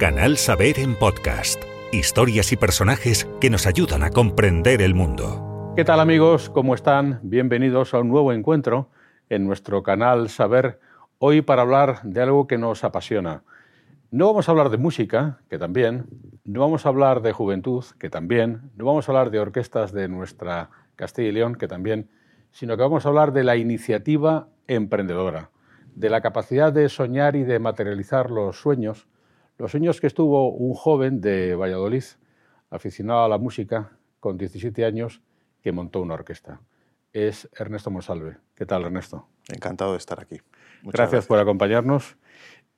Canal 0.00 0.38
Saber 0.38 0.78
en 0.78 0.94
podcast. 0.94 1.62
Historias 1.92 2.52
y 2.52 2.56
personajes 2.56 3.28
que 3.38 3.50
nos 3.50 3.66
ayudan 3.66 4.02
a 4.02 4.08
comprender 4.08 4.80
el 4.80 4.94
mundo. 4.94 5.74
¿Qué 5.76 5.84
tal 5.84 6.00
amigos? 6.00 6.48
¿Cómo 6.48 6.74
están? 6.74 7.20
Bienvenidos 7.22 7.92
a 7.92 7.98
un 7.98 8.08
nuevo 8.08 8.32
encuentro 8.32 8.88
en 9.28 9.44
nuestro 9.44 9.82
canal 9.82 10.30
Saber. 10.30 10.80
Hoy 11.18 11.42
para 11.42 11.60
hablar 11.60 12.00
de 12.02 12.22
algo 12.22 12.46
que 12.46 12.56
nos 12.56 12.82
apasiona. 12.82 13.42
No 14.10 14.28
vamos 14.28 14.48
a 14.48 14.52
hablar 14.52 14.70
de 14.70 14.78
música, 14.78 15.42
que 15.50 15.58
también. 15.58 16.06
No 16.44 16.60
vamos 16.60 16.86
a 16.86 16.88
hablar 16.88 17.20
de 17.20 17.32
juventud, 17.32 17.84
que 17.98 18.08
también. 18.08 18.70
No 18.76 18.86
vamos 18.86 19.06
a 19.06 19.12
hablar 19.12 19.30
de 19.30 19.40
orquestas 19.40 19.92
de 19.92 20.08
nuestra 20.08 20.70
Castilla 20.96 21.28
y 21.28 21.32
León, 21.32 21.56
que 21.56 21.68
también. 21.68 22.08
Sino 22.52 22.74
que 22.78 22.82
vamos 22.84 23.04
a 23.04 23.10
hablar 23.10 23.34
de 23.34 23.44
la 23.44 23.58
iniciativa 23.58 24.48
emprendedora 24.66 25.50
de 25.94 26.08
la 26.08 26.20
capacidad 26.20 26.72
de 26.72 26.88
soñar 26.88 27.36
y 27.36 27.42
de 27.42 27.58
materializar 27.58 28.30
los 28.30 28.60
sueños, 28.60 29.06
los 29.60 29.72
sueños 29.72 30.00
que 30.00 30.06
estuvo 30.06 30.52
un 30.52 30.72
joven 30.72 31.20
de 31.20 31.54
Valladolid, 31.54 32.04
aficionado 32.70 33.24
a 33.24 33.28
la 33.28 33.36
música, 33.36 33.92
con 34.18 34.38
17 34.38 34.86
años, 34.86 35.20
que 35.60 35.70
montó 35.70 36.00
una 36.00 36.14
orquesta. 36.14 36.62
Es 37.12 37.46
Ernesto 37.54 37.90
Monsalve. 37.90 38.38
¿Qué 38.54 38.64
tal, 38.64 38.84
Ernesto? 38.84 39.28
Encantado 39.48 39.92
de 39.92 39.98
estar 39.98 40.18
aquí. 40.18 40.40
gracias, 40.82 41.26
por 41.26 41.38
acompañarnos. 41.38 42.16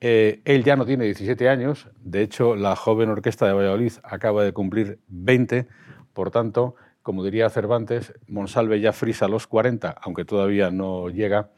Eh, 0.00 0.42
él 0.44 0.64
ya 0.64 0.74
no 0.74 0.84
tiene 0.84 1.04
17 1.04 1.48
años, 1.48 1.88
de 2.00 2.22
hecho 2.22 2.56
la 2.56 2.74
joven 2.74 3.10
orquesta 3.10 3.46
de 3.46 3.52
Valladolid 3.52 3.92
acaba 4.02 4.42
de 4.42 4.52
cumplir 4.52 4.98
20, 5.06 5.68
por 6.12 6.32
tanto, 6.32 6.74
como 7.02 7.22
diría 7.22 7.48
Cervantes, 7.50 8.12
Monsalve 8.26 8.80
ya 8.80 8.92
frisa 8.92 9.28
los 9.28 9.46
40, 9.46 9.88
aunque 10.02 10.24
todavía 10.24 10.72
no 10.72 11.08
llega, 11.10 11.52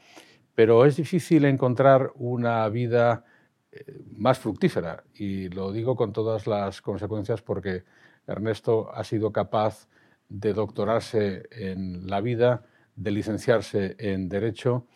pero 0.55 0.84
es 0.84 0.97
difícil 0.97 1.47
encontrar 1.47 2.12
una 2.17 2.69
vida 2.69 3.25
más 4.16 4.38
fructífera. 4.38 5.05
Y 5.14 5.48
lo 5.48 5.73
digo 5.73 5.96
con 5.96 6.12
todas 6.12 6.46
las 6.46 6.80
consecuencias 6.80 7.42
porque 7.42 7.84
Ernesto 8.27 8.92
ha 8.92 9.05
sido 9.05 9.33
capaz 9.33 9.89
de 10.28 10.53
doctorarse 10.53 11.44
en 11.50 12.06
la 12.08 12.20
vida, 12.20 12.64
de 12.97 13.11
licenciarse 13.11 13.97
en 13.98 14.28
Derecho, 14.28 14.86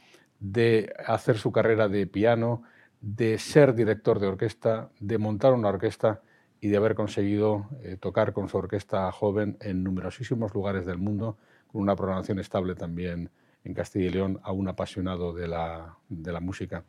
de 0.41 0.93
hacer 1.07 1.39
su 1.39 1.53
carrera 1.53 1.89
de 1.89 2.07
piano, 2.07 2.63
de 3.01 3.39
ser 3.39 3.75
director 3.75 4.19
de 4.19 4.29
orquesta, 4.29 4.91
de 5.01 5.19
montar 5.19 5.53
una 5.53 5.69
orquesta 5.69 6.23
y 6.61 6.69
de 6.69 6.77
haber 6.77 6.95
conseguido 6.95 7.69
eh, 7.83 7.97
tocar 7.97 8.33
con 8.33 8.49
su 8.49 8.57
orquesta 8.57 9.11
joven 9.13 9.57
en 9.61 9.85
numerosísimos 9.85 10.55
lugares 10.55 10.87
del 10.87 10.99
mundo, 10.99 11.39
con 11.69 11.83
una 11.83 11.95
programación 11.95 12.39
estable 12.39 12.75
también 12.75 13.31
en 13.69 13.75
Castilla 13.75 14.07
y 14.07 14.11
León 14.11 14.41
a 14.43 14.53
un 14.53 14.67
apasionado 14.67 15.33
de 15.33 15.47
la, 15.47 15.97
de 16.09 16.33
la 16.33 16.41
música. 16.41 16.85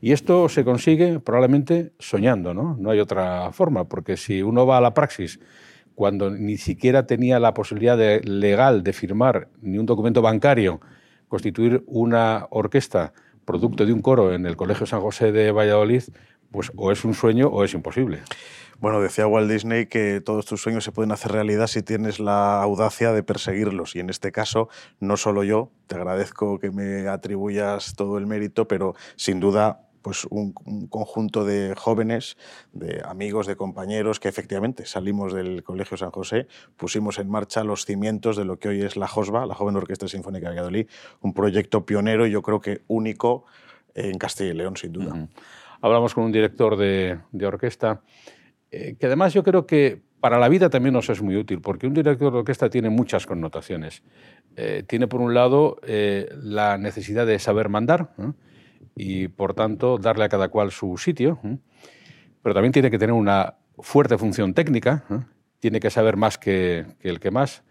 Y 0.00 0.12
esto 0.12 0.48
se 0.48 0.64
consigue 0.64 1.18
probablemente 1.18 1.92
soñando, 1.98 2.54
¿no? 2.54 2.76
No 2.78 2.90
hay 2.90 3.00
otra 3.00 3.50
forma, 3.52 3.88
porque 3.88 4.16
si 4.16 4.42
uno 4.42 4.64
va 4.64 4.78
a 4.78 4.80
la 4.80 4.94
praxis 4.94 5.40
cuando 5.96 6.30
ni 6.30 6.56
siquiera 6.58 7.06
tenía 7.06 7.40
la 7.40 7.54
posibilidad 7.54 7.98
legal 8.22 8.84
de 8.84 8.92
firmar 8.92 9.48
ni 9.60 9.78
un 9.78 9.86
documento 9.86 10.22
bancario, 10.22 10.80
constituir 11.26 11.82
una 11.86 12.46
orquesta 12.50 13.12
producto 13.44 13.84
de 13.84 13.92
un 13.92 14.00
coro 14.00 14.32
en 14.32 14.46
el 14.46 14.56
Colegio 14.56 14.86
San 14.86 15.00
José 15.00 15.32
de 15.32 15.50
Valladolid, 15.50 16.02
pues 16.50 16.72
o 16.76 16.92
es 16.92 17.04
un 17.04 17.14
sueño 17.14 17.48
o 17.48 17.64
es 17.64 17.74
imposible. 17.74 18.22
Bueno, 18.80 19.00
decía 19.00 19.26
Walt 19.26 19.50
Disney 19.50 19.86
que 19.86 20.20
todos 20.20 20.46
tus 20.46 20.62
sueños 20.62 20.84
se 20.84 20.92
pueden 20.92 21.10
hacer 21.10 21.32
realidad 21.32 21.66
si 21.66 21.82
tienes 21.82 22.20
la 22.20 22.62
audacia 22.62 23.12
de 23.12 23.24
perseguirlos. 23.24 23.96
Y 23.96 24.00
en 24.00 24.08
este 24.08 24.30
caso, 24.30 24.68
no 25.00 25.16
solo 25.16 25.42
yo, 25.42 25.72
te 25.88 25.96
agradezco 25.96 26.60
que 26.60 26.70
me 26.70 27.08
atribuyas 27.08 27.94
todo 27.96 28.18
el 28.18 28.26
mérito, 28.26 28.68
pero 28.68 28.94
sin 29.16 29.40
duda 29.40 29.88
pues 30.00 30.26
un, 30.30 30.52
conjunto 30.88 31.44
de 31.44 31.74
jóvenes, 31.76 32.36
de 32.72 33.02
amigos, 33.04 33.48
de 33.48 33.56
compañeros 33.56 34.20
que 34.20 34.28
efectivamente 34.28 34.86
salimos 34.86 35.34
del 35.34 35.64
Colegio 35.64 35.96
San 35.96 36.12
José, 36.12 36.46
pusimos 36.76 37.18
en 37.18 37.28
marcha 37.28 37.64
los 37.64 37.84
cimientos 37.84 38.36
de 38.36 38.44
lo 38.44 38.60
que 38.60 38.68
hoy 38.68 38.82
es 38.82 38.96
la 38.96 39.08
JOSBA, 39.08 39.44
la 39.44 39.54
Joven 39.54 39.76
Orquesta 39.76 40.06
Sinfónica 40.06 40.48
de 40.48 40.54
Valladolid, 40.54 40.86
un 41.20 41.34
proyecto 41.34 41.84
pionero 41.84 42.26
y 42.26 42.30
yo 42.30 42.42
creo 42.42 42.60
que 42.60 42.82
único 42.86 43.44
en 43.94 44.18
Castilla 44.18 44.50
y 44.50 44.54
León, 44.54 44.76
sin 44.76 44.92
duda. 44.92 45.28
Hablamos 45.80 46.14
con 46.14 46.24
un 46.24 46.32
director 46.32 46.76
de, 46.76 47.18
orquesta 47.44 48.02
eh, 48.70 48.96
que 48.98 49.06
además 49.06 49.32
yo 49.32 49.42
creo 49.44 49.66
que 49.66 50.02
para 50.20 50.38
la 50.38 50.48
vida 50.48 50.68
también 50.68 50.92
nos 50.92 51.08
es 51.08 51.22
muy 51.22 51.36
útil, 51.36 51.60
porque 51.60 51.86
un 51.86 51.94
director 51.94 52.32
de 52.32 52.38
orquesta 52.38 52.68
tiene 52.68 52.90
muchas 52.90 53.24
connotaciones. 53.24 54.02
Eh, 54.56 54.82
tiene, 54.86 55.06
por 55.06 55.20
un 55.20 55.32
lado, 55.32 55.78
eh, 55.86 56.28
la 56.42 56.76
necesidad 56.76 57.24
de 57.24 57.38
saber 57.38 57.68
mandar 57.68 58.10
y, 58.96 59.28
por 59.28 59.54
tanto, 59.54 59.96
darle 59.96 60.24
a 60.24 60.28
cada 60.28 60.48
cual 60.48 60.72
su 60.72 60.96
sitio, 60.96 61.38
pero 62.42 62.52
también 62.52 62.72
tiene 62.72 62.90
que 62.90 62.98
tener 62.98 63.12
una 63.12 63.54
fuerte 63.78 64.18
función 64.18 64.54
técnica, 64.54 65.04
tiene 65.60 65.78
que 65.78 65.88
saber 65.88 66.16
más 66.16 66.36
que, 66.36 66.84
el 67.00 67.20
que 67.20 67.30
más. 67.30 67.62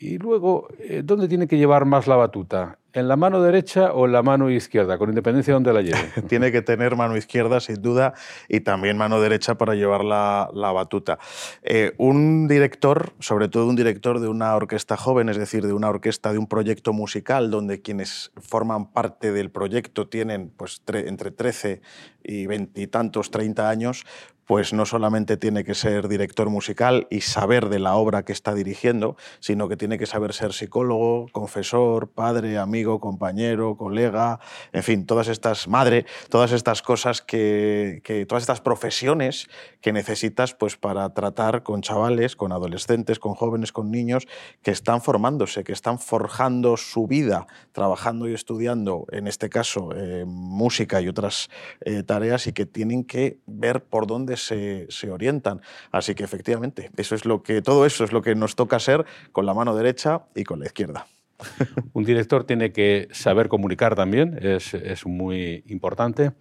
Y 0.00 0.18
luego, 0.18 0.68
¿dónde 1.04 1.28
tiene 1.28 1.46
que 1.46 1.58
llevar 1.58 1.84
más 1.84 2.08
la 2.08 2.16
batuta? 2.16 2.78
¿En 2.98 3.06
la 3.06 3.14
mano 3.14 3.40
derecha 3.40 3.92
o 3.92 4.06
en 4.06 4.12
la 4.12 4.24
mano 4.24 4.50
izquierda, 4.50 4.98
con 4.98 5.08
independencia 5.10 5.52
de 5.52 5.54
dónde 5.54 5.72
la 5.72 5.82
lleve? 5.82 6.10
Tiene 6.28 6.50
que 6.50 6.62
tener 6.62 6.96
mano 6.96 7.16
izquierda, 7.16 7.60
sin 7.60 7.80
duda, 7.80 8.14
y 8.48 8.58
también 8.58 8.98
mano 8.98 9.20
derecha 9.20 9.56
para 9.56 9.76
llevar 9.76 10.02
la, 10.04 10.50
batuta. 10.72 11.20
Eh, 11.62 11.92
un 11.96 12.48
director, 12.48 13.12
sobre 13.20 13.46
todo 13.46 13.68
un 13.68 13.76
director 13.76 14.18
de 14.18 14.26
una 14.26 14.52
orquesta 14.56 14.96
joven, 14.96 15.28
es 15.28 15.36
decir, 15.36 15.64
de 15.64 15.72
una 15.74 15.88
orquesta 15.88 16.32
de 16.32 16.38
un 16.38 16.48
proyecto 16.48 16.92
musical, 16.92 17.52
donde 17.52 17.82
quienes 17.82 18.32
forman 18.36 18.90
parte 18.90 19.30
del 19.30 19.52
proyecto 19.52 20.08
tienen 20.08 20.50
pues, 20.56 20.82
entre 20.88 21.30
13 21.30 21.80
y 22.24 22.46
20 22.46 22.80
y 22.80 22.88
tantos, 22.88 23.30
30 23.30 23.70
años, 23.70 24.06
pues 24.48 24.72
no 24.72 24.86
solamente 24.86 25.36
tiene 25.36 25.62
que 25.62 25.74
ser 25.74 26.08
director 26.08 26.48
musical 26.48 27.06
y 27.10 27.20
saber 27.20 27.68
de 27.68 27.78
la 27.78 27.96
obra 27.96 28.24
que 28.24 28.32
está 28.32 28.54
dirigiendo, 28.54 29.14
sino 29.40 29.68
que 29.68 29.76
tiene 29.76 29.98
que 29.98 30.06
saber 30.06 30.32
ser 30.32 30.54
psicólogo, 30.54 31.26
confesor, 31.32 32.08
padre, 32.08 32.56
amigo, 32.56 32.98
compañero, 32.98 33.76
colega, 33.76 34.40
en 34.72 34.82
fin, 34.82 35.04
todas 35.04 35.28
estas, 35.28 35.68
madre, 35.68 36.06
todas 36.30 36.52
estas 36.52 36.80
cosas 36.80 37.20
que, 37.20 38.00
todas 38.26 38.42
estas 38.42 38.62
profesiones 38.62 39.48
que 39.82 39.92
necesitas 39.92 40.54
pues 40.54 40.78
para 40.78 41.12
tratar 41.12 41.62
con 41.62 41.82
chavales, 41.82 42.34
con 42.34 42.50
adolescentes, 42.50 43.18
con 43.18 43.34
jóvenes, 43.34 43.70
con 43.70 43.90
niños 43.90 44.26
que 44.62 44.70
están 44.70 45.02
formándose, 45.02 45.62
que 45.62 45.72
están 45.72 45.98
forjando 45.98 46.78
su 46.78 47.06
vida, 47.06 47.46
trabajando 47.72 48.26
y 48.26 48.32
estudiando, 48.32 49.04
en 49.12 49.26
este 49.26 49.50
caso, 49.50 49.90
eh, 49.94 50.24
música 50.26 51.02
y 51.02 51.08
otras 51.08 51.50
eh, 51.82 52.02
tareas 52.02 52.46
y 52.46 52.54
que 52.54 52.64
tienen 52.64 53.04
que 53.04 53.40
ver 53.44 53.84
por 53.84 54.06
dónde 54.06 54.37
se, 54.42 55.10
orientan. 55.10 55.60
Así 55.90 56.14
que 56.14 56.24
efectivamente, 56.24 56.90
eso 56.96 57.14
es 57.14 57.24
lo 57.24 57.42
que, 57.42 57.62
todo 57.62 57.86
eso 57.86 58.04
es 58.04 58.12
lo 58.12 58.22
que 58.22 58.34
nos 58.34 58.56
toca 58.56 58.78
ser 58.78 59.04
con 59.32 59.46
la 59.46 59.54
mano 59.54 59.74
derecha 59.74 60.22
y 60.34 60.44
con 60.44 60.60
la 60.60 60.66
izquierda. 60.66 61.06
Un 61.92 62.04
director 62.04 62.44
tiene 62.44 62.72
que 62.72 63.08
saber 63.12 63.48
comunicar 63.48 63.94
también, 63.94 64.38
es, 64.42 64.74
es, 64.74 65.06
muy 65.06 65.62
importante. 65.66 66.32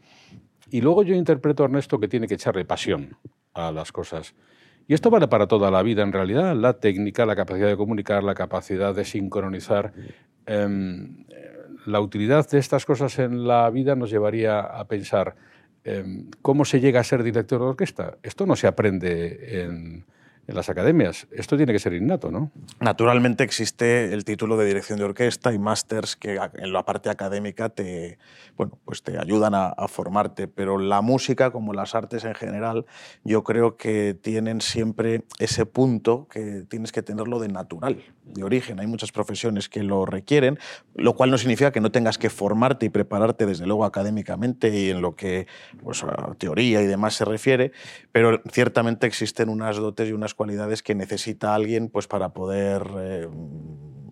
Y 0.69 0.81
luego 0.81 1.03
yo 1.03 1.15
interpreto, 1.15 1.63
Ernesto, 1.63 1.99
que 1.99 2.07
tiene 2.07 2.27
que 2.27 2.33
echarle 2.33 2.65
pasión 2.65 3.17
a 3.53 3.71
las 3.71 3.91
cosas. 3.91 4.33
Y 4.87 4.93
esto 4.93 5.09
vale 5.09 5.27
para 5.27 5.47
toda 5.47 5.69
la 5.69 5.83
vida, 5.83 6.01
en 6.01 6.13
realidad, 6.13 6.55
la 6.55 6.79
técnica, 6.79 7.25
la 7.25 7.35
capacidad 7.35 7.67
de 7.67 7.75
comunicar, 7.75 8.23
la 8.23 8.33
capacidad 8.33 8.95
de 8.95 9.03
sincronizar. 9.03 9.93
Em, 10.45 11.25
la 11.85 11.99
utilidad 11.99 12.49
de 12.49 12.57
estas 12.57 12.85
cosas 12.85 13.19
en 13.19 13.47
la 13.47 13.69
vida 13.69 13.95
nos 13.95 14.09
llevaría 14.09 14.59
a 14.59 14.87
pensar 14.87 15.35
¿Cómo 16.41 16.65
se 16.65 16.79
llega 16.79 16.99
a 16.99 17.03
ser 17.03 17.23
director 17.23 17.59
de 17.59 17.67
orquesta? 17.67 18.17
Esto 18.23 18.45
no 18.45 18.55
se 18.55 18.67
aprende 18.67 19.61
en, 19.63 20.05
en 20.47 20.55
las 20.55 20.69
academias. 20.69 21.27
Esto 21.31 21.57
tiene 21.57 21.73
que 21.73 21.79
ser 21.79 21.93
innato, 21.93 22.31
¿no? 22.31 22.51
Naturalmente 22.79 23.43
existe 23.43 24.13
el 24.13 24.23
título 24.23 24.55
de 24.55 24.65
dirección 24.65 24.97
de 24.97 25.05
orquesta 25.05 25.53
y 25.53 25.59
másters 25.59 26.15
que 26.15 26.39
en 26.53 26.73
la 26.73 26.85
parte 26.85 27.09
académica 27.09 27.69
te, 27.69 28.17
bueno, 28.55 28.79
pues 28.85 29.03
te 29.03 29.19
ayudan 29.19 29.53
a, 29.55 29.73
formarte, 29.87 30.47
pero 30.47 30.77
la 30.77 31.01
música, 31.01 31.51
como 31.51 31.73
las 31.73 31.95
artes 31.95 32.23
en 32.23 32.35
general, 32.35 32.85
yo 33.23 33.43
creo 33.43 33.77
que 33.77 34.13
tienen 34.13 34.61
siempre 34.61 35.23
ese 35.39 35.65
punto 35.65 36.27
que 36.29 36.65
tienes 36.67 36.91
que 36.91 37.01
tenerlo 37.01 37.39
de 37.39 37.47
natural, 37.49 38.03
de 38.33 38.43
origen. 38.43 38.79
Hay 38.79 38.87
muchas 38.87 39.11
profesiones 39.11 39.69
que 39.69 39.83
lo 39.83 40.05
requieren, 40.05 40.59
lo 40.95 41.15
cual 41.15 41.31
no 41.31 41.37
significa 41.37 41.71
que 41.71 41.81
no 41.81 41.91
tengas 41.91 42.17
que 42.17 42.29
formarte 42.29 42.85
y 42.85 42.89
prepararte 42.89 43.45
desde 43.45 43.65
luego 43.65 43.85
académicamente 43.85 44.69
y 44.69 44.89
en 44.89 45.01
lo 45.01 45.15
que 45.15 45.47
pues, 45.83 46.05
teoría 46.37 46.81
y 46.81 46.87
demás 46.87 47.15
se 47.15 47.25
refiere, 47.25 47.71
pero 48.11 48.41
ciertamente 48.51 49.07
existen 49.07 49.49
unas 49.49 49.77
dotes 49.77 50.09
y 50.09 50.13
unas 50.13 50.33
cualidades 50.33 50.83
que 50.83 50.95
necesita 50.95 51.55
alguien 51.55 51.89
pues, 51.89 52.07
para 52.07 52.29
poder, 52.29 52.87
eh, 52.99 53.27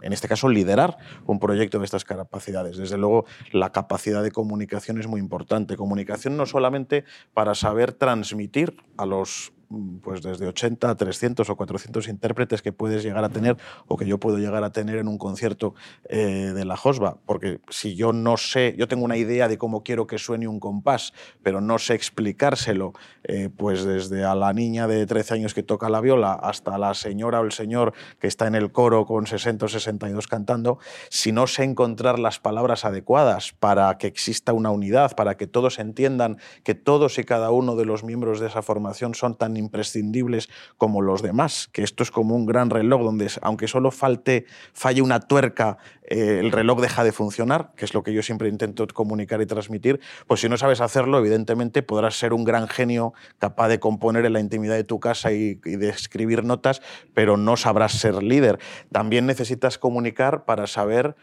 en 0.02 0.14
este 0.14 0.28
caso, 0.28 0.50
liderar 0.50 0.98
un 1.26 1.40
proyecto 1.40 1.80
de 1.80 1.86
estas 1.86 2.06
capacidades. 2.06 2.78
Desde 2.78 2.98
luego, 2.98 3.26
la 3.52 3.72
capacidad 3.72 4.24
de 4.24 4.32
comunicación 4.32 5.00
es 5.00 5.08
muy 5.08 5.20
importante. 5.20 5.78
Comunicación 5.78 6.38
no 6.38 6.46
solamente 6.46 7.04
para 7.34 7.56
saber 7.56 7.94
transmitir 7.94 8.78
a 8.98 9.06
los 9.06 9.55
pues 10.02 10.22
desde 10.22 10.48
80 10.48 10.90
a 10.90 10.96
300 10.96 11.50
o 11.50 11.56
400 11.56 12.08
intérpretes 12.08 12.62
que 12.62 12.72
puedes 12.72 13.04
llegar 13.04 13.24
a 13.24 13.30
tener 13.30 13.58
o 13.88 13.98
que 13.98 14.06
yo 14.06 14.20
puedo 14.20 14.38
llegar 14.38 14.64
a 14.64 14.72
tener 14.72 14.98
en 14.98 15.08
un 15.08 15.18
concierto 15.18 15.76
eh, 16.10 16.52
de 16.56 16.66
la 16.66 16.78
Josba. 16.78 17.18
Porque 17.26 17.60
si 17.70 17.96
yo 17.96 18.14
no 18.14 18.38
sé, 18.38 18.76
yo 18.78 18.88
tengo 18.88 19.06
una 19.06 19.18
idea 19.18 19.48
de 19.48 19.58
cómo 19.58 19.84
quiero 19.84 20.08
que 20.08 20.18
suene 20.18 20.48
un 20.48 20.60
compás, 20.60 21.14
pero 21.44 21.62
no 21.62 21.80
sé 21.80 21.94
explicárselo, 21.94 22.94
eh, 23.24 23.50
pues 23.56 23.84
desde 23.84 24.24
a 24.24 24.36
la 24.36 24.54
niña 24.54 24.88
de 24.88 25.06
13 25.06 25.36
años 25.36 25.54
que 25.54 25.64
toca 25.64 25.90
la 25.90 26.02
viola 26.02 26.34
hasta 26.34 26.78
la 26.78 26.94
señora 26.94 27.42
o 27.42 27.44
el 27.44 27.52
señor 27.52 27.94
que 28.20 28.28
está 28.28 28.48
en 28.48 28.56
el 28.56 28.72
coro 28.72 29.06
con 29.06 29.28
60 29.28 29.66
o 29.66 29.70
62 29.70 30.28
cantando, 30.28 30.80
si 31.10 31.32
no 31.32 31.48
sé 31.48 31.64
encontrar 31.64 32.20
las 32.20 32.40
palabras 32.40 32.86
adecuadas 32.86 33.54
para 33.60 33.98
que 33.98 34.08
exista 34.08 34.54
una 34.54 34.72
unidad, 34.72 35.16
para 35.16 35.38
que 35.38 35.48
todos 35.48 35.80
entiendan 35.80 36.38
que 36.64 36.76
todos 36.76 37.18
y 37.18 37.24
cada 37.24 37.52
uno 37.52 37.76
de 37.76 37.86
los 37.86 38.04
miembros 38.04 38.40
de 38.40 38.48
esa 38.48 38.62
formación 38.62 39.16
son 39.16 39.36
tan 39.36 39.58
imprescindibles 39.66 40.50
como 40.78 41.02
los 41.02 41.22
demás, 41.22 41.70
que 41.72 41.84
esto 41.84 42.04
es 42.04 42.12
como 42.12 42.36
un 42.36 42.46
gran 42.46 42.70
reloj 42.70 43.04
donde 43.04 43.26
aunque 43.42 43.68
solo 43.68 43.92
falte, 43.92 44.46
falle 44.74 45.02
una 45.02 45.20
tuerca, 45.20 45.78
eh, 46.04 46.40
el 46.40 46.52
reloj 46.52 46.82
deja 46.82 47.04
de 47.04 47.12
funcionar, 47.12 47.72
que 47.76 47.86
es 47.86 47.94
lo 47.94 48.04
que 48.04 48.14
yo 48.14 48.22
siempre 48.22 48.50
intento 48.50 48.86
comunicar 48.94 49.42
y 49.42 49.46
transmitir, 49.46 50.00
pues 50.28 50.42
si 50.42 50.50
no 50.50 50.58
sabes 50.58 50.82
hacerlo, 50.82 51.20
evidentemente 51.20 51.82
podrás 51.84 52.18
ser 52.18 52.34
un 52.34 52.44
gran 52.44 52.68
genio 52.68 53.14
capaz 53.40 53.70
de 53.70 53.80
componer 53.80 54.26
en 54.26 54.34
la 54.34 54.40
intimidad 54.40 54.76
de 54.76 54.84
tu 54.84 55.00
casa 55.00 55.32
y, 55.32 55.56
de 55.56 55.90
escribir 55.90 56.44
notas, 56.44 56.82
pero 57.14 57.38
no 57.38 57.58
sabrás 57.58 57.94
ser 57.94 58.22
líder. 58.22 58.60
También 58.92 59.26
necesitas 59.26 59.78
comunicar 59.78 60.46
para 60.46 60.68
saber 60.68 61.16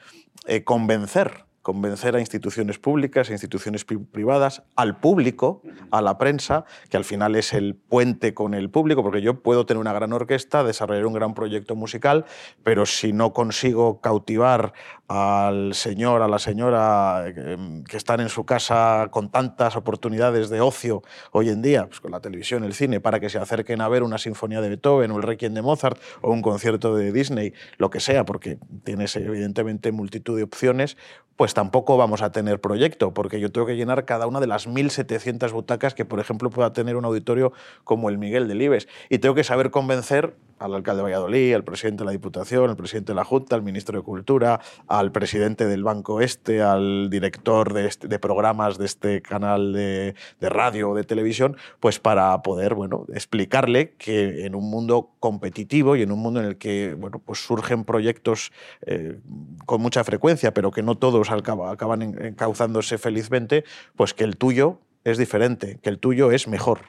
eh, 0.47 0.65
convencer 0.65 1.45
convencer 1.63 2.17
a 2.17 2.21
instituciones 2.21 2.79
públicas, 2.79 3.31
a 3.31 3.33
instituciones 3.33 3.85
privadas, 3.85 4.63
al 4.77 4.99
público, 4.99 5.63
a 5.91 6.03
la 6.03 6.19
prensa, 6.19 6.65
que 6.91 6.97
al 6.97 7.05
final 7.05 7.37
es 7.37 7.53
el 7.53 7.77
puente 7.77 8.35
con 8.35 8.55
el 8.55 8.69
público, 8.69 9.03
porque 9.03 9.23
yo 9.23 9.41
puedo 9.43 9.65
tener 9.65 9.81
una 9.81 9.93
gran 9.93 10.13
orquesta, 10.13 10.65
desarrollar 10.65 11.07
un 11.07 11.13
gran 11.15 11.35
proyecto 11.35 11.77
musical, 11.77 12.25
pero 12.65 12.85
si 12.85 13.13
no 13.13 13.33
consigo 13.33 14.01
cautivar 14.01 14.73
al 15.07 15.75
señor, 15.75 16.23
a 16.23 16.29
la 16.29 16.39
señora 16.39 17.25
eh, 17.27 17.83
que 17.89 17.97
están 17.97 18.21
en 18.21 18.29
su 18.29 18.45
casa 18.45 19.09
con 19.11 19.31
tantas 19.31 19.77
oportunidades 19.77 20.49
de 20.49 20.61
ocio 20.61 21.03
hoy 21.33 21.51
en 21.51 21.63
día, 21.63 21.87
pues 21.87 22.01
con 22.01 22.11
la 22.11 22.21
televisión, 22.21 22.65
el 22.65 22.75
cine, 22.75 23.01
para 23.01 23.21
que 23.21 23.29
se 23.29 23.39
acerquen 23.39 23.83
a 23.83 23.89
ver 23.89 24.03
una 24.03 24.19
sinfonía 24.19 24.61
de 24.61 24.71
Beethoven 24.71 25.11
o 25.11 25.17
el 25.17 25.23
Requiem 25.23 25.55
de 25.55 25.63
Mozart 25.63 26.01
o 26.23 26.33
un 26.33 26.43
concierto 26.43 26.97
de 26.97 27.13
Disney, 27.13 27.53
lo 27.77 27.91
que 27.91 28.01
sea, 28.01 28.25
porque 28.25 28.59
tienes 28.85 29.15
evidentemente 29.17 29.93
multitud 29.93 30.37
de 30.37 30.45
opciones, 30.45 30.97
pues 31.37 31.52
tampoco 31.55 31.97
vamos 31.97 32.23
a 32.23 32.33
tener 32.33 32.61
proyecto, 32.61 33.15
porque 33.15 33.41
yo 33.41 33.51
tengo 33.51 33.67
que 33.67 33.77
llenar 33.77 34.05
cada 34.05 34.27
una 34.27 34.41
de 34.41 34.47
las 34.47 34.69
1.700 34.69 35.53
butacas 35.53 35.95
que, 35.95 36.05
por 36.05 36.21
ejemplo, 36.21 36.51
pueda 36.51 36.73
tener 36.73 36.97
un 36.97 37.05
auditorio 37.05 37.53
como 37.85 38.09
el 38.09 38.19
Miguel 38.19 38.49
de 38.49 38.55
Libes. 38.55 38.89
Y 39.09 39.19
tengo 39.19 39.35
que 39.35 39.45
saber 39.45 39.71
convencer 39.71 40.35
al 40.63 40.75
alcalde 40.75 40.99
de 40.99 41.05
Valladolid, 41.05 41.55
al 41.55 41.65
presidente 41.65 42.03
de 42.03 42.07
la 42.07 42.13
Diputación, 42.13 42.71
al 42.71 42.77
presidente 42.77 43.13
de 43.13 43.17
la 43.17 43.25
Junta, 43.25 43.57
al 43.57 43.63
ministro 43.63 43.99
de 43.99 44.05
Cultura, 44.05 44.61
al 44.87 45.11
presidente 45.11 45.67
del 45.67 45.83
Banco 45.83 46.21
Este, 46.21 46.63
al 46.63 47.11
director 47.11 47.73
de, 47.73 47.87
este, 47.87 48.19
programas 48.19 48.79
de 48.79 48.87
este 48.87 49.23
canal 49.23 49.73
de, 49.73 50.15
radio 50.41 50.91
o 50.91 50.95
de 50.95 51.05
televisión, 51.05 51.57
pues 51.81 51.99
para 51.99 52.41
poder 52.43 52.75
bueno, 52.75 53.07
explicarle 53.13 53.95
que 53.99 54.47
en 54.47 54.55
un 54.55 54.71
mundo 54.71 55.11
competitivo 55.19 55.97
y 55.97 56.03
en 56.03 56.13
un 56.13 56.21
mundo 56.21 56.41
en 56.41 56.47
el 56.47 56.59
que 56.59 56.95
bueno, 56.95 57.21
pues 57.25 57.45
surgen 57.45 57.85
proyectos 57.85 58.53
eh, 58.87 59.19
con 59.67 59.81
mucha 59.81 60.05
frecuencia, 60.05 60.55
pero 60.55 60.71
que 60.71 60.83
no 60.83 60.97
todos 60.97 61.31
acaban 61.49 62.03
encauzándose 62.03 62.99
felizmente, 62.99 63.65
pues 63.97 64.15
que 64.15 64.25
el 64.25 64.37
tuyo 64.37 64.79
es 65.05 65.19
diferente, 65.19 65.79
que 65.83 65.91
el 65.91 65.99
tuyo 65.99 66.31
es 66.31 66.49
mejor. 66.49 66.81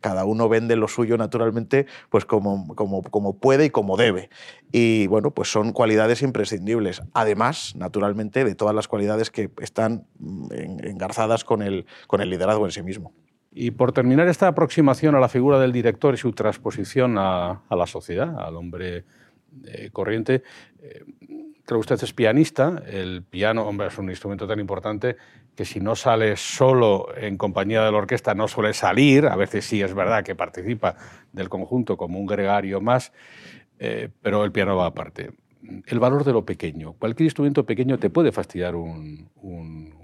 Cada 0.00 0.24
uno 0.24 0.48
vende 0.48 0.76
lo 0.76 0.88
suyo 0.88 1.18
naturalmente 1.18 1.86
pues 2.08 2.24
como, 2.24 2.74
como, 2.74 3.02
como 3.02 3.36
puede 3.36 3.66
y 3.66 3.70
como 3.70 3.96
debe. 3.96 4.30
Y 4.72 5.06
bueno, 5.08 5.32
pues 5.32 5.52
son 5.52 5.72
cualidades 5.72 6.22
imprescindibles. 6.22 7.02
Además, 7.12 7.74
naturalmente, 7.76 8.44
de 8.44 8.54
todas 8.54 8.74
las 8.74 8.88
cualidades 8.88 9.30
que 9.30 9.50
están 9.60 10.06
mm, 10.18 10.52
engarzadas 10.84 11.44
con 11.44 11.60
el, 11.60 11.84
con 12.06 12.22
el 12.22 12.30
liderazgo 12.30 12.64
en 12.64 12.72
sí 12.72 12.82
mismo. 12.82 13.12
Y 13.52 13.72
por 13.72 13.92
terminar 13.92 14.28
esta 14.28 14.46
aproximación 14.46 15.16
a 15.16 15.20
la 15.20 15.28
figura 15.28 15.58
del 15.58 15.72
director 15.72 16.14
y 16.14 16.16
su 16.16 16.32
transposición 16.32 17.18
a, 17.18 17.62
a 17.68 17.76
la 17.76 17.86
sociedad, 17.86 18.38
al 18.38 18.56
hombre 18.56 19.04
eh, 19.64 19.90
corriente, 19.92 20.44
eh, 20.80 21.04
creo 21.70 21.78
usted 21.78 22.02
es 22.02 22.12
pianista. 22.12 22.82
El 22.88 23.22
piano, 23.22 23.62
hombre, 23.62 23.86
es 23.86 23.96
un 23.96 24.10
instrumento 24.10 24.44
tan 24.48 24.58
importante 24.58 25.16
que 25.54 25.64
si 25.64 25.78
no 25.78 25.94
sale 25.94 26.36
solo 26.36 27.16
en 27.16 27.36
compañía 27.36 27.84
de 27.84 27.92
la 27.92 27.98
orquesta 27.98 28.34
no 28.34 28.48
suele 28.48 28.74
salir. 28.74 29.26
A 29.26 29.36
veces 29.36 29.66
sí 29.66 29.80
es 29.80 29.94
verdad 29.94 30.24
que 30.24 30.34
participa 30.34 30.96
del 31.32 31.48
conjunto 31.48 31.96
como 31.96 32.18
un 32.18 32.26
gregario 32.26 32.80
más, 32.80 33.12
eh, 33.78 34.08
pero 34.20 34.44
el 34.44 34.50
piano 34.50 34.74
va 34.74 34.86
aparte. 34.86 35.30
El 35.86 36.00
valor 36.00 36.24
de 36.24 36.32
lo 36.32 36.44
pequeño. 36.44 36.94
Cualquier 36.94 37.26
instrumento 37.26 37.64
pequeño 37.64 37.98
te 37.98 38.10
puede 38.10 38.32
fastidiar 38.32 38.74
un, 38.74 39.28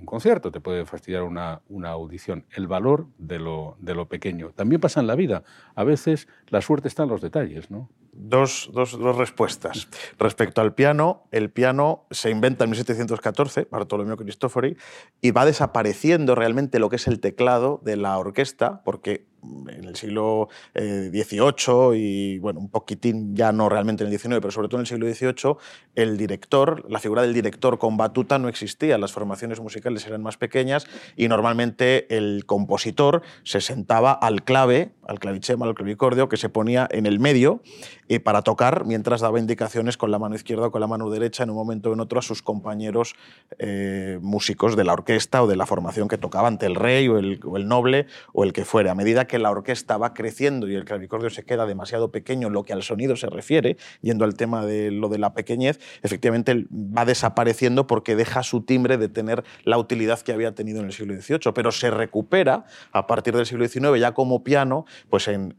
concierto, 0.05 0.53
te 0.53 0.61
puede 0.61 0.87
fastidiar 0.87 1.25
una, 1.25 1.63
una 1.69 1.91
audición. 1.91 2.45
El 2.55 2.69
valor 2.69 3.09
de 3.19 3.41
lo, 3.41 3.77
de 3.81 3.97
lo 3.97 4.07
pequeño. 4.07 4.53
También 4.55 4.81
pasa 4.81 5.01
en 5.01 5.09
la 5.09 5.17
vida. 5.17 5.43
A 5.75 5.83
veces 5.83 6.29
la 6.47 6.61
suerte 6.61 6.87
está 6.87 7.03
en 7.03 7.09
los 7.09 7.21
detalles, 7.21 7.73
¿no? 7.73 7.91
Dos, 8.19 8.71
dos, 8.73 8.99
dos, 8.99 9.17
respuestas. 9.17 9.89
Respecto 10.19 10.63
al 10.63 10.75
piano, 10.75 11.25
el 11.33 11.51
piano 11.51 12.07
se 12.11 12.31
inventa 12.31 12.65
en 12.65 12.71
1714, 12.71 13.69
Bartolomeo 13.71 14.17
Cristofori, 14.17 14.77
y 15.21 15.33
va 15.33 15.45
desapareciendo 15.45 16.35
realmente 16.35 16.79
lo 16.79 16.89
que 16.89 16.97
es 16.97 17.07
el 17.09 17.21
teclado 17.21 17.81
de 17.85 17.97
la 17.97 18.17
orquesta, 18.17 18.83
porque 18.85 19.27
en 19.43 19.85
el 19.85 19.97
siglo 19.97 20.49
XVIII 20.75 21.95
eh, 21.95 21.97
y 21.97 22.39
bueno, 22.39 22.61
un 22.61 22.69
poquitín 22.69 23.35
ya 23.35 23.53
no 23.53 23.69
realmente 23.69 24.05
en 24.05 24.11
el 24.11 24.19
XIX, 24.19 24.37
pero 24.41 24.51
sobre 24.51 24.69
todo 24.69 24.81
en 24.81 24.83
el 24.83 24.87
siglo 24.87 25.07
XVIII, 25.07 25.57
el 25.95 26.17
director, 26.17 26.85
la 26.91 26.99
figura 26.99 27.23
del 27.23 27.35
director 27.35 27.79
con 27.79 27.97
batuta 27.97 28.39
no 28.39 28.49
existía, 28.49 28.99
las 28.99 29.13
formaciones 29.13 29.61
musicales 29.61 30.07
eran 30.07 30.23
más 30.23 30.37
pequeñas 30.37 30.87
y 31.17 31.29
normalmente 31.29 32.17
el 32.17 32.45
compositor 32.47 33.23
se 33.45 33.61
sentaba 33.61 34.13
al 34.13 34.45
clave, 34.45 34.93
al 35.07 35.19
clavichema, 35.19 35.67
al 35.67 35.75
clavicordio, 35.75 36.29
que 36.29 36.37
se 36.37 36.49
ponía 36.49 36.89
en 36.91 37.07
el 37.07 37.21
medio 37.21 37.63
eh, 38.09 38.21
para 38.21 38.43
tocar 38.43 38.85
mientras 38.85 39.21
daba 39.21 39.39
indicaciones 39.39 39.97
con 39.97 40.11
la 40.11 40.19
mano 40.19 40.35
izquierda 40.35 40.67
o 40.67 40.71
con 40.71 40.81
la 40.81 40.87
mano 40.87 41.11
derecha 41.11 41.43
en 41.43 41.51
un 41.51 41.57
momento 41.57 41.91
o 41.91 41.93
en 41.93 42.01
otro 42.01 42.19
a 42.19 42.23
sus 42.23 42.43
compañeros 42.43 43.15
eh, 43.59 44.19
músicos 44.23 44.77
de 44.77 44.85
la 44.85 44.93
orquesta 44.93 45.43
o 45.43 45.47
de 45.47 45.57
la 45.57 45.67
formación 45.67 46.09
que 46.09 46.19
tocaba 46.19 46.49
ante 46.49 46.67
el 46.67 46.75
rey 46.75 47.09
o 47.09 47.19
el, 47.19 47.41
noble 47.67 48.07
o 48.33 48.45
el 48.45 48.53
que 48.53 48.65
fuera. 48.65 48.93
A 48.93 48.95
medida 48.95 49.26
que 49.27 49.39
la 49.39 49.51
orquesta 49.51 49.97
va 49.97 50.15
creciendo 50.15 50.69
y 50.69 50.75
el 50.75 50.85
clavicordio 50.85 51.31
se 51.31 51.45
queda 51.45 51.67
demasiado 51.67 52.11
pequeño, 52.11 52.51
lo 52.51 52.65
que 52.65 52.73
al 52.73 52.83
sonido 52.83 53.17
se 53.17 53.29
refiere, 53.29 53.77
yendo 54.01 54.25
al 54.25 54.35
tema 54.35 54.65
de 54.65 54.91
lo 54.91 55.09
de 55.09 55.19
la 55.19 55.35
pequeñez, 55.35 55.81
efectivamente 56.03 56.67
va 56.73 57.05
desapareciendo 57.05 57.87
porque 57.87 58.17
deja 58.17 58.43
su 58.43 58.63
timbre 58.63 58.97
de 58.97 59.09
tener 59.09 59.45
la 59.65 59.79
utilidad 59.79 60.21
que 60.21 60.33
había 60.33 60.55
tenido 60.55 60.81
en 60.81 60.87
el 60.87 60.93
siglo 60.93 61.15
XVIII, 61.21 61.53
pero 61.55 61.73
se 61.73 61.91
recupera 61.91 62.65
a 62.93 63.07
partir 63.07 63.37
del 63.37 63.47
siglo 63.47 63.67
XIX 63.67 63.99
ya 63.99 64.13
como 64.13 64.43
piano, 64.43 64.87
pues 65.11 65.29
en, 65.29 65.55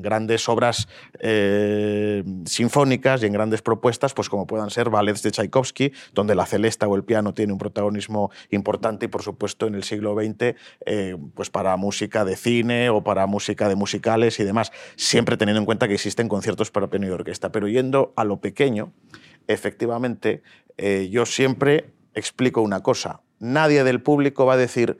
grandes 0.00 0.48
obras 0.48 0.88
eh, 1.20 2.22
sinfónicas 2.44 3.22
y 3.22 3.26
en 3.26 3.32
grandes 3.32 3.62
propuestas, 3.62 4.14
pues 4.14 4.28
como 4.28 4.46
puedan 4.46 4.70
ser 4.70 4.90
ballets 4.90 5.22
de 5.22 5.30
Tchaikovsky, 5.30 5.92
donde 6.14 6.34
la 6.34 6.46
celesta 6.46 6.86
o 6.88 6.96
el 6.96 7.04
piano 7.04 7.34
tiene 7.34 7.52
un 7.52 7.58
protagonismo 7.58 8.30
importante 8.50 9.06
y 9.06 9.08
por 9.08 9.22
supuesto 9.22 9.66
en 9.66 9.74
el 9.74 9.84
siglo 9.84 10.14
XX, 10.14 10.54
eh, 10.86 11.16
pues 11.34 11.50
para 11.50 11.76
música 11.76 12.24
de 12.24 12.36
cine 12.36 12.87
o 12.90 13.02
para 13.02 13.26
música 13.26 13.68
de 13.68 13.74
musicales 13.74 14.40
y 14.40 14.44
demás, 14.44 14.72
siempre 14.96 15.36
teniendo 15.36 15.60
en 15.60 15.66
cuenta 15.66 15.88
que 15.88 15.94
existen 15.94 16.28
conciertos 16.28 16.70
para 16.70 16.88
piano 16.88 17.06
y 17.06 17.10
orquesta. 17.10 17.52
Pero 17.52 17.68
yendo 17.68 18.12
a 18.16 18.24
lo 18.24 18.40
pequeño, 18.40 18.92
efectivamente, 19.46 20.42
eh, 20.76 21.08
yo 21.10 21.26
siempre 21.26 21.90
explico 22.14 22.62
una 22.62 22.80
cosa. 22.80 23.22
Nadie 23.38 23.84
del 23.84 24.02
público 24.02 24.46
va 24.46 24.54
a 24.54 24.56
decir 24.56 24.98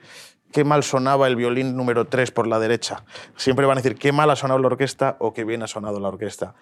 qué 0.52 0.64
mal 0.64 0.82
sonaba 0.82 1.26
el 1.26 1.36
violín 1.36 1.76
número 1.76 2.06
3 2.06 2.30
por 2.30 2.46
la 2.46 2.58
derecha. 2.58 3.04
Siempre 3.36 3.66
van 3.66 3.78
a 3.78 3.82
decir 3.82 3.98
qué 3.98 4.12
mal 4.12 4.30
ha 4.30 4.36
sonado 4.36 4.60
la 4.60 4.68
orquesta 4.68 5.16
o 5.20 5.32
qué 5.32 5.44
bien 5.44 5.62
ha 5.62 5.66
sonado 5.66 6.00
la 6.00 6.08
orquesta. 6.08 6.54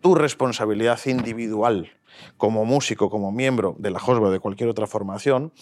Tu 0.00 0.14
responsabilidad 0.14 0.98
individual 1.06 1.92
como 2.36 2.64
músico, 2.64 3.10
como 3.10 3.32
miembro 3.32 3.76
de 3.78 3.90
la 3.90 3.98
JOSBA 3.98 4.28
o 4.28 4.30
de 4.30 4.40
cualquier 4.40 4.68
otra 4.68 4.86
formación, 4.86 5.52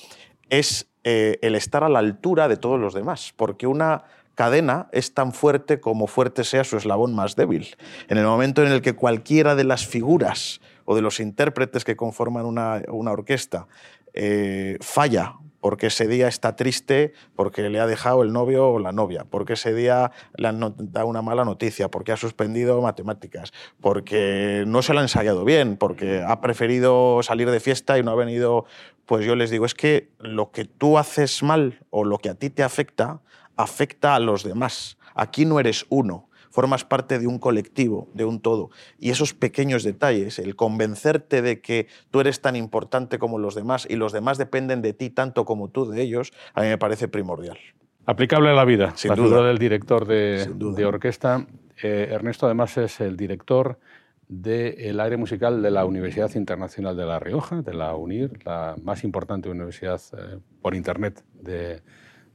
es 0.48 0.90
eh, 1.04 1.38
el 1.42 1.54
estar 1.54 1.84
a 1.84 1.88
la 1.88 2.00
altura 2.00 2.48
de 2.48 2.56
todos 2.56 2.80
los 2.80 2.94
demás. 2.94 3.32
Porque 3.36 3.66
una 3.66 4.04
cadena 4.34 4.88
es 4.92 5.14
tan 5.14 5.32
fuerte 5.32 5.80
como 5.80 6.06
fuerte 6.06 6.44
sea 6.44 6.64
su 6.64 6.76
eslabón 6.76 7.14
más 7.14 7.37
débil. 7.37 7.76
En 8.08 8.18
el 8.18 8.25
momento 8.25 8.62
en 8.64 8.72
el 8.72 8.82
que 8.82 8.94
cualquiera 8.94 9.54
de 9.54 9.64
las 9.64 9.87
figuras 9.87 10.60
o 10.84 10.94
de 10.94 11.02
los 11.02 11.20
intérpretes 11.20 11.84
que 11.84 11.96
conforman 11.96 12.46
una, 12.46 12.82
orquesta 12.88 13.66
eh, 14.14 14.76
falla 14.80 15.34
porque 15.60 15.88
ese 15.88 16.08
día 16.08 16.26
está 16.26 16.56
triste 16.56 17.12
porque 17.37 17.68
le 17.68 17.80
ha 17.80 17.87
dejado 17.87 18.22
el 18.22 18.32
novio 18.32 18.70
o 18.70 18.78
la 18.78 18.92
novia, 18.92 19.26
porque 19.28 19.52
ese 19.52 19.75
día 19.75 20.10
le 20.37 20.49
han 20.49 20.75
dado 20.78 21.06
una 21.06 21.22
mala 21.22 21.44
noticia, 21.44 21.90
porque 21.90 22.12
ha 22.12 22.16
suspendido 22.16 22.80
matemáticas, 22.80 23.52
porque 23.80 24.64
no 24.66 24.82
se 24.82 24.94
lo 24.94 25.00
ha 25.00 25.02
ensayado 25.02 25.44
bien, 25.44 25.76
porque 25.76 26.22
ha 26.26 26.40
preferido 26.40 27.22
salir 27.22 27.50
de 27.50 27.60
fiesta 27.60 27.99
y 27.99 28.02
no 28.02 28.10
ha 28.10 28.16
venido, 28.16 28.64
pues 29.06 29.25
yo 29.26 29.37
les 29.37 29.50
digo, 29.50 29.66
es 29.66 29.75
que 29.75 30.08
lo 30.18 30.50
que 30.50 30.64
tú 30.64 30.99
haces 30.99 31.42
mal 31.42 31.84
o 31.90 32.04
lo 32.04 32.18
que 32.18 32.30
a 32.30 32.34
ti 32.34 32.50
te 32.50 32.62
afecta 32.62 33.20
afecta 33.62 34.14
a 34.14 34.21
los 34.21 34.43
demás. 34.45 34.99
Aquí 35.14 35.45
no 35.45 35.59
eres 35.61 35.87
uno. 35.88 36.29
formas 36.52 36.85
parte 36.85 37.21
de 37.21 37.29
un 37.29 37.38
colectivo, 37.38 38.09
de 38.12 38.25
un 38.25 38.40
todo. 38.40 38.71
Y 38.99 39.11
esos 39.11 39.35
pequeños 39.35 39.85
detalles, 39.85 40.40
el 40.40 40.57
convencerte 40.57 41.43
de 41.43 41.61
que 41.61 41.87
tú 42.11 42.19
eres 42.21 42.40
tan 42.40 42.57
importante 42.57 43.21
como 43.21 43.38
los 43.38 43.55
demás 43.55 43.87
y 43.88 43.95
los 43.95 44.12
demás 44.12 44.37
dependen 44.37 44.83
de 44.83 44.93
ti 44.93 45.11
tanto 45.11 45.45
como 45.45 45.69
tú 45.69 45.88
de 45.88 46.02
ellos, 46.02 46.33
a 46.55 46.62
mí 46.62 46.67
me 46.67 46.76
parece 46.76 47.07
primordial. 47.07 47.57
Aplicable 48.05 48.50
a 48.50 48.55
la 48.55 48.64
vida, 48.64 48.95
Sin 48.97 49.11
la 49.11 49.14
duda. 49.14 49.26
figura 49.29 49.47
del 49.47 49.59
director 49.59 50.05
de, 50.09 50.50
de 50.52 50.85
orquesta. 50.87 51.47
Eh, 51.85 52.09
Ernesto 52.11 52.47
además 52.47 52.76
es 52.79 53.00
el 53.00 53.17
director 53.17 53.79
del 54.26 54.99
área 54.99 55.19
musical 55.19 55.62
de 55.62 55.71
la 55.71 55.85
Universidad 55.85 56.35
Internacional 56.35 56.97
de 56.97 57.07
La 57.07 57.21
Rioja, 57.21 57.62
de 57.62 57.75
la 57.75 57.95
UNIR, 57.95 58.45
la 58.45 58.75
más 58.83 59.05
importante 59.05 59.49
universidad 59.49 60.00
eh, 60.19 60.38
por 60.61 60.75
Internet 60.75 61.23
de, 61.35 61.81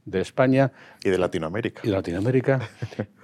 de 0.06 0.20
España 0.20 0.72
Y 1.04 1.10
de 1.10 1.18
Latinoamérica. 1.18 1.82
y 1.84 1.88
de 1.88 1.92
Latinoamérica. 1.92 2.60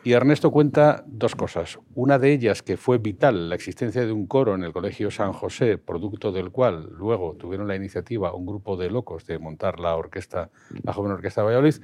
Y 0.04 0.12
Ernesto 0.12 0.50
cuenta 0.50 1.04
dos 1.06 1.34
cosas. 1.34 1.78
Una 1.94 2.18
de 2.18 2.32
ellas 2.32 2.62
que 2.62 2.76
fue 2.76 2.98
vital, 2.98 3.48
la 3.48 3.54
existencia 3.54 4.04
de 4.04 4.12
un 4.12 4.26
coro 4.26 4.54
en 4.54 4.64
el 4.64 4.72
Colegio 4.72 5.10
San 5.10 5.32
José, 5.32 5.78
producto 5.78 6.32
del 6.32 6.50
cual 6.50 6.90
luego 6.98 7.36
tuvieron 7.38 7.68
la 7.68 7.76
iniciativa 7.76 8.34
un 8.34 8.44
grupo 8.44 8.76
de 8.76 8.90
locos 8.90 9.24
de 9.26 9.38
montar 9.38 9.78
la 9.78 9.94
orquesta, 9.94 10.50
la 10.82 10.92
joven 10.92 11.12
orquesta 11.12 11.40
de 11.40 11.46
Valladolid. 11.46 11.76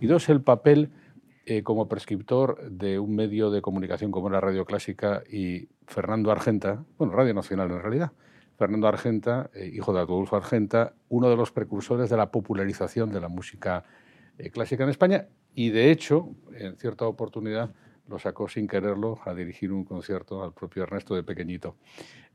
Y 0.00 0.06
dos, 0.06 0.28
el 0.30 0.40
papel 0.40 0.90
eh, 1.44 1.62
como 1.62 1.86
prescriptor 1.86 2.70
de 2.70 2.98
un 2.98 3.14
medio 3.14 3.50
de 3.50 3.60
comunicación 3.62 4.10
como 4.10 4.30
la 4.30 4.40
Radio 4.40 4.64
Clásica 4.64 5.22
y 5.30 5.68
Fernando 5.86 6.32
Argenta, 6.32 6.84
bueno, 6.98 7.12
Radio 7.12 7.34
Nacional 7.34 7.70
en 7.70 7.82
realidad, 7.82 8.12
Fernando 8.58 8.88
Argenta, 8.88 9.50
eh, 9.54 9.70
hijo 9.72 9.92
de 9.92 10.00
Adolfo 10.00 10.34
Argenta, 10.34 10.94
uno 11.08 11.28
de 11.28 11.36
los 11.36 11.52
precursores 11.52 12.08
de 12.08 12.16
la 12.16 12.30
popularización 12.30 13.12
de 13.12 13.20
la 13.20 13.28
música 13.28 13.84
eh, 14.38 14.50
clásica 14.50 14.84
en 14.84 14.90
España 14.90 15.26
y 15.54 15.70
de 15.70 15.90
hecho, 15.90 16.34
en 16.52 16.76
cierta 16.76 17.06
oportunidad, 17.06 17.74
lo 18.08 18.18
sacó 18.18 18.48
sin 18.48 18.68
quererlo 18.68 19.18
a 19.24 19.34
dirigir 19.34 19.72
un 19.72 19.84
concierto 19.84 20.44
al 20.44 20.52
propio 20.52 20.84
Ernesto 20.84 21.14
de 21.14 21.22
pequeñito. 21.22 21.76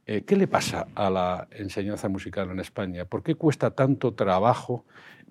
Eh, 0.06 0.24
¿Qué 0.24 0.36
le 0.36 0.48
pasa 0.48 0.88
a 0.96 1.10
la 1.10 1.48
enseñanza 1.52 2.10
musical 2.10 2.50
en 2.50 2.60
España? 2.60 3.06
¿Por 3.06 3.24
qué 3.24 3.36
cuesta 3.36 3.72
tanto 3.72 4.14
trabajo 4.14 4.86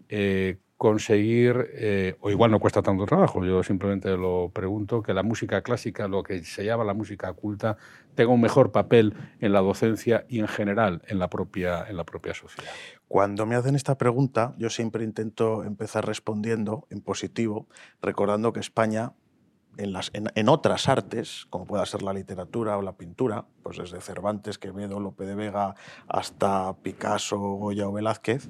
eh, 0.09 0.59
conseguir, 0.81 1.69
eh, 1.75 2.17
o 2.21 2.31
igual 2.31 2.51
no 2.51 2.59
cuesta 2.59 2.81
tanto 2.81 3.05
trabajo, 3.05 3.45
yo 3.45 3.63
simplemente 3.63 4.17
lo 4.17 4.49
pregunto, 4.49 5.03
que 5.03 5.13
la 5.13 5.23
música 5.23 5.61
clásica, 5.61 6.09
lo 6.09 6.23
que 6.23 6.43
se 6.43 6.65
llama 6.65 6.85
la 6.85 6.95
música 6.95 7.31
culta, 7.35 7.77
tenga 8.15 8.33
un 8.33 8.41
mejor 8.41 8.73
papel 8.73 9.13
en 9.41 9.53
la 9.53 9.61
docencia 9.61 10.25
y 10.27 10.39
en 10.39 10.49
general 10.49 11.03
en 11.07 11.19
la 11.19 11.29
propia, 11.29 11.85
en 11.87 11.99
la 11.99 12.05
propia 12.05 12.33
sociedad? 12.33 12.71
Cuando 13.09 13.45
me 13.45 13.57
hacen 13.57 13.75
esta 13.77 13.99
pregunta, 13.99 14.55
yo 14.57 14.71
siempre 14.71 15.05
intento 15.05 15.65
empezar 15.65 16.07
respondiendo 16.07 16.87
en 16.89 17.03
positivo, 17.03 17.69
recordando 18.01 18.55
que 18.55 18.61
España, 18.61 19.13
en, 19.77 20.49
otras 20.49 20.89
artes, 20.89 21.47
como 21.51 21.67
pueda 21.67 21.87
ser 21.87 22.03
la 22.03 22.13
literatura 22.13 22.77
o 22.77 22.83
la 22.83 22.97
pintura, 22.97 23.47
pues 23.63 23.79
desde 23.79 24.01
Cervantes, 24.01 24.59
Quevedo, 24.59 25.01
Lope 25.01 25.25
de 25.25 25.35
Vega, 25.35 25.75
hasta 26.07 26.77
Picasso, 26.83 27.39
Goya 27.39 27.89
o 27.89 27.93
Velázquez, 27.93 28.49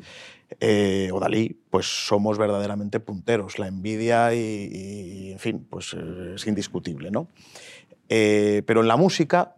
eh, 0.58 1.10
o 1.12 1.20
Dalí, 1.20 1.60
pues 1.70 1.86
somos 2.06 2.38
verdaderamente 2.38 3.00
punteros. 3.00 3.58
La 3.58 3.68
envidia 3.68 4.34
y, 4.34 4.38
y 4.38 5.32
en 5.32 5.38
fin, 5.38 5.66
pues 5.68 5.94
eh, 5.94 6.32
es 6.34 6.46
indiscutible, 6.46 7.10
¿no? 7.10 7.28
Eh, 8.08 8.62
pero 8.66 8.80
en 8.80 8.88
la 8.88 8.96
música 8.96 9.56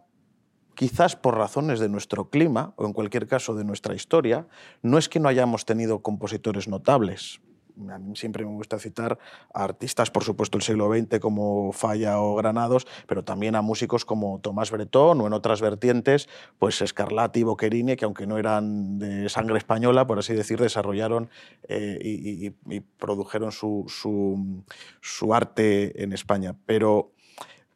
quizás 0.75 1.15
por 1.15 1.37
razones 1.37 1.79
de 1.79 1.89
nuestro 1.89 2.29
clima 2.29 2.73
o 2.77 2.85
en 2.85 2.93
cualquier 2.93 3.27
caso 3.27 3.55
de 3.55 3.63
nuestra 3.63 3.95
historia, 3.95 4.47
no 4.81 4.97
es 4.97 5.09
que 5.09 5.19
no 5.19 5.29
hayamos 5.29 5.65
tenido 5.65 6.01
compositores 6.01 6.67
notables. 6.67 7.41
A 7.89 7.97
mí 7.97 8.15
siempre 8.15 8.45
me 8.45 8.51
gusta 8.51 8.79
citar 8.79 9.17
a 9.53 9.63
artistas, 9.63 10.11
por 10.11 10.23
supuesto, 10.23 10.57
del 10.57 10.63
siglo 10.63 10.93
XX 10.93 11.19
como 11.19 11.71
Falla 11.71 12.19
o 12.19 12.35
Granados, 12.35 12.85
pero 13.07 13.23
también 13.23 13.55
a 13.55 13.61
músicos 13.61 14.05
como 14.05 14.39
Tomás 14.39 14.71
Bretón 14.71 15.21
o 15.21 15.27
en 15.27 15.33
otras 15.33 15.61
vertientes, 15.61 16.29
pues 16.59 16.83
Scarlatti 16.85 17.39
y 17.39 17.43
Boccherini, 17.43 17.95
que 17.95 18.05
aunque 18.05 18.27
no 18.27 18.37
eran 18.37 18.99
de 18.99 19.29
sangre 19.29 19.57
española, 19.57 20.05
por 20.05 20.19
así 20.19 20.33
decir, 20.33 20.59
desarrollaron 20.59 21.29
eh, 21.67 21.99
y, 22.03 22.79
produjeron 22.97 23.51
su, 23.51 23.85
su, 23.87 24.63
su 25.01 25.33
arte 25.33 26.03
en 26.03 26.13
España. 26.13 26.55
Pero 26.65 27.12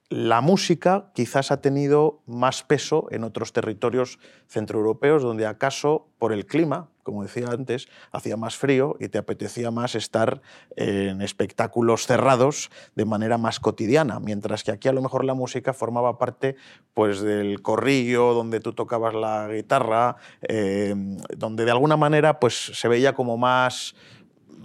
la 0.09 0.39
música 0.39 1.11
quizás 1.13 1.51
ha 1.51 1.61
tenido 1.61 2.21
más 2.25 2.63
peso 2.63 3.07
en 3.11 3.25
otros 3.25 3.51
territorios 3.51 4.19
centroeuropeos 4.47 5.21
donde 5.21 5.45
acaso 5.45 6.07
por 6.17 6.31
el 6.31 6.45
clima, 6.45 6.89
como 7.03 7.23
decía 7.23 7.47
antes, 7.49 7.89
hacía 8.11 8.37
más 8.37 8.55
frío 8.55 8.95
y 8.99 9.09
te 9.09 9.17
apetecía 9.17 9.69
más 9.69 9.95
estar 9.95 10.41
en 10.77 11.21
espectáculos 11.21 12.07
cerrados 12.07 12.69
de 12.95 13.05
manera 13.05 13.37
más 13.37 13.59
cotidiana, 13.59 14.19
mientras 14.19 14.63
que 14.63 14.71
aquí 14.71 14.87
a 14.87 14.93
lo 14.93 15.01
mejor 15.01 15.25
la 15.25 15.33
música 15.33 15.73
formaba 15.73 16.17
parte 16.17 16.55
pues, 16.93 17.21
del 17.21 17.61
corrillo, 17.61 18.33
donde 18.33 18.61
tú 18.61 18.73
tocabas 18.73 19.13
la 19.13 19.49
guitarra, 19.49 20.15
eh, 20.41 20.95
donde 21.35 21.65
de 21.65 21.71
alguna 21.71 21.97
manera 21.97 22.39
pues, 22.39 22.71
se 22.73 22.87
veía 22.87 23.13
como 23.13 23.37
más 23.37 23.93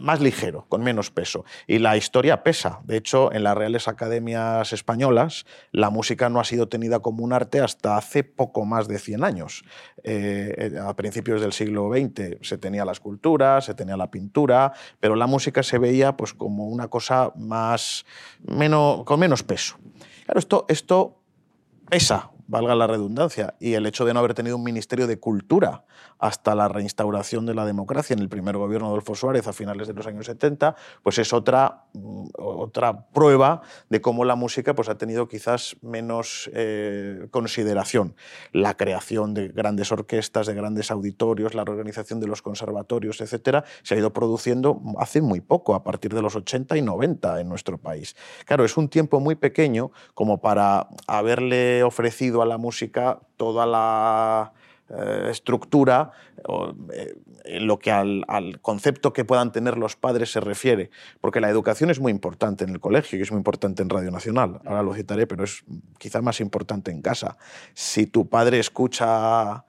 más 0.02 0.20
ligero, 0.20 0.66
con 0.68 0.82
menos 0.82 1.10
peso. 1.10 1.44
Y 1.66 1.78
la 1.78 1.96
historia 1.96 2.42
pesa. 2.42 2.80
De 2.84 2.96
hecho, 2.96 3.32
en 3.32 3.44
las 3.44 3.56
Reales 3.56 3.88
Academias 3.88 4.72
Españolas, 4.72 5.46
la 5.70 5.90
música 5.90 6.28
no 6.28 6.40
ha 6.40 6.44
sido 6.44 6.68
tenida 6.68 7.00
como 7.00 7.24
un 7.24 7.32
arte 7.32 7.60
hasta 7.60 7.96
hace 7.96 8.24
poco 8.24 8.64
más 8.64 8.88
de 8.88 8.98
100 8.98 9.24
años. 9.24 9.64
Eh, 10.02 10.78
a 10.82 10.94
principios 10.96 11.40
del 11.40 11.52
siglo 11.52 11.90
XX 11.90 12.38
se 12.46 12.58
tenía 12.58 12.84
la 12.84 12.92
escultura, 12.92 13.60
se 13.60 13.74
tenía 13.74 13.96
la 13.96 14.10
pintura, 14.10 14.72
pero 14.98 15.14
la 15.14 15.26
música 15.26 15.62
se 15.62 15.78
veía 15.78 16.16
pues, 16.16 16.34
como 16.34 16.66
una 16.66 16.88
cosa 16.88 17.32
más, 17.36 18.04
menos, 18.42 19.04
con 19.04 19.20
menos 19.20 19.42
peso. 19.42 19.76
Claro, 20.24 20.40
esto, 20.40 20.66
esto 20.68 21.22
pesa, 21.88 22.30
valga 22.52 22.74
la 22.74 22.86
redundancia, 22.86 23.54
y 23.58 23.72
el 23.72 23.86
hecho 23.86 24.04
de 24.04 24.12
no 24.12 24.20
haber 24.20 24.34
tenido 24.34 24.56
un 24.56 24.62
ministerio 24.62 25.06
de 25.06 25.18
cultura 25.18 25.84
hasta 26.18 26.54
la 26.54 26.68
reinstauración 26.68 27.46
de 27.46 27.54
la 27.54 27.64
democracia 27.64 28.12
en 28.12 28.20
el 28.20 28.28
primer 28.28 28.58
gobierno 28.58 28.88
de 28.88 28.90
Adolfo 28.90 29.14
Suárez 29.14 29.46
a 29.48 29.54
finales 29.54 29.88
de 29.88 29.94
los 29.94 30.06
años 30.06 30.26
70, 30.26 30.76
pues 31.02 31.16
es 31.18 31.32
otra, 31.32 31.86
otra 32.36 33.06
prueba 33.08 33.62
de 33.88 34.02
cómo 34.02 34.26
la 34.26 34.36
música 34.36 34.74
pues, 34.74 34.90
ha 34.90 34.98
tenido 34.98 35.28
quizás 35.28 35.76
menos 35.80 36.50
eh, 36.52 37.26
consideración. 37.30 38.16
La 38.52 38.76
creación 38.76 39.32
de 39.32 39.48
grandes 39.48 39.90
orquestas, 39.90 40.46
de 40.46 40.54
grandes 40.54 40.90
auditorios, 40.90 41.54
la 41.54 41.64
reorganización 41.64 42.20
de 42.20 42.26
los 42.26 42.42
conservatorios, 42.42 43.22
etcétera, 43.22 43.64
se 43.82 43.94
ha 43.94 43.98
ido 43.98 44.12
produciendo 44.12 44.82
hace 44.98 45.22
muy 45.22 45.40
poco, 45.40 45.74
a 45.74 45.82
partir 45.82 46.12
de 46.12 46.20
los 46.20 46.36
80 46.36 46.76
y 46.76 46.82
90 46.82 47.40
en 47.40 47.48
nuestro 47.48 47.78
país. 47.78 48.14
Claro, 48.44 48.66
es 48.66 48.76
un 48.76 48.90
tiempo 48.90 49.20
muy 49.20 49.36
pequeño 49.36 49.90
como 50.12 50.42
para 50.42 50.88
haberle 51.06 51.82
ofrecido 51.82 52.41
a 52.42 52.46
la 52.46 52.58
música 52.58 53.20
toda 53.36 53.66
la 53.66 54.52
eh, 54.90 55.28
estructura 55.30 56.12
eh, 56.92 57.14
en 57.44 57.66
lo 57.66 57.78
que 57.78 57.90
al, 57.90 58.24
al, 58.28 58.60
concepto 58.60 59.12
que 59.12 59.24
puedan 59.24 59.50
tener 59.50 59.78
los 59.78 59.96
padres 59.96 60.30
se 60.30 60.40
refiere, 60.40 60.90
porque 61.20 61.40
la 61.40 61.48
educación 61.48 61.90
es 61.90 61.98
muy 61.98 62.12
importante 62.12 62.64
en 62.64 62.70
el 62.70 62.80
colegio 62.80 63.18
y 63.18 63.22
es 63.22 63.30
muy 63.30 63.38
importante 63.38 63.82
en 63.82 63.88
Radio 63.88 64.10
Nacional, 64.10 64.60
ahora 64.66 64.82
lo 64.82 64.92
citaré, 64.94 65.26
pero 65.26 65.44
es 65.44 65.64
quizá 65.98 66.20
más 66.20 66.40
importante 66.40 66.90
en 66.90 67.00
casa. 67.00 67.38
Si 67.72 68.06
tu 68.06 68.28
padre 68.28 68.58
escucha 68.58 69.64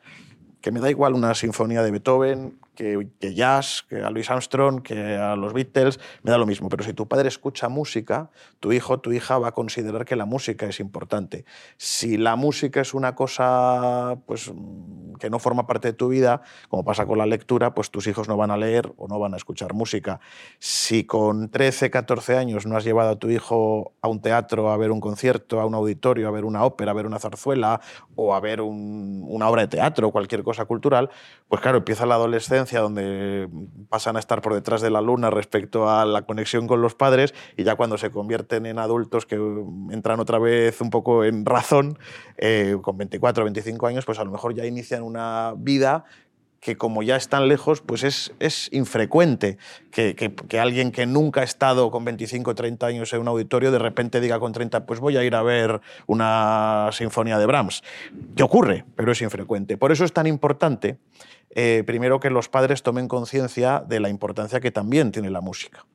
que 0.59 0.71
me 0.71 0.81
da 0.81 0.89
igual 0.89 1.13
una 1.13 1.33
sinfonía 1.35 1.83
de 1.83 1.91
Beethoven, 1.91 2.57
que, 2.75 3.07
jazz, 3.33 3.85
que 3.87 3.97
a 3.97 4.09
Louis 4.09 4.29
Armstrong, 4.29 4.81
que 4.81 5.15
a 5.15 5.35
los 5.35 5.53
Beatles, 5.53 5.99
me 6.23 6.31
da 6.31 6.37
lo 6.37 6.45
mismo. 6.45 6.69
Pero 6.69 6.83
si 6.83 6.93
tu 6.93 7.07
padre 7.07 7.27
escucha 7.27 7.69
música, 7.69 8.29
tu 8.59 8.71
hijo, 8.71 8.99
tu 8.99 9.11
hija 9.11 9.37
va 9.37 9.49
a 9.49 9.51
considerar 9.51 10.05
que 10.05 10.15
la 10.15 10.25
música 10.25 10.65
es 10.65 10.79
importante. 10.79 11.45
Si 11.77 12.17
la 12.17 12.35
música 12.35 12.81
es 12.81 12.93
una 12.93 13.15
cosa 13.15 14.17
pues, 14.25 14.51
que 15.19 15.29
no 15.29 15.39
forma 15.39 15.67
parte 15.67 15.89
de 15.89 15.93
tu 15.93 16.07
vida, 16.07 16.41
como 16.69 16.83
pasa 16.83 17.05
con 17.05 17.17
la 17.17 17.25
lectura, 17.25 17.73
pues 17.73 17.91
tus 17.91 18.07
hijos 18.07 18.27
no 18.27 18.37
van 18.37 18.51
a 18.51 18.57
leer 18.57 18.91
o 18.97 19.07
no 19.07 19.19
van 19.19 19.33
a 19.33 19.37
escuchar 19.37 19.73
música. 19.73 20.19
Si 20.59 21.03
con 21.03 21.49
13, 21.49 21.91
14 21.91 22.37
años 22.37 22.65
no 22.65 22.75
has 22.75 22.83
llevado 22.83 23.11
a 23.11 23.19
tu 23.19 23.29
hijo 23.29 23.93
a 24.01 24.07
un 24.07 24.21
teatro 24.21 24.71
a 24.71 24.77
ver 24.77 24.91
un 24.91 24.99
concierto, 24.99 25.59
a 25.59 25.65
un 25.65 25.75
auditorio, 25.75 26.27
a 26.27 26.31
ver 26.31 26.45
una 26.45 26.63
ópera, 26.63 26.91
a 26.91 26.93
ver 26.93 27.05
una 27.05 27.19
zarzuela 27.19 27.81
o 28.15 28.33
a 28.33 28.39
ver 28.39 28.61
un, 28.61 29.23
una 29.27 29.47
obra 29.49 29.61
de 29.61 29.67
teatro 29.67 30.07
o 30.07 30.11
cualquier 30.11 30.43
cosa 30.43 30.65
cultural, 30.65 31.09
pues 31.47 31.61
claro, 31.61 31.77
empieza 31.77 32.05
la 32.05 32.15
adolescencia 32.15 32.62
donde 32.71 33.49
pasan 33.89 34.15
a 34.15 34.19
estar 34.19 34.41
por 34.41 34.53
detrás 34.53 34.81
de 34.81 34.89
la 34.89 35.01
luna 35.01 35.29
respecto 35.29 35.89
a 35.89 36.05
la 36.05 36.23
conexión 36.23 36.67
con 36.67 36.81
los 36.81 36.95
padres 36.95 37.33
y 37.57 37.63
ya 37.63 37.75
cuando 37.75 37.97
se 37.97 38.11
convierten 38.11 38.65
en 38.65 38.79
adultos 38.79 39.25
que 39.25 39.35
entran 39.91 40.19
otra 40.19 40.39
vez 40.39 40.81
un 40.81 40.89
poco 40.89 41.23
en 41.23 41.45
razón, 41.45 41.97
eh, 42.37 42.77
con 42.81 42.97
24 42.97 43.43
o 43.43 43.45
25 43.45 43.87
años, 43.87 44.05
pues 44.05 44.19
a 44.19 44.23
lo 44.23 44.31
mejor 44.31 44.53
ya 44.53 44.65
inician 44.65 45.03
una 45.03 45.53
vida 45.57 46.05
que 46.63 46.77
como 46.77 47.03
ya 47.03 47.17
están 47.17 47.49
lejos, 47.49 47.81
pues 47.81 48.03
es, 48.03 48.31
es 48.39 48.69
infrecuente 48.71 49.57
que, 49.91 50.15
que, 50.15 50.33
que, 50.33 50.59
alguien 50.61 50.93
que 50.93 51.05
nunca 51.05 51.41
ha 51.41 51.43
estado 51.43 51.91
con 51.91 52.05
25 52.05 52.51
o 52.51 52.55
30 52.55 52.85
años 52.85 53.11
en 53.11 53.19
un 53.19 53.27
auditorio 53.27 53.69
de 53.69 53.79
repente 53.79 54.21
diga 54.21 54.39
con 54.39 54.53
30, 54.53 54.85
pues 54.85 55.01
voy 55.01 55.17
a 55.17 55.25
ir 55.25 55.35
a 55.35 55.43
ver 55.43 55.81
una 56.07 56.89
sinfonía 56.93 57.37
de 57.37 57.45
Brahms. 57.47 57.83
¿Qué 58.37 58.43
ocurre? 58.43 58.85
Pero 58.95 59.11
es 59.11 59.21
infrecuente. 59.21 59.75
Por 59.75 59.91
eso 59.91 60.05
es 60.05 60.13
tan 60.13 60.25
importante, 60.25 60.99
eh, 61.55 61.83
primero, 61.85 62.19
que 62.19 62.29
los 62.29 62.49
padres 62.49 62.81
tomen 62.81 63.07
conciencia 63.07 63.83
de 63.87 63.99
la 63.99 64.09
importancia 64.09 64.59
que 64.59 64.71
también 64.71 65.11
tiene 65.11 65.29
la 65.29 65.41
música. 65.41 65.85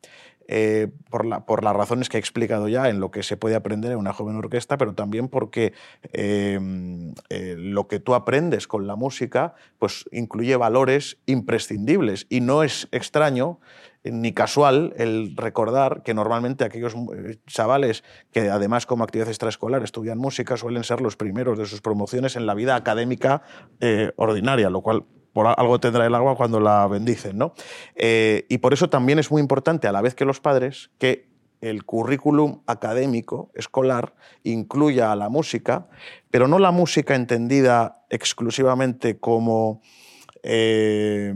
eh, 0.51 0.89
por, 1.11 1.27
la, 1.27 1.45
por, 1.45 1.63
las 1.63 1.77
razones 1.77 2.09
que 2.09 2.17
he 2.17 2.21
explicado 2.21 2.69
ya 2.69 2.89
en 2.89 3.01
lo 3.01 3.11
que 3.11 3.23
se 3.23 3.37
puede 3.37 3.55
aprender 3.55 3.93
en 3.93 3.99
una 3.99 4.15
joven 4.15 4.37
orquesta, 4.37 4.79
pero 4.79 4.95
también 4.95 5.29
porque 5.29 5.75
em, 6.15 7.13
eh, 7.29 7.55
lo 7.59 7.87
que 7.87 8.01
tú 8.01 8.15
aprendes 8.15 8.67
con 8.67 8.87
la 8.87 8.97
música 8.97 9.55
pues, 9.79 10.07
incluye 10.11 10.57
valores 10.57 11.19
imprescindibles 11.27 12.27
y 12.31 12.41
no 12.41 12.63
es 12.63 12.89
extraño 12.93 13.61
ni 14.05 14.33
casual 14.33 14.95
el 14.97 15.37
recordar 15.37 16.03
que 16.03 16.15
normalmente 16.15 16.65
aquellos 16.65 16.95
chavales 17.47 18.03
que 18.33 18.49
además 18.49 18.87
como 18.87 19.05
actividad 19.05 19.29
extraescolar 19.29 19.83
estudian 19.83 20.17
música 20.17 20.57
suelen 20.57 20.85
ser 20.85 21.03
los 21.03 21.17
primeros 21.17 21.59
de 21.59 21.67
sus 21.67 21.83
promociones 21.83 22.37
en 22.37 22.47
la 22.47 22.55
vida 22.55 22.75
académica 22.75 23.43
ordinaria, 24.17 24.71
lo 24.71 24.81
cual 24.81 25.05
por 25.33 25.47
algo 25.47 25.79
tendrá 25.79 26.07
el 26.07 26.15
agua 26.15 26.37
cuando 26.37 26.61
la 26.61 26.87
bendicen. 26.87 27.39
¿no? 27.39 27.55
Eh, 27.95 28.47
y 28.49 28.59
por 28.59 28.73
eso 28.73 28.89
también 28.89 29.19
es 29.19 29.31
muy 29.31 29.41
importante, 29.41 29.89
a 29.89 29.93
la 29.93 30.03
vez 30.03 30.15
que 30.15 30.25
los 30.25 30.41
padres, 30.41 30.91
que 30.99 31.29
el 31.61 31.85
currículum 31.85 32.61
académico, 32.67 33.51
escolar, 33.55 34.15
incluya 34.45 35.13
a 35.13 35.17
la 35.17 35.29
música, 35.29 35.89
pero 36.31 36.49
no 36.49 36.59
la 36.59 36.71
música 36.71 37.15
entendida 37.15 38.05
exclusivamente 38.11 39.19
como 39.19 39.81
eh, 40.43 41.35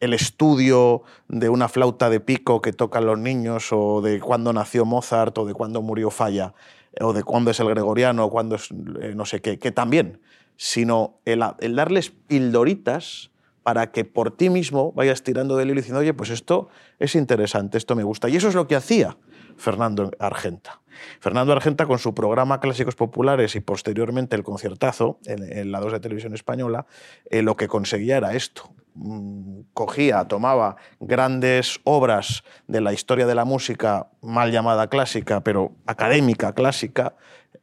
el 0.00 0.14
estudio 0.14 1.02
de 1.28 1.48
una 1.48 1.68
flauta 1.68 2.10
de 2.10 2.20
pico 2.20 2.60
que 2.60 2.72
tocan 2.72 3.06
los 3.06 3.18
niños, 3.18 3.68
o 3.72 4.00
de 4.02 4.20
cuándo 4.20 4.52
nació 4.52 4.84
Mozart, 4.84 5.36
o 5.38 5.46
de 5.46 5.54
cuándo 5.54 5.80
murió 5.80 6.10
Falla, 6.10 6.54
o 7.00 7.12
de 7.12 7.22
cuándo 7.22 7.50
es 7.50 7.60
el 7.60 7.68
gregoriano, 7.68 8.24
o 8.24 8.30
cuándo 8.30 8.56
es 8.56 8.70
eh, 9.00 9.12
no 9.14 9.24
sé 9.24 9.40
qué, 9.40 9.58
que 9.58 9.72
también 9.72 10.20
sino 10.56 11.20
el, 11.24 11.40
darles 11.74 12.10
pildoritas 12.10 13.30
para 13.62 13.90
que 13.90 14.04
por 14.04 14.30
ti 14.30 14.48
mismo 14.48 14.92
vayas 14.92 15.22
tirando 15.22 15.56
del 15.56 15.68
hilo 15.68 15.80
y 15.80 15.82
diciendo, 15.82 16.00
oye, 16.00 16.14
pues 16.14 16.30
esto 16.30 16.68
es 16.98 17.14
interesante, 17.16 17.78
esto 17.78 17.96
me 17.96 18.04
gusta. 18.04 18.28
Y 18.28 18.36
eso 18.36 18.48
es 18.48 18.54
lo 18.54 18.68
que 18.68 18.76
hacía 18.76 19.16
Fernando 19.56 20.10
Argenta. 20.18 20.80
Fernando 21.20 21.52
Argenta, 21.52 21.86
con 21.86 21.98
su 21.98 22.14
programa 22.14 22.60
Clásicos 22.60 22.94
Populares 22.94 23.56
y 23.56 23.60
posteriormente 23.60 24.36
el 24.36 24.44
conciertazo 24.44 25.18
en, 25.26 25.72
la 25.72 25.80
2 25.80 25.92
de 25.92 26.00
Televisión 26.00 26.34
Española, 26.34 26.86
eh, 27.30 27.42
lo 27.42 27.56
que 27.56 27.68
conseguía 27.68 28.16
era 28.16 28.34
esto. 28.34 28.70
Mm, 28.94 29.60
cogía, 29.74 30.24
tomaba 30.24 30.76
grandes 31.00 31.80
obras 31.84 32.44
de 32.66 32.80
la 32.80 32.92
historia 32.92 33.26
de 33.26 33.34
la 33.34 33.44
música, 33.44 34.08
mal 34.22 34.50
llamada 34.52 34.88
clásica, 34.88 35.42
pero 35.42 35.72
académica 35.86 36.54
clásica, 36.54 37.14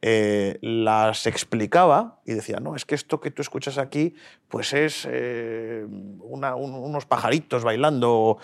eh, 0.02 0.58
las 0.60 1.26
explicaba 1.26 2.20
y 2.24 2.34
decía, 2.34 2.58
no, 2.60 2.76
es 2.76 2.84
que 2.84 2.94
esto 2.94 3.20
que 3.20 3.30
tú 3.30 3.42
escuchas 3.42 3.78
aquí, 3.78 4.14
pues 4.48 4.72
es 4.72 5.06
eh, 5.10 5.86
unos 5.88 7.06
pajaritos 7.06 7.64
bailando, 7.64 8.38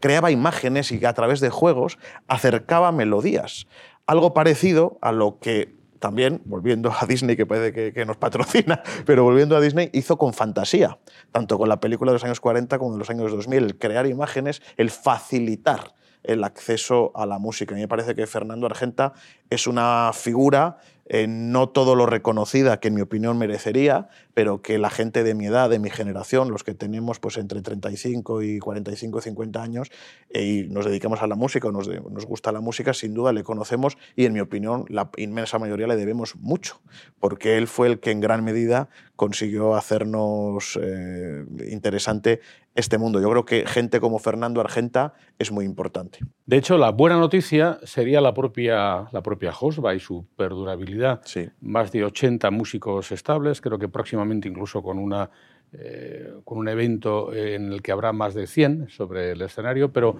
creaba 0.00 0.30
imágenes 0.30 0.92
y 0.92 1.04
a 1.04 1.12
través 1.12 1.40
de 1.40 1.50
juegos 1.50 1.98
acercaba 2.28 2.92
melodías. 2.92 3.66
Algo 4.06 4.34
parecido 4.34 4.98
a 5.00 5.12
lo 5.12 5.38
que 5.38 5.74
también, 6.04 6.42
volviendo 6.44 6.92
a 6.92 7.06
Disney, 7.06 7.34
que 7.34 7.46
parece 7.46 7.92
que, 7.92 8.04
nos 8.04 8.18
patrocina, 8.18 8.82
pero 9.06 9.24
volviendo 9.24 9.56
a 9.56 9.60
Disney, 9.60 9.88
hizo 9.94 10.18
con 10.18 10.34
fantasía, 10.34 10.98
tanto 11.32 11.56
con 11.56 11.68
la 11.68 11.80
película 11.80 12.10
de 12.10 12.16
los 12.16 12.24
años 12.24 12.40
40 12.40 12.78
como 12.78 12.92
de 12.92 12.98
los 12.98 13.08
años 13.08 13.32
2000, 13.32 13.64
el 13.64 13.78
crear 13.78 14.06
imágenes, 14.06 14.60
el 14.76 14.90
facilitar 14.90 15.94
el 16.24 16.42
acceso 16.42 17.12
a 17.14 17.26
la 17.26 17.38
música. 17.38 17.74
A 17.74 17.76
mí 17.76 17.82
me 17.82 17.88
parece 17.88 18.14
que 18.14 18.26
Fernando 18.26 18.66
Argenta 18.66 19.12
es 19.50 19.66
una 19.66 20.10
figura 20.12 20.78
eh, 21.06 21.26
no 21.28 21.68
todo 21.68 21.94
lo 21.94 22.06
reconocida 22.06 22.80
que 22.80 22.88
en 22.88 22.94
mi 22.94 23.02
opinión 23.02 23.36
merecería, 23.36 24.08
pero 24.32 24.62
que 24.62 24.78
la 24.78 24.88
gente 24.88 25.22
de 25.22 25.34
mi 25.34 25.46
edad, 25.46 25.68
de 25.68 25.78
mi 25.78 25.90
generación, 25.90 26.50
los 26.50 26.64
que 26.64 26.74
tenemos 26.74 27.20
pues 27.20 27.36
entre 27.36 27.60
35 27.60 28.42
y 28.42 28.58
45 28.58 29.20
50 29.20 29.62
años 29.62 29.90
eh, 30.30 30.44
y 30.44 30.62
nos 30.68 30.86
dedicamos 30.86 31.22
a 31.22 31.26
la 31.26 31.34
música 31.34 31.68
o 31.68 31.72
nos, 31.72 31.88
gusta 32.26 32.52
la 32.52 32.60
música, 32.60 32.94
sin 32.94 33.12
duda 33.12 33.32
le 33.32 33.44
conocemos 33.44 33.98
y 34.16 34.24
en 34.24 34.32
mi 34.32 34.40
opinión 34.40 34.86
la 34.88 35.10
inmensa 35.16 35.58
mayoría 35.58 35.86
le 35.86 35.96
debemos 35.96 36.36
mucho, 36.36 36.80
porque 37.20 37.58
él 37.58 37.68
fue 37.68 37.88
el 37.88 38.00
que 38.00 38.10
en 38.10 38.20
gran 38.20 38.42
medida 38.42 38.88
consiguió 39.16 39.74
hacernos 39.76 40.78
eh, 40.82 41.44
interesante 41.70 42.40
este 42.74 42.98
mundo. 42.98 43.20
Yo 43.20 43.30
creo 43.30 43.44
que 43.44 43.66
gente 43.66 44.00
como 44.00 44.18
Fernando 44.18 44.60
Argenta 44.60 45.14
es 45.38 45.52
muy 45.52 45.64
importante. 45.64 46.18
De 46.46 46.56
hecho, 46.56 46.76
la 46.76 46.90
buena 46.90 47.16
noticia 47.16 47.78
sería 47.84 48.20
la 48.20 48.34
propia, 48.34 49.08
la 49.12 49.22
propia 49.22 49.52
Josba 49.52 49.94
y 49.94 50.00
su 50.00 50.26
perdurabilidad. 50.36 51.20
Sí. 51.24 51.48
Más 51.60 51.92
de 51.92 52.04
80 52.04 52.50
músicos 52.50 53.12
estables, 53.12 53.60
creo 53.60 53.78
que 53.78 53.88
próximamente 53.88 54.48
incluso 54.48 54.82
con, 54.82 54.98
una, 54.98 55.30
eh, 55.72 56.34
con 56.44 56.58
un 56.58 56.68
evento 56.68 57.32
en 57.32 57.72
el 57.72 57.80
que 57.80 57.92
habrá 57.92 58.12
más 58.12 58.34
de 58.34 58.46
100 58.46 58.88
sobre 58.90 59.32
el 59.32 59.42
escenario, 59.42 59.92
pero, 59.92 60.16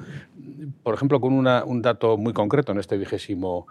por 0.82 0.94
ejemplo, 0.94 1.20
con 1.20 1.32
una, 1.32 1.64
un 1.64 1.82
dato 1.82 2.16
muy 2.16 2.32
concreto 2.32 2.70
en 2.70 2.78
este 2.78 2.96
vigésimo 2.96 3.66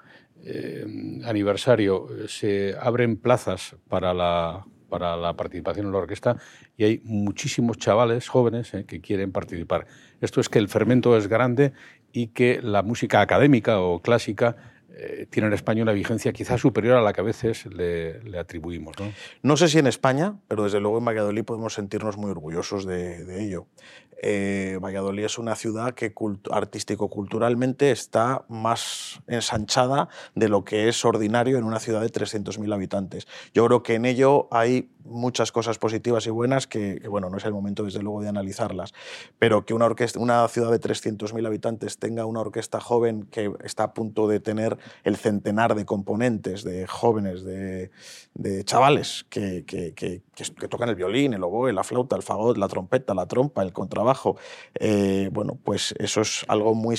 eh, 0.45 0.85
aniversario, 1.23 2.07
se 2.27 2.75
abren 2.77 3.15
plazas 3.15 3.77
para 3.87 4.13
la 4.13 4.65
para 4.93 5.17
la 5.17 5.33
participación 5.33 5.87
en 5.87 5.91
la 5.91 5.97
orquesta 5.97 6.37
y 6.77 6.83
hay 6.83 7.01
muchísimos 7.03 7.79
chavales 7.79 8.27
jóvenes 8.27 8.75
eh, 8.75 8.85
que 8.85 9.01
quieren 9.01 9.31
participar. 9.31 9.87
Esto 10.21 10.39
es 10.39 10.49
que 10.49 10.59
el 10.59 10.69
fermento 10.69 11.17
es 11.17 11.25
grande 11.25 11.73
y 12.11 12.27
que 12.27 12.61
la 12.61 12.83
música 12.83 13.19
académica 13.19 13.79
o 13.79 14.03
clásica 14.03 14.55
eh, 14.95 15.25
tiene 15.31 15.47
en 15.47 15.53
España 15.53 15.81
una 15.81 15.93
vigencia 15.93 16.31
quizás 16.31 16.61
superior 16.61 16.95
a 16.95 17.01
la 17.01 17.11
que 17.11 17.21
a 17.21 17.23
veces 17.23 17.65
le, 17.65 18.21
atribuimos. 18.37 18.93
¿no? 18.99 19.11
¿no? 19.41 19.57
sé 19.57 19.67
si 19.67 19.79
en 19.79 19.87
España, 19.87 20.35
pero 20.47 20.65
desde 20.65 20.79
luego 20.79 20.99
en 20.99 21.05
Valladolid 21.05 21.43
podemos 21.43 21.73
sentirnos 21.73 22.15
muy 22.15 22.29
orgullosos 22.29 22.85
de, 22.85 23.43
ello. 23.43 23.65
Eh, 24.25 24.79
Valladolid 24.81 25.25
es 25.25 25.37
una 25.37 25.53
ciudad 25.55 25.93
que 25.93 26.13
artístico-culturalmente 26.49 27.91
está 27.91 28.45
más 28.47 29.21
ensanchada 29.27 30.07
de 30.33 30.47
lo 30.47 30.63
que 30.63 30.87
es 30.87 31.03
ordinario 31.03 31.57
en 31.57 31.65
una 31.65 31.79
ciudad 31.79 31.99
de 31.99 32.09
300.000 32.09 32.73
habitantes. 32.73 33.27
Yo 33.53 33.65
creo 33.67 33.83
que 33.83 33.95
en 33.95 34.05
ello 34.05 34.47
hay 34.49 34.89
muchas 35.05 35.51
cosas 35.51 35.77
positivas 35.77 36.25
y 36.27 36.29
buenas 36.29 36.67
que, 36.67 37.01
bueno, 37.09 37.29
no 37.29 37.37
es 37.37 37.45
el 37.45 37.53
momento 37.53 37.83
desde 37.83 38.01
luego 38.01 38.21
de 38.21 38.29
analizarlas, 38.29 38.93
pero 39.39 39.65
que 39.65 39.73
una, 39.73 39.85
orquesta, 39.85 40.19
una 40.19 40.47
ciudad 40.47 40.71
de 40.71 40.79
300.000 40.79 41.45
habitantes 41.45 41.97
tenga 41.97 42.25
una 42.25 42.41
orquesta 42.41 42.79
joven 42.79 43.23
que 43.23 43.51
está 43.63 43.83
a 43.83 43.93
punto 43.93 44.27
de 44.27 44.39
tener 44.39 44.77
el 45.03 45.17
centenar 45.17 45.75
de 45.75 45.85
componentes, 45.85 46.63
de 46.63 46.87
jóvenes, 46.87 47.43
de, 47.43 47.91
chavales 48.65 49.25
que, 49.29 49.63
tocan 50.69 50.89
el 50.89 50.95
violín, 50.95 51.33
el 51.33 51.43
oboe, 51.43 51.73
la 51.73 51.83
flauta, 51.83 52.15
el 52.15 52.23
fagot, 52.23 52.57
la 52.57 52.67
trompeta, 52.67 53.13
la 53.13 53.25
trompa, 53.25 53.61
el 53.63 53.73
contrabajo, 53.73 54.37
eh, 54.75 55.29
bueno, 55.31 55.57
pues 55.63 55.93
eso 55.99 56.21
es 56.21 56.45
algo 56.47 56.73
muy, 56.75 56.97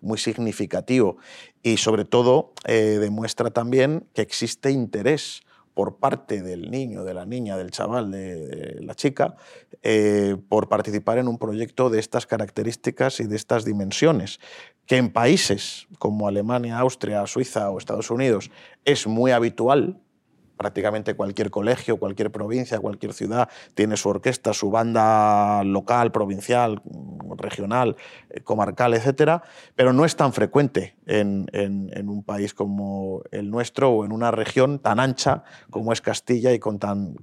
muy 0.00 0.18
significativo. 0.18 1.16
Y 1.62 1.76
sobre 1.76 2.04
todo 2.04 2.52
eh, 2.64 2.98
demuestra 3.00 3.50
también 3.50 4.06
que 4.14 4.22
existe 4.22 4.70
interés 4.70 5.42
por 5.74 5.96
parte 5.96 6.42
del 6.42 6.70
niño, 6.70 7.04
de 7.04 7.14
la 7.14 7.26
niña, 7.26 7.56
del 7.56 7.70
chaval, 7.70 8.10
de, 8.10 8.78
la 8.80 8.94
chica, 8.94 9.36
eh, 9.82 10.36
por 10.48 10.68
participar 10.68 11.18
en 11.18 11.28
un 11.28 11.38
proyecto 11.38 11.90
de 11.90 12.00
estas 12.00 12.26
características 12.26 13.20
y 13.20 13.24
de 13.24 13.36
estas 13.36 13.64
dimensiones, 13.64 14.40
que 14.86 14.96
en 14.96 15.12
países 15.12 15.86
como 15.98 16.28
Alemania, 16.28 16.78
Austria, 16.78 17.26
Suiza 17.26 17.70
o 17.70 17.78
Estados 17.78 18.10
Unidos 18.10 18.50
es 18.84 19.06
muy 19.06 19.30
habitual, 19.30 20.00
prácticamente 20.60 21.14
cualquier 21.14 21.50
colegio, 21.50 21.96
cualquier 21.96 22.30
provincia, 22.30 22.78
cualquier 22.80 23.14
ciudad 23.14 23.48
tiene 23.72 23.96
su 23.96 24.10
orquesta, 24.10 24.52
su 24.52 24.70
banda 24.70 25.64
local, 25.64 26.12
provincial, 26.12 26.82
regional, 27.38 27.96
eh, 28.28 28.42
comarcal, 28.42 28.92
etcétera, 28.92 29.42
pero 29.74 29.94
no 29.94 30.04
es 30.04 30.16
tan 30.16 30.34
frecuente 30.34 30.96
en, 31.06 31.48
un 32.06 32.22
país 32.24 32.52
como 32.52 33.22
el 33.30 33.50
nuestro 33.50 33.88
o 33.90 34.04
en 34.04 34.12
una 34.12 34.32
región 34.32 34.80
tan 34.80 35.00
ancha 35.00 35.44
como 35.70 35.94
es 35.94 36.02
Castilla 36.02 36.52
y 36.52 36.58
con, 36.58 36.78
tan, 36.78 37.16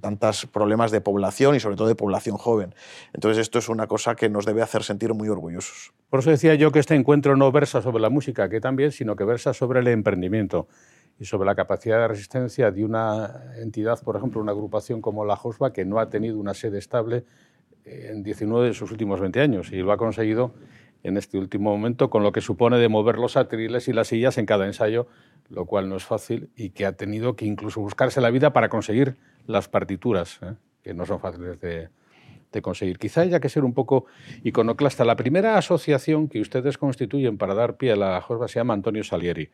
tantos 0.00 0.46
problemas 0.46 0.90
de 0.92 1.02
población 1.02 1.54
y 1.54 1.60
sobre 1.60 1.76
todo 1.76 1.88
de 1.88 1.94
población 1.94 2.38
joven. 2.38 2.74
Entonces 3.12 3.42
esto 3.42 3.58
es 3.58 3.68
una 3.68 3.86
cosa 3.86 4.14
que 4.14 4.30
nos 4.30 4.46
debe 4.46 4.62
hacer 4.62 4.82
sentir 4.82 5.12
muy 5.12 5.28
orgullosos. 5.28 5.92
Por 6.08 6.20
eso 6.20 6.30
decía 6.30 6.54
yo 6.54 6.72
que 6.72 6.78
este 6.78 6.94
encuentro 6.94 7.36
no 7.36 7.52
versa 7.52 7.82
sobre 7.82 8.00
la 8.00 8.08
música, 8.08 8.48
que 8.48 8.60
también, 8.60 8.92
sino 8.92 9.14
que 9.14 9.24
versa 9.24 9.52
sobre 9.52 9.80
el 9.80 9.88
emprendimiento 9.88 10.68
y 11.18 11.24
sobre 11.24 11.46
la 11.46 11.54
capacidad 11.54 11.98
de 11.98 12.08
resistencia 12.08 12.70
de 12.70 12.84
una 12.84 13.52
entidad, 13.56 14.02
por 14.02 14.16
ejemplo, 14.16 14.40
una 14.40 14.52
agrupación 14.52 15.00
como 15.00 15.24
la 15.24 15.36
JOSBA, 15.36 15.72
que 15.72 15.84
no 15.84 15.98
ha 15.98 16.10
tenido 16.10 16.38
una 16.38 16.54
sede 16.54 16.78
estable 16.78 17.24
en 17.84 18.22
19 18.22 18.68
de 18.68 18.74
sus 18.74 18.90
últimos 18.90 19.20
20 19.20 19.40
años 19.40 19.72
y 19.72 19.76
lo 19.78 19.92
ha 19.92 19.96
conseguido 19.96 20.54
en 21.02 21.16
este 21.16 21.36
último 21.36 21.70
momento, 21.70 22.10
con 22.10 22.22
lo 22.22 22.32
que 22.32 22.40
supone 22.40 22.78
de 22.78 22.88
mover 22.88 23.18
los 23.18 23.36
atriles 23.36 23.88
y 23.88 23.92
las 23.92 24.08
sillas 24.08 24.38
en 24.38 24.46
cada 24.46 24.66
ensayo, 24.66 25.08
lo 25.48 25.66
cual 25.66 25.88
no 25.88 25.96
es 25.96 26.04
fácil 26.04 26.50
y 26.56 26.70
que 26.70 26.86
ha 26.86 26.92
tenido 26.92 27.34
que 27.34 27.44
incluso 27.44 27.80
buscarse 27.80 28.20
la 28.20 28.30
vida 28.30 28.52
para 28.52 28.68
conseguir 28.68 29.16
las 29.46 29.68
partituras, 29.68 30.38
¿eh? 30.42 30.54
que 30.82 30.94
no 30.94 31.04
son 31.04 31.18
fáciles 31.18 31.60
de, 31.60 31.88
de 32.52 32.62
conseguir. 32.62 32.98
Quizá 32.98 33.22
haya 33.22 33.40
que 33.40 33.48
ser 33.48 33.64
un 33.64 33.74
poco 33.74 34.06
iconoclasta. 34.44 35.04
La 35.04 35.16
primera 35.16 35.56
asociación 35.56 36.28
que 36.28 36.40
ustedes 36.40 36.78
constituyen 36.78 37.38
para 37.38 37.54
dar 37.54 37.76
pie 37.76 37.92
a 37.92 37.96
la 37.96 38.20
JOSBA 38.20 38.48
se 38.48 38.60
llama 38.60 38.74
Antonio 38.74 39.02
Salieri. 39.02 39.50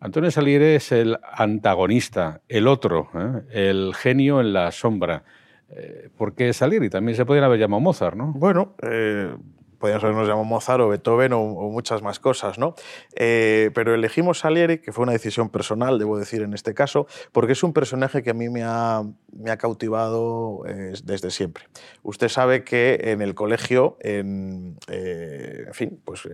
Antonio 0.00 0.30
Salieri 0.30 0.76
es 0.76 0.92
el 0.92 1.18
antagonista, 1.30 2.40
el 2.48 2.68
otro, 2.68 3.10
¿eh? 3.14 3.42
el 3.50 3.94
genio 3.94 4.40
en 4.40 4.54
la 4.54 4.72
sombra. 4.72 5.24
Eh, 5.68 6.08
¿Por 6.16 6.34
qué 6.34 6.54
Salieri? 6.54 6.88
También 6.88 7.16
se 7.16 7.26
podría 7.26 7.44
haber 7.44 7.60
llamado 7.60 7.80
Mozart, 7.80 8.16
¿no? 8.16 8.32
Bueno, 8.32 8.74
eh, 8.82 9.36
podríamos 9.78 10.02
habernos 10.02 10.26
llamado 10.26 10.44
Mozart 10.44 10.80
o 10.80 10.88
Beethoven 10.88 11.34
o, 11.34 11.44
muchas 11.68 12.00
más 12.00 12.18
cosas, 12.18 12.58
¿no? 12.58 12.74
Eh, 13.14 13.70
pero 13.74 13.94
elegimos 13.94 14.38
Salieri, 14.38 14.78
que 14.78 14.90
fue 14.90 15.02
una 15.02 15.12
decisión 15.12 15.50
personal, 15.50 15.98
debo 15.98 16.18
decir 16.18 16.40
en 16.40 16.54
este 16.54 16.72
caso, 16.72 17.06
porque 17.30 17.52
es 17.52 17.62
un 17.62 17.74
personaje 17.74 18.22
que 18.22 18.30
a 18.30 18.34
mí 18.34 18.48
me 18.48 18.62
ha, 18.62 19.04
cautivado 19.58 20.62
desde 21.04 21.30
siempre. 21.30 21.64
Usted 22.02 22.28
sabe 22.28 22.64
que 22.64 22.98
en 23.02 23.20
el 23.20 23.34
colegio, 23.34 23.98
en, 24.00 24.78
en 24.88 25.74
fin, 25.74 26.00
pues 26.06 26.26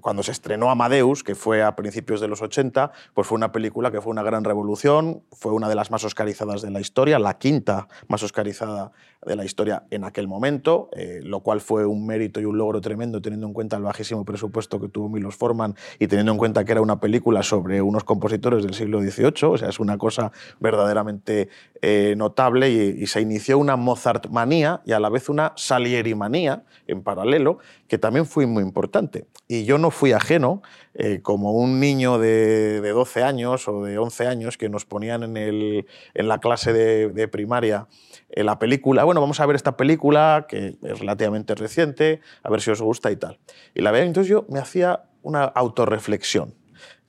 cuando 0.00 0.22
se 0.22 0.32
estrenó 0.32 0.70
Amadeus, 0.70 1.24
que 1.24 1.34
fue 1.34 1.62
a 1.62 1.74
principios 1.76 2.20
de 2.20 2.28
los 2.28 2.42
80, 2.42 2.92
pues 3.14 3.26
fue 3.26 3.36
una 3.36 3.52
película 3.52 3.90
que 3.90 4.00
fue 4.00 4.10
una 4.10 4.22
gran 4.22 4.44
revolución, 4.44 5.22
fue 5.32 5.52
una 5.52 5.68
de 5.68 5.74
las 5.74 5.90
más 5.90 6.04
oscarizadas 6.04 6.62
de 6.62 6.70
la 6.70 6.80
historia, 6.80 7.18
la 7.18 7.38
quinta 7.38 7.88
más 8.08 8.22
oscarizada 8.22 8.92
de 9.24 9.36
la 9.36 9.44
historia 9.44 9.84
en 9.90 10.04
aquel 10.04 10.26
momento, 10.26 10.88
eh, 10.96 11.20
lo 11.22 11.40
cual 11.40 11.60
fue 11.60 11.86
un 11.86 12.06
mérito 12.06 12.40
y 12.40 12.44
un 12.44 12.58
logro 12.58 12.80
tremendo 12.80 13.22
teniendo 13.22 13.46
en 13.46 13.52
cuenta 13.52 13.76
el 13.76 13.82
bajísimo 13.84 14.24
presupuesto 14.24 14.80
que 14.80 14.88
tuvo 14.88 15.08
Milos 15.08 15.36
Forman 15.36 15.76
y 15.98 16.08
teniendo 16.08 16.32
en 16.32 16.38
cuenta 16.38 16.64
que 16.64 16.72
era 16.72 16.80
una 16.80 16.98
película 16.98 17.42
sobre 17.42 17.80
unos 17.82 18.04
compositores 18.04 18.64
del 18.64 18.74
siglo 18.74 19.00
XVIII, 19.00 19.48
o 19.48 19.58
sea, 19.58 19.68
es 19.68 19.78
una 19.78 19.96
cosa 19.96 20.32
verdaderamente 20.58 21.48
eh, 21.80 22.14
notable 22.16 22.70
y, 22.70 23.06
se 23.06 23.20
inició 23.20 23.58
una 23.58 23.76
Mozart 23.76 24.28
manía 24.28 24.80
y 24.86 24.92
a 24.92 25.00
la 25.00 25.10
vez 25.10 25.28
una 25.28 25.52
Salieri 25.56 26.14
manía 26.14 26.62
en 26.86 27.02
paralelo, 27.02 27.58
que 27.92 27.98
también 27.98 28.24
fue 28.24 28.46
muy 28.46 28.62
importante. 28.62 29.26
Y 29.48 29.66
yo 29.66 29.76
no 29.76 29.90
fui 29.90 30.12
ajeno, 30.12 30.62
eh, 30.94 31.20
como 31.20 31.52
un 31.52 31.78
niño 31.78 32.18
de, 32.18 32.80
12 32.80 33.22
años 33.22 33.68
o 33.68 33.84
de 33.84 33.98
11 33.98 34.28
años 34.28 34.56
que 34.56 34.70
nos 34.70 34.86
ponían 34.86 35.22
en, 35.22 35.36
el, 35.36 35.86
en 36.14 36.26
la 36.26 36.38
clase 36.38 36.72
de, 36.72 37.10
de 37.10 37.28
primaria 37.28 37.88
en 38.30 38.46
la 38.46 38.58
película, 38.58 39.04
bueno, 39.04 39.20
vamos 39.20 39.40
a 39.40 39.44
ver 39.44 39.56
esta 39.56 39.76
película 39.76 40.46
que 40.48 40.78
es 40.80 41.00
relativamente 41.00 41.54
reciente, 41.54 42.22
a 42.42 42.48
ver 42.48 42.62
si 42.62 42.70
os 42.70 42.80
gusta 42.80 43.10
y 43.10 43.16
tal. 43.16 43.38
Y 43.74 43.82
la 43.82 43.90
veía, 43.90 44.06
entonces 44.06 44.30
yo 44.30 44.46
me 44.48 44.58
hacía 44.58 45.02
una 45.20 45.44
autorreflexión. 45.44 46.54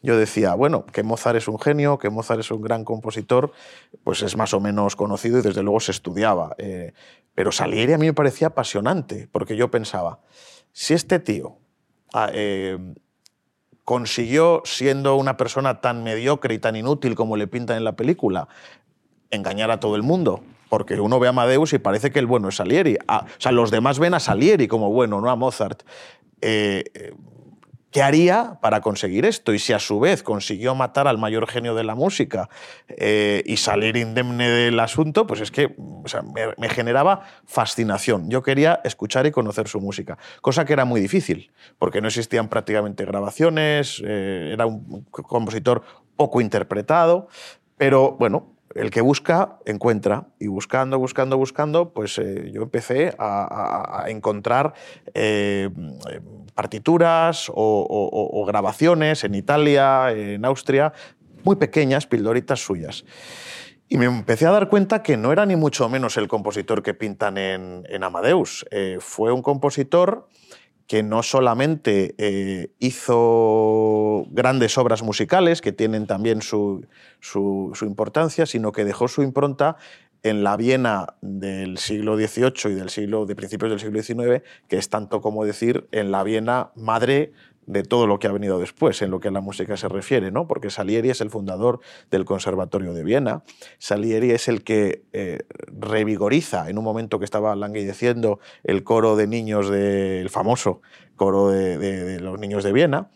Yo 0.01 0.17
decía, 0.17 0.53
bueno, 0.53 0.85
que 0.85 1.01
Mozart 1.01 1.37
es 1.37 1.47
un 1.47 1.59
genio, 1.59 1.97
que 1.97 2.09
Mozart 2.09 2.41
es 2.41 2.51
un 2.51 2.61
gran 2.61 2.83
compositor, 2.83 3.53
pues 4.03 4.21
es 4.21 4.35
más 4.35 4.53
o 4.53 4.59
menos 4.59 4.97
conocido 4.97 5.39
y 5.39 5.43
desde 5.43 5.63
luego 5.63 5.79
se 5.79 5.91
estudiaba. 5.91 6.55
Eh, 6.57 6.91
pero 7.35 7.53
Salieri 7.53 7.93
a 7.93 7.97
mí 7.97 8.07
me 8.07 8.13
parecía 8.13 8.47
apasionante, 8.47 9.29
porque 9.31 9.55
yo 9.55 9.71
pensaba, 9.71 10.19
si 10.73 10.93
este 10.93 11.19
tío 11.19 11.57
ah, 12.13 12.29
eh, 12.33 12.77
consiguió, 13.85 14.61
siendo 14.65 15.15
una 15.15 15.37
persona 15.37 15.79
tan 15.79 16.03
mediocre 16.03 16.53
y 16.53 16.59
tan 16.59 16.75
inútil 16.75 17.15
como 17.15 17.37
le 17.37 17.47
pintan 17.47 17.77
en 17.77 17.83
la 17.83 17.95
película, 17.95 18.47
engañar 19.29 19.71
a 19.71 19.79
todo 19.79 19.95
el 19.95 20.03
mundo, 20.03 20.43
porque 20.69 20.99
uno 20.99 21.19
ve 21.19 21.27
a 21.27 21.29
Amadeus 21.29 21.73
y 21.73 21.79
parece 21.79 22.11
que 22.11 22.19
el 22.19 22.25
bueno 22.25 22.49
es 22.49 22.55
Salieri. 22.55 22.97
Ah, 23.07 23.25
o 23.27 23.41
sea, 23.41 23.51
los 23.51 23.71
demás 23.71 23.99
ven 23.99 24.13
a 24.13 24.19
Salieri 24.19 24.67
como 24.67 24.91
bueno, 24.91 25.21
no 25.21 25.29
a 25.29 25.35
Mozart. 25.35 25.83
Eh, 26.41 27.13
¿Qué 27.93 28.01
haría 28.01 28.57
para 28.59 28.81
conseguir 28.81 29.23
esto? 29.23 29.53
Y 29.53 29.59
si 29.59 29.71
a 29.71 29.77
su 29.77 29.99
vez 29.99 30.23
consiguió 30.23 30.73
matar 30.73 31.07
al 31.07 31.19
mayor 31.19 31.47
genio 31.47 31.75
de 31.75 31.83
la 31.83 31.93
música 31.93 32.49
eh, 32.87 33.43
y 33.45 33.57
salir 33.57 33.97
indemne 33.97 34.49
del 34.49 34.79
asunto, 34.79 35.27
pues 35.27 35.41
es 35.41 35.51
que 35.51 35.75
me, 36.57 36.69
generaba 36.69 37.21
fascinación. 37.45 38.31
Yo 38.31 38.41
quería 38.41 38.81
escuchar 38.83 39.27
y 39.27 39.31
conocer 39.31 39.67
su 39.67 39.79
música, 39.79 40.17
cosa 40.41 40.65
que 40.65 40.73
era 40.73 40.85
muy 40.85 41.01
difícil, 41.01 41.51
porque 41.77 42.01
no 42.01 42.07
existían 42.07 42.49
prácticamente 42.49 43.05
grabaciones, 43.05 44.01
eh, 44.03 44.49
era 44.51 44.65
un 44.65 45.05
compositor 45.11 45.83
poco 46.15 46.41
interpretado, 46.41 47.27
pero 47.77 48.13
bueno, 48.13 48.52
el 48.75 48.91
que 48.91 49.01
busca, 49.01 49.57
encuentra. 49.65 50.27
Y 50.39 50.47
buscando, 50.47 50.97
buscando, 50.99 51.37
buscando, 51.37 51.93
pues 51.93 52.17
eh, 52.17 52.51
yo 52.53 52.63
empecé 52.63 53.13
a, 53.17 54.05
encontrar 54.07 54.73
eh, 55.13 55.69
partituras 56.55 57.51
o, 57.53 58.45
grabaciones 58.47 59.23
en 59.23 59.35
Italia, 59.35 60.11
en 60.11 60.43
Austria, 60.45 60.93
muy 61.43 61.55
pequeñas, 61.55 62.07
pildoritas 62.07 62.59
suyas. 62.59 63.05
Y 63.89 63.97
me 63.97 64.05
empecé 64.05 64.47
a 64.47 64.51
dar 64.51 64.69
cuenta 64.69 65.03
que 65.03 65.17
no 65.17 65.31
era 65.31 65.45
ni 65.45 65.55
mucho 65.55 65.87
menos 65.89 66.17
el 66.17 66.27
compositor 66.27 66.81
que 66.81 66.93
pintan 66.93 67.37
en, 67.37 68.03
Amadeus. 68.03 68.65
Eh, 68.71 68.97
fue 68.99 69.31
un 69.31 69.41
compositor 69.41 70.27
que 70.87 71.03
no 71.03 71.23
solamente 71.23 72.15
eh, 72.17 72.71
hizo 72.79 74.25
grandes 74.29 74.77
obras 74.77 75.01
musicales, 75.01 75.61
que 75.61 75.71
tienen 75.71 76.07
también 76.07 76.41
su, 76.41 76.85
importancia, 77.81 78.45
sino 78.45 78.71
que 78.71 78.83
dejó 78.83 79.07
su 79.07 79.23
impronta 79.23 79.77
en 80.23 80.43
la 80.43 80.55
Viena 80.55 81.15
del 81.21 81.77
siglo 81.77 82.15
XVIII 82.15 82.71
y 82.71 82.75
del 82.75 82.89
siglo, 82.89 83.25
de 83.25 83.35
principios 83.35 83.71
del 83.71 83.79
siglo 83.79 84.01
XIX, 84.01 84.43
que 84.67 84.77
es 84.77 84.89
tanto 84.89 85.21
como 85.21 85.45
decir 85.45 85.87
en 85.91 86.11
la 86.11 86.23
Viena 86.23 86.71
madre 86.75 87.33
de 87.65 87.83
todo 87.83 88.07
lo 88.07 88.19
que 88.19 88.27
ha 88.27 88.31
venido 88.31 88.59
después 88.59 89.01
en 89.01 89.11
lo 89.11 89.19
que 89.19 89.29
a 89.29 89.31
la 89.31 89.41
música 89.41 89.77
se 89.77 89.87
refiere, 89.87 90.31
¿no? 90.31 90.47
porque 90.47 90.69
Salieri 90.69 91.09
es 91.09 91.21
el 91.21 91.29
fundador 91.29 91.79
del 92.11 92.25
Conservatorio 92.25 92.93
de 92.93 93.03
Viena, 93.03 93.43
Salieri 93.77 94.31
es 94.31 94.47
el 94.47 94.63
que 94.63 95.03
eh, 95.13 95.39
revigoriza 95.67 96.69
en 96.69 96.77
un 96.77 96.83
momento 96.83 97.19
que 97.19 97.25
estaba 97.25 97.55
languideciendo 97.55 98.39
el 98.63 98.83
coro 98.83 99.15
de 99.15 99.27
niños 99.27 99.69
del 99.69 100.29
famoso 100.29 100.81
coro 101.15 101.49
de, 101.49 102.19
los 102.19 102.39
niños 102.39 102.63
de 102.63 102.73
Viena, 102.73 103.09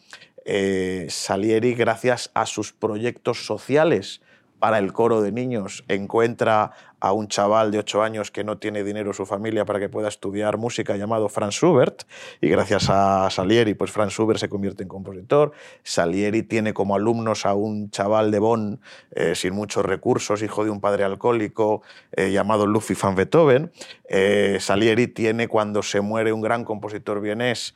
eh, 0.45 1.07
Salieri 1.09 1.73
gracias 1.73 2.31
a 2.33 2.45
sus 2.45 2.71
proyectos 2.71 3.45
sociales 3.45 4.21
para 4.59 4.79
el 4.79 4.93
coro 4.93 5.21
de 5.21 5.31
niños 5.31 5.83
encuentra 5.87 6.71
a 6.99 7.13
un 7.13 7.27
chaval 7.27 7.71
de 7.71 7.79
8 7.79 8.01
años 8.01 8.31
que 8.31 8.43
no 8.43 8.57
tiene 8.57 8.83
dinero 8.83 9.13
su 9.13 9.25
familia 9.25 9.65
para 9.65 9.79
que 9.79 9.89
pueda 9.89 10.07
estudiar 10.07 10.57
música 10.57 10.95
llamado 10.95 11.29
Franz 11.29 11.55
Schubert 11.55 12.03
y 12.41 12.49
gracias 12.49 12.89
a 12.89 13.29
Salieri 13.29 13.73
pues 13.75 13.91
Franz 13.91 14.13
Schubert 14.13 14.39
se 14.39 14.49
convierte 14.49 14.83
en 14.83 14.89
compositor. 14.89 15.51
Salieri 15.83 16.43
tiene 16.43 16.73
como 16.73 16.95
alumnos 16.95 17.45
a 17.45 17.53
un 17.53 17.91
chaval 17.91 18.31
de 18.31 18.39
Bonn 18.39 18.79
eh, 19.11 19.35
sin 19.35 19.53
muchos 19.53 19.85
recursos, 19.85 20.41
hijo 20.41 20.63
de 20.63 20.71
un 20.71 20.81
padre 20.81 21.03
alcohólico 21.03 21.81
eh, 22.11 22.31
llamado 22.31 22.65
Ludwig 22.65 22.97
van 23.01 23.15
Beethoven. 23.15 23.71
Eh, 24.09 24.57
Salieri 24.59 25.07
tiene 25.07 25.47
cuando 25.47 25.83
se 25.83 26.01
muere 26.01 26.33
un 26.33 26.41
gran 26.41 26.63
compositor 26.63 27.21
vienés, 27.21 27.75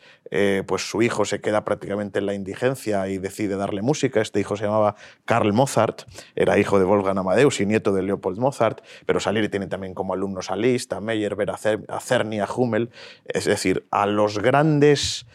pues 0.65 0.89
su 0.89 1.01
hijo 1.01 1.25
se 1.25 1.41
queda 1.41 1.65
prácticamente 1.65 2.19
en 2.19 2.25
la 2.25 2.33
indigencia 2.33 3.09
y 3.09 3.17
decide 3.17 3.57
darle 3.57 3.81
música. 3.81 4.21
Este 4.21 4.39
hijo 4.39 4.55
se 4.55 4.63
llamaba 4.63 4.95
Karl 5.25 5.51
Mozart, 5.51 6.03
era 6.35 6.57
hijo 6.57 6.79
de 6.79 6.85
Wolfgang 6.85 7.17
Amadeus 7.17 7.59
y 7.59 7.65
nieto 7.65 7.91
de 7.91 8.01
Leopold 8.01 8.39
Mozart 8.39 8.81
pero 9.11 9.19
Salieri 9.19 9.49
tiene 9.49 9.67
también 9.67 9.93
como 9.93 10.13
alumnos 10.13 10.51
a 10.51 10.55
Liszt, 10.55 10.93
a 10.93 11.01
Meyerbeer, 11.01 11.51
a 11.51 11.99
Cerny, 11.99 12.39
a 12.39 12.47
Hummel, 12.49 12.91
es 13.25 13.43
decir, 13.43 13.85
a 13.91 14.05
los 14.05 14.39
grandes 14.39 15.25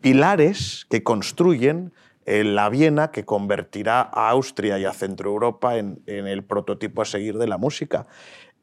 pilares 0.00 0.86
que 0.88 1.02
construyen 1.02 1.92
eh, 2.24 2.42
la 2.42 2.70
Viena 2.70 3.10
que 3.10 3.26
convertirá 3.26 4.00
a 4.00 4.30
Austria 4.30 4.78
y 4.78 4.86
a 4.86 4.94
Centroeuropa 4.94 5.76
en, 5.76 6.00
en 6.06 6.26
el 6.26 6.42
prototipo 6.42 7.02
a 7.02 7.04
seguir 7.04 7.36
de 7.36 7.48
la 7.48 7.58
música. 7.58 8.06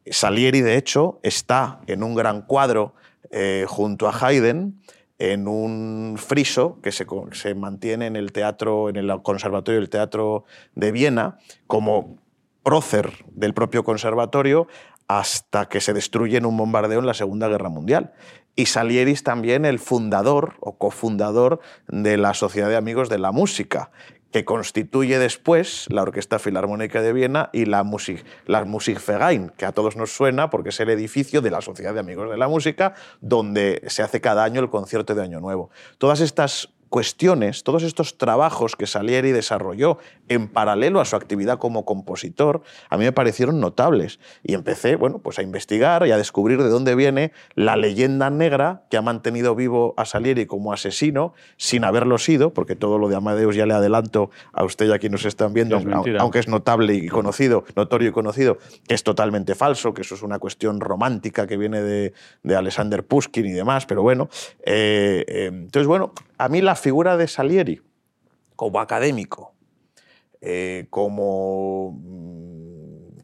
Salieri, 0.08 0.62
de 0.62 0.78
hecho, 0.78 1.20
está 1.22 1.80
en 1.86 2.02
un 2.02 2.16
gran 2.16 2.42
cuadro 2.42 2.96
eh, 3.30 3.66
junto 3.68 4.08
a 4.08 4.18
Haydn, 4.20 4.82
en 5.20 5.48
un 5.48 6.16
friso 6.18 6.80
que 6.82 6.92
se, 6.92 7.06
se, 7.34 7.54
mantiene 7.54 8.08
en 8.08 8.16
el 8.16 8.32
teatro, 8.32 8.90
en 8.90 8.96
el 8.96 9.22
Conservatorio 9.22 9.80
del 9.80 9.92
Teatro 9.92 10.44
de 10.74 10.92
Viena, 10.92 11.38
como 11.68 12.18
prócer 12.66 13.24
del 13.32 13.54
propio 13.54 13.84
conservatorio 13.84 14.68
hasta 15.08 15.70
que 15.70 15.80
se 15.80 15.94
destruye 15.94 16.38
en 16.38 16.48
un 16.48 16.58
bombardeo 16.58 17.00
en 17.00 17.06
la 17.06 17.14
Segunda 17.14 17.48
Guerra 17.48 17.70
Mundial. 17.70 18.14
Y 18.56 18.66
Salieri 18.66 19.12
es 19.12 19.24
también 19.24 19.66
el 19.66 19.80
fundador 19.80 20.56
o 20.62 20.78
cofundador 20.78 21.60
de 21.88 22.18
la 22.18 22.34
Sociedad 22.34 22.68
de 22.70 22.76
Amigos 22.76 23.08
de 23.08 23.20
la 23.20 23.32
Música, 23.32 23.92
que 24.32 24.46
constituye 24.46 25.20
después 25.20 25.86
la 25.90 26.02
Orquesta 26.02 26.40
Filarmónica 26.40 27.02
de 27.02 27.14
Viena 27.14 27.50
y 27.54 27.66
la, 27.66 27.84
Musik, 27.84 28.26
la 28.48 28.66
Musikverein, 28.66 29.50
que 29.56 29.66
a 29.66 29.72
todos 29.72 29.96
nos 29.96 30.12
suena 30.12 30.50
porque 30.50 30.70
es 30.70 30.80
el 30.80 30.90
edificio 30.90 31.42
de 31.42 31.52
la 31.52 31.62
Sociedad 31.62 31.94
de 31.94 32.00
Amigos 32.00 32.30
de 32.30 32.38
la 32.38 32.48
Música, 32.48 32.96
donde 33.22 33.84
se 33.88 34.02
hace 34.02 34.22
cada 34.22 34.44
año 34.44 34.60
el 34.60 34.70
concierto 34.70 35.14
de 35.14 35.22
Año 35.22 35.40
Nuevo. 35.40 35.70
Todas 36.00 36.20
estas 36.20 36.74
cuestiones, 36.96 37.66
todos 37.66 37.84
estos 37.84 38.18
trabajos 38.18 38.78
que 38.78 38.88
Salieri 38.88 39.34
desarrolló 39.34 39.98
en 40.30 40.48
paralelo 40.48 41.02
a 41.02 41.06
su 41.06 41.18
actividad 41.18 41.58
como 41.60 41.84
compositor, 41.84 42.62
a 42.90 42.98
mí 42.98 43.04
me 43.04 43.12
parecieron 43.12 43.60
notables. 43.60 44.18
Y 44.44 44.54
empecé 44.54 44.96
bueno, 44.96 45.20
pues 45.20 45.38
a 45.38 45.42
investigar 45.42 46.08
y 46.08 46.12
a 46.12 46.18
descubrir 46.18 46.64
de 46.64 46.70
dónde 46.70 46.96
viene 46.96 47.34
la 47.54 47.76
leyenda 47.76 48.30
negra 48.30 48.84
que 48.90 48.96
ha 48.96 49.02
mantenido 49.02 49.56
vivo 49.56 49.94
a 49.98 50.06
Salieri 50.06 50.46
como 50.46 50.72
asesino 50.72 51.34
sin 51.58 51.84
haberlo 51.84 52.18
sido, 52.18 52.54
porque 52.54 52.78
todo 52.78 52.98
lo 52.98 53.10
de 53.10 53.18
Amadeus 53.18 53.58
ya 53.58 53.66
le 53.66 53.74
adelanto 53.74 54.32
a 54.54 54.64
usted 54.64 54.88
y 54.88 54.94
a 54.94 54.98
quienes 54.98 55.20
nos 55.20 55.26
están 55.26 55.52
viendo, 55.54 55.82
aunque 56.18 56.40
es 56.40 56.48
notable 56.48 56.94
y 56.94 57.10
conocido, 57.10 57.66
notorio 57.76 58.08
y 58.08 58.12
conocido, 58.14 58.58
que 58.88 58.96
es 58.96 59.04
totalmente 59.04 59.54
falso, 59.54 59.94
que 59.94 60.04
eso 60.04 60.16
es 60.16 60.24
una 60.24 60.40
cuestión 60.40 60.80
romántica 60.80 61.46
que 61.46 61.58
viene 61.58 61.82
de, 61.82 62.14
de 62.44 62.56
Alexander 62.56 63.06
Pushkin 63.06 63.46
y 63.48 63.52
demás, 63.52 63.86
pero 63.86 64.02
bueno. 64.02 64.30
Eh, 64.66 65.26
eh, 65.28 65.48
entonces, 65.48 65.88
bueno, 65.88 66.14
a 66.38 66.50
mí 66.50 66.62
la 66.62 66.76
figura 66.86 67.18
de 67.18 67.28
Salieri 67.28 67.82
como 68.56 68.80
académico, 68.80 69.56
eh, 70.40 70.86
como 70.92 71.94
mm, 72.00 73.22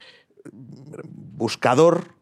buscador 1.37 2.15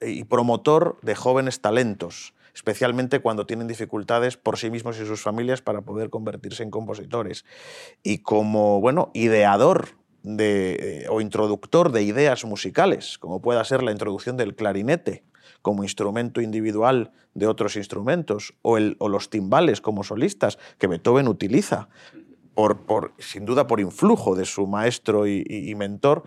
y 0.00 0.22
promotor 0.22 0.96
de 1.02 1.16
jóvenes 1.16 1.60
talentos, 1.60 2.32
especialmente 2.54 3.18
cuando 3.18 3.44
tienen 3.44 3.66
dificultades 3.66 4.36
por 4.36 4.56
sí 4.56 4.70
mismos 4.70 5.00
y 5.00 5.04
sus 5.04 5.20
familias 5.20 5.62
para 5.62 5.80
poder 5.80 6.10
convertirse 6.10 6.62
en 6.62 6.70
compositores. 6.70 7.44
Y 8.04 8.18
como, 8.18 8.80
bueno, 8.80 9.10
ideador 9.14 9.96
de, 10.22 11.08
o 11.10 11.20
introductor 11.20 11.90
de 11.90 12.04
ideas 12.04 12.44
musicales, 12.44 13.18
como 13.18 13.42
pueda 13.42 13.64
ser 13.64 13.82
la 13.82 13.90
introducción 13.90 14.36
del 14.36 14.54
clarinete 14.54 15.24
como 15.64 15.82
instrumento 15.82 16.42
individual 16.42 17.10
de 17.32 17.46
otros 17.46 17.76
instrumentos, 17.76 18.52
o, 18.60 18.76
el, 18.76 18.96
o 18.98 19.08
los 19.08 19.30
timbales 19.30 19.80
como 19.80 20.04
solistas 20.04 20.58
que 20.76 20.88
Beethoven 20.88 21.26
utiliza, 21.26 21.88
por, 22.52 22.82
por, 22.82 23.14
sin 23.18 23.46
duda 23.46 23.66
por 23.66 23.80
influjo 23.80 24.36
de 24.36 24.44
su 24.44 24.66
maestro 24.66 25.26
y, 25.26 25.74
mentor, 25.74 26.24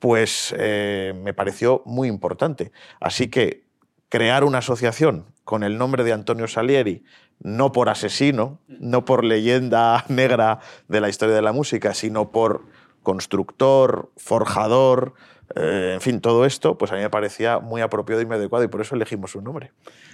pues 0.00 0.52
eh, 0.58 1.14
me 1.22 1.32
pareció 1.32 1.84
muy 1.86 2.08
importante. 2.08 2.72
Así 2.98 3.28
que 3.28 3.66
crear 4.08 4.42
una 4.42 4.58
asociación 4.58 5.26
con 5.44 5.62
el 5.62 5.78
nombre 5.78 6.02
de 6.02 6.12
Antonio 6.12 6.48
Salieri, 6.48 7.04
no 7.38 7.70
por 7.70 7.88
asesino, 7.88 8.58
no 8.66 9.04
por 9.04 9.22
leyenda 9.22 10.04
negra 10.08 10.58
de 10.88 11.00
la 11.00 11.08
historia 11.08 11.36
de 11.36 11.42
la 11.42 11.52
música, 11.52 11.94
sino 11.94 12.32
por 12.32 12.66
constructor, 13.02 14.10
forjador, 14.16 15.14
eh, 15.54 15.92
en 15.94 16.00
fin, 16.00 16.20
todo 16.20 16.46
esto, 16.46 16.78
pues 16.78 16.92
a 16.92 16.94
mí 16.94 17.02
me 17.02 17.10
parecía 17.10 17.58
muy 17.58 17.80
apropiado 17.80 18.22
y 18.22 18.26
muy 18.26 18.36
adecuado 18.36 18.64
y 18.64 18.68
por 18.68 18.80
eso 18.80 18.94
elegimos 18.94 19.32
su 19.32 19.42
nombre. 19.42 19.72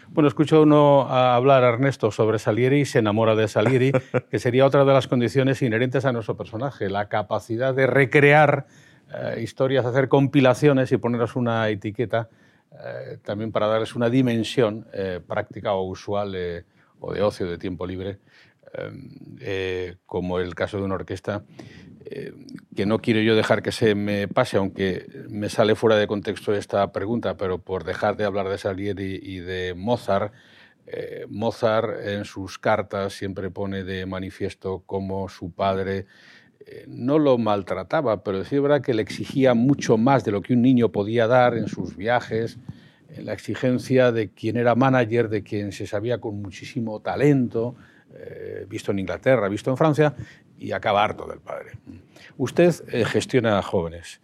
Bueno, 0.08 0.28
escucho 0.28 0.62
uno 0.62 1.02
hablar, 1.02 1.62
Ernesto, 1.62 2.10
sobre 2.10 2.38
Salieri 2.38 2.80
y 2.80 2.84
se 2.84 2.98
enamora 2.98 3.34
de 3.34 3.46
Salieri, 3.46 3.92
que 4.30 4.38
sería 4.38 4.66
otra 4.66 4.84
de 4.84 4.92
las 4.92 5.06
condiciones 5.06 5.62
inherentes 5.62 6.04
a 6.04 6.12
nuestro 6.12 6.36
personaje, 6.36 6.88
la 6.88 7.08
capacidad 7.08 7.74
de 7.74 7.86
recrear 7.86 8.66
eh, 9.14 9.40
historias, 9.42 9.84
hacer 9.84 10.08
compilaciones 10.08 10.90
y 10.92 10.96
ponerles 10.96 11.36
una 11.36 11.68
etiqueta 11.68 12.28
eh, 12.72 13.18
también 13.22 13.52
para 13.52 13.66
darles 13.66 13.94
una 13.94 14.10
dimensión 14.10 14.86
práctica 15.26 15.72
o 15.72 15.84
usual 15.84 16.34
o 17.00 17.12
de 17.12 17.22
ocio, 17.22 17.46
de 17.46 17.58
tiempo 17.58 17.86
libre, 17.86 18.18
como 20.06 20.40
el 20.40 20.54
caso 20.54 20.78
de 20.78 20.84
una 20.84 20.94
orquesta, 20.96 21.44
que 22.74 22.86
no 22.86 23.00
quiero 23.00 23.20
yo 23.20 23.36
dejar 23.36 23.62
que 23.62 23.72
se 23.72 23.94
me 23.94 24.28
pase, 24.28 24.56
aunque 24.56 25.06
me 25.28 25.48
sale 25.48 25.74
fuera 25.74 25.96
de 25.96 26.06
contexto 26.06 26.54
esta 26.54 26.90
pregunta, 26.92 27.36
pero 27.36 27.58
por 27.58 27.84
dejar 27.84 28.16
de 28.16 28.24
hablar 28.24 28.48
de 28.48 28.58
Salieri 28.58 29.20
y 29.22 29.38
de 29.38 29.74
Mozart, 29.74 30.32
Mozart 31.28 32.06
en 32.06 32.24
sus 32.24 32.58
cartas 32.58 33.12
siempre 33.12 33.50
pone 33.50 33.84
de 33.84 34.06
manifiesto 34.06 34.82
cómo 34.86 35.28
su 35.28 35.50
padre 35.50 36.06
eh, 36.70 36.84
no 36.86 37.18
lo 37.18 37.38
maltrataba, 37.38 38.22
pero 38.22 38.44
sí 38.44 38.58
verdad 38.58 38.82
que 38.82 38.92
le 38.92 39.00
exigía 39.00 39.54
mucho 39.54 39.96
más 39.96 40.24
de 40.24 40.32
lo 40.32 40.42
que 40.42 40.52
un 40.52 40.60
niño 40.60 40.90
podía 40.90 41.26
dar 41.26 41.56
en 41.56 41.66
sus 41.66 41.96
viajes, 41.96 42.58
en 43.08 43.24
la 43.24 43.32
exigencia 43.32 44.12
de 44.12 44.28
quien 44.28 44.58
era 44.58 44.74
manager, 44.74 45.30
de 45.30 45.42
quien 45.42 45.72
se 45.72 45.86
sabía 45.86 46.18
con 46.18 46.42
muchísimo 46.42 47.00
talento, 47.00 47.74
eh, 48.14 48.66
visto 48.68 48.92
en 48.92 48.98
Inglaterra, 49.00 49.48
visto 49.48 49.70
en 49.70 49.76
Francia, 49.76 50.14
y 50.58 50.72
acaba 50.72 51.04
harto 51.04 51.26
del 51.26 51.40
padre. 51.40 51.72
Usted 52.36 52.74
eh, 52.88 53.04
gestiona 53.04 53.58
a 53.58 53.62
jóvenes. 53.62 54.20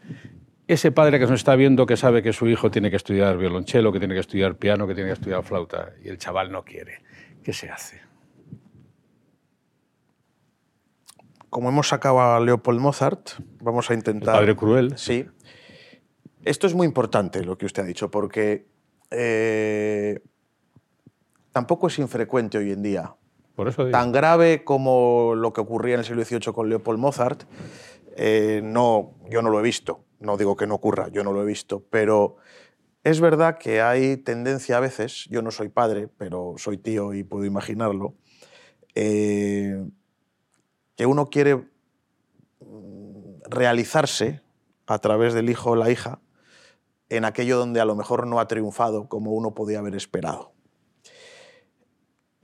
Ese 0.66 0.92
padre 0.92 1.18
que 1.18 1.26
nos 1.26 1.40
está 1.40 1.56
viendo 1.56 1.86
que 1.86 1.96
sabe 1.96 2.22
que 2.22 2.32
su 2.32 2.48
hijo 2.48 2.70
tiene 2.70 2.90
que 2.90 2.96
estudiar 2.96 3.36
violonchelo, 3.36 3.92
que 3.92 3.98
tiene 3.98 4.14
que 4.14 4.20
estudiar 4.20 4.56
piano, 4.56 4.86
que 4.86 4.94
tiene 4.94 5.10
que 5.10 5.14
estudiar 5.14 5.42
flauta, 5.42 5.92
y 6.02 6.08
el 6.08 6.18
chaval 6.18 6.50
no 6.50 6.64
quiere, 6.64 7.02
¿qué 7.42 7.52
se 7.52 7.68
hace? 7.68 8.00
como 11.54 11.68
hemos 11.68 11.86
sacado 11.86 12.20
a 12.20 12.40
Leopold 12.40 12.80
Mozart, 12.80 13.30
vamos 13.60 13.88
a 13.88 13.94
intentar... 13.94 14.34
El 14.34 14.40
padre 14.40 14.56
cruel. 14.56 14.98
Sí. 14.98 15.24
Esto 16.44 16.66
es 16.66 16.74
muy 16.74 16.84
importante 16.84 17.44
lo 17.44 17.56
que 17.56 17.64
usted 17.64 17.84
ha 17.84 17.86
dicho, 17.86 18.10
porque 18.10 18.66
eh, 19.12 20.18
tampoco 21.52 21.86
es 21.86 22.00
infrecuente 22.00 22.58
hoy 22.58 22.72
en 22.72 22.82
día. 22.82 23.14
Tan 23.92 24.12
grave 24.12 24.64
como 24.64 25.34
lo 25.36 25.52
que 25.52 25.60
ocurría 25.60 25.94
en 25.94 26.00
el 26.00 26.06
siglo 26.06 26.24
XVIII 26.24 26.52
con 26.52 26.68
Leopold 26.68 26.98
Mozart, 26.98 27.44
eh, 28.16 28.60
no, 28.62 29.14
yo 29.28 29.42
no 29.42 29.50
lo 29.50 29.60
he 29.60 29.62
visto. 29.62 30.04
No 30.20 30.36
digo 30.36 30.56
que 30.56 30.66
no 30.66 30.74
ocurra, 30.74 31.08
yo 31.08 31.22
no 31.22 31.32
lo 31.32 31.42
he 31.42 31.46
visto, 31.46 31.84
pero 31.90 32.36
es 33.02 33.20
verdad 33.20 33.58
que 33.58 33.82
hay 33.82 34.16
tendencia 34.16 34.78
a 34.78 34.80
veces, 34.80 35.26
yo 35.30 35.42
no 35.42 35.50
soy 35.50 35.68
padre, 35.68 36.08
pero 36.16 36.54
soy 36.56 36.78
tío 36.78 37.12
y 37.12 37.22
puedo 37.22 37.44
imaginarlo, 37.44 38.14
eh, 38.94 39.84
que 40.96 41.06
uno 41.06 41.26
quiere 41.26 41.56
mm, 42.60 43.42
realizarse 43.50 44.40
a 44.86 44.98
través 44.98 45.34
del 45.34 45.50
hijo 45.50 45.72
o 45.72 45.76
la 45.76 45.90
hija 45.90 46.20
en 47.10 47.24
aquello 47.24 47.58
donde 47.58 47.80
a 47.80 47.84
lo 47.84 47.94
mejor 47.94 48.26
no 48.26 48.40
ha 48.40 48.48
triunfado 48.48 49.08
como 49.08 49.32
uno 49.32 49.54
podía 49.54 49.80
haber 49.80 49.94
esperado. 49.94 50.53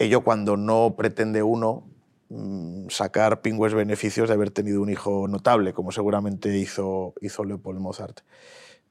Ello 0.00 0.22
cuando 0.22 0.56
no 0.56 0.94
pretende 0.96 1.42
uno 1.42 1.86
mm, 2.30 2.88
sacar 2.88 3.42
pingües 3.42 3.74
beneficios 3.74 4.30
de 4.30 4.34
haber 4.34 4.50
tenido 4.50 4.80
un 4.80 4.88
hijo 4.88 5.28
notable, 5.28 5.74
como 5.74 5.92
seguramente 5.92 6.56
hizo, 6.56 7.12
hizo 7.20 7.44
Leopold 7.44 7.80
Mozart. 7.80 8.20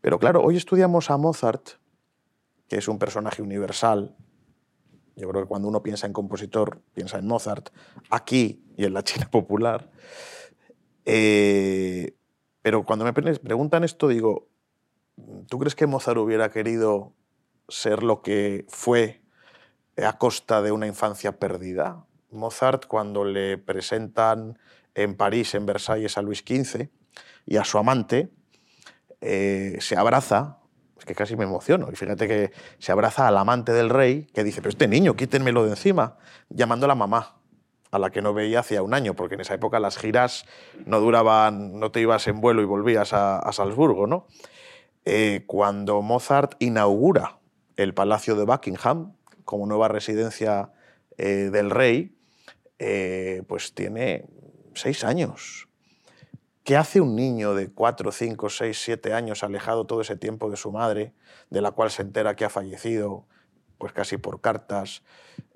Pero 0.01 0.19
claro, 0.19 0.43
hoy 0.43 0.55
estudiamos 0.55 1.09
a 1.09 1.17
Mozart, 1.17 1.67
que 2.67 2.77
es 2.77 2.87
un 2.87 2.99
personaje 2.99 3.41
universal, 3.41 4.15
yo 5.15 5.27
creo 5.27 5.41
que 5.41 5.47
cuando 5.47 5.67
uno 5.67 5.81
piensa 5.81 6.05
en 6.05 6.13
compositor, 6.13 6.83
piensa 6.93 7.17
en 7.17 7.25
Mozart, 7.25 7.69
aquí 8.11 8.63
y 8.77 8.85
en 8.85 8.93
la 8.93 9.01
China 9.03 9.27
popular. 9.31 9.89
Eh, 11.05 12.13
pero 12.61 12.85
cuando 12.85 13.03
me 13.03 13.13
preguntan 13.13 13.83
esto, 13.83 14.09
digo, 14.09 14.47
¿tú 15.47 15.57
crees 15.57 15.73
que 15.73 15.87
Mozart 15.87 16.19
hubiera 16.19 16.51
querido 16.51 17.13
ser 17.67 18.03
lo 18.03 18.21
que 18.21 18.67
fue 18.69 19.23
a 20.05 20.17
costa 20.17 20.62
de 20.62 20.71
una 20.71 20.88
infancia 20.88 21.38
perdida? 21.39 22.05
Mozart, 22.31 22.85
cuando 22.85 23.25
le 23.25 23.57
presentan 23.57 24.59
en 24.95 25.15
París, 25.15 25.55
en 25.55 25.65
Versalles, 25.65 26.17
a 26.17 26.21
Luis 26.21 26.43
XV 26.45 26.89
y 27.45 27.57
a 27.57 27.63
su 27.63 27.77
amante, 27.77 28.29
eh, 29.21 29.77
se 29.79 29.97
abraza 29.97 30.59
es 30.99 31.05
que 31.05 31.15
casi 31.15 31.35
me 31.35 31.45
emociono. 31.45 31.89
Y 31.91 31.95
fíjate 31.95 32.27
que 32.27 32.51
se 32.77 32.91
abraza 32.91 33.27
al 33.27 33.38
amante 33.38 33.71
del 33.71 33.89
rey, 33.89 34.27
que 34.33 34.43
dice, 34.43 34.62
pero 34.62 34.69
este 34.69 34.88
niño, 34.88 35.15
quítenmelo 35.15 35.63
de 35.63 35.71
encima, 35.71 36.17
llamando 36.49 36.85
a 36.85 36.89
la 36.89 36.95
mamá, 36.95 37.38
a 37.91 37.97
la 37.97 38.12
que 38.12 38.21
no 38.21 38.33
veía 38.33 38.59
hacía 38.59 38.83
un 38.83 38.93
año, 38.93 39.15
porque 39.15 39.35
en 39.35 39.41
esa 39.41 39.55
época 39.55 39.79
las 39.79 39.97
giras 39.97 40.45
no 40.85 40.99
duraban, 40.99 41.79
no 41.79 41.91
te 41.91 42.01
ibas 42.01 42.27
en 42.27 42.41
vuelo 42.41 42.62
y 42.62 42.65
volvías 42.65 43.13
a, 43.13 43.49
Salzburgo, 43.51 44.05
¿no? 44.05 44.27
Eh, 45.05 45.43
cuando 45.47 46.01
Mozart 46.01 46.55
inaugura 46.59 47.39
el 47.77 47.93
Palacio 47.93 48.35
de 48.35 48.43
Buckingham 48.43 49.15
como 49.49 49.65
nueva 49.65 49.88
residencia 49.88 50.71
eh, 51.17 51.49
del 51.51 51.71
rey, 51.71 52.15
eh, 52.77 53.41
pues 53.47 53.73
tiene 53.73 54.25
seis 54.75 55.03
años. 55.03 55.67
¿Qué 56.63 56.77
hace 56.77 57.01
un 57.01 57.15
niño 57.15 57.55
de 57.55 57.71
4, 57.71 58.12
5, 58.12 58.47
6, 58.47 58.79
7 58.79 59.12
años 59.12 59.43
alejado 59.43 59.88
todo 59.88 60.01
ese 60.01 60.15
tiempo 60.15 60.51
de 60.51 60.55
su 60.55 60.71
madre, 60.71 61.13
de 61.49 61.62
la 61.62 61.71
cual 61.71 61.89
se 61.89 62.03
entera 62.03 62.35
que 62.35 62.45
ha 62.45 62.49
fallecido, 62.51 63.25
pues 63.79 63.91
casi 63.93 64.17
por 64.17 64.41
cartas, 64.41 65.01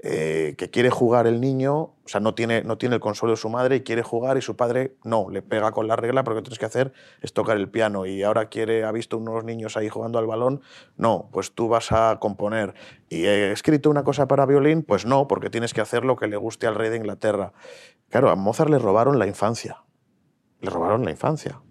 eh, 0.01 0.55
que 0.57 0.71
quiere 0.71 0.89
jugar 0.89 1.27
el 1.27 1.39
niño, 1.39 1.75
o 1.75 2.07
sea, 2.07 2.19
no 2.19 2.33
tiene, 2.33 2.63
no 2.63 2.79
tiene 2.79 2.95
el 2.95 3.01
consuelo 3.01 3.33
de 3.33 3.37
su 3.37 3.49
madre 3.49 3.75
y 3.75 3.81
quiere 3.81 4.01
jugar 4.01 4.37
y 4.37 4.41
su 4.41 4.55
padre 4.55 4.95
no, 5.03 5.29
le 5.29 5.43
pega 5.43 5.71
con 5.71 5.87
la 5.87 5.95
regla 5.95 6.23
porque 6.23 6.37
lo 6.37 6.41
que 6.41 6.47
tienes 6.47 6.59
que 6.59 6.65
hacer 6.65 6.93
es 7.21 7.33
tocar 7.33 7.57
el 7.57 7.69
piano 7.69 8.07
y 8.07 8.23
ahora 8.23 8.49
quiere, 8.49 8.83
ha 8.83 8.91
visto 8.91 9.17
unos 9.17 9.43
niños 9.43 9.77
ahí 9.77 9.89
jugando 9.89 10.17
al 10.17 10.25
balón, 10.25 10.61
no, 10.97 11.29
pues 11.31 11.53
tú 11.53 11.67
vas 11.67 11.91
a 11.91 12.17
componer. 12.19 12.73
¿Y 13.09 13.25
he 13.25 13.51
escrito 13.51 13.91
una 13.91 14.03
cosa 14.03 14.27
para 14.27 14.47
violín? 14.47 14.81
Pues 14.81 15.05
no, 15.05 15.27
porque 15.27 15.51
tienes 15.51 15.73
que 15.73 15.81
hacer 15.81 16.03
lo 16.03 16.15
que 16.15 16.25
le 16.25 16.37
guste 16.37 16.65
al 16.65 16.73
rey 16.73 16.89
de 16.89 16.97
Inglaterra. 16.97 17.53
Claro, 18.09 18.31
a 18.31 18.35
Mozart 18.35 18.71
le 18.71 18.79
robaron 18.79 19.19
la 19.19 19.27
infancia 19.27 19.83
le 20.63 20.69
robaron 20.69 21.03
la 21.03 21.11
infancia 21.11 21.61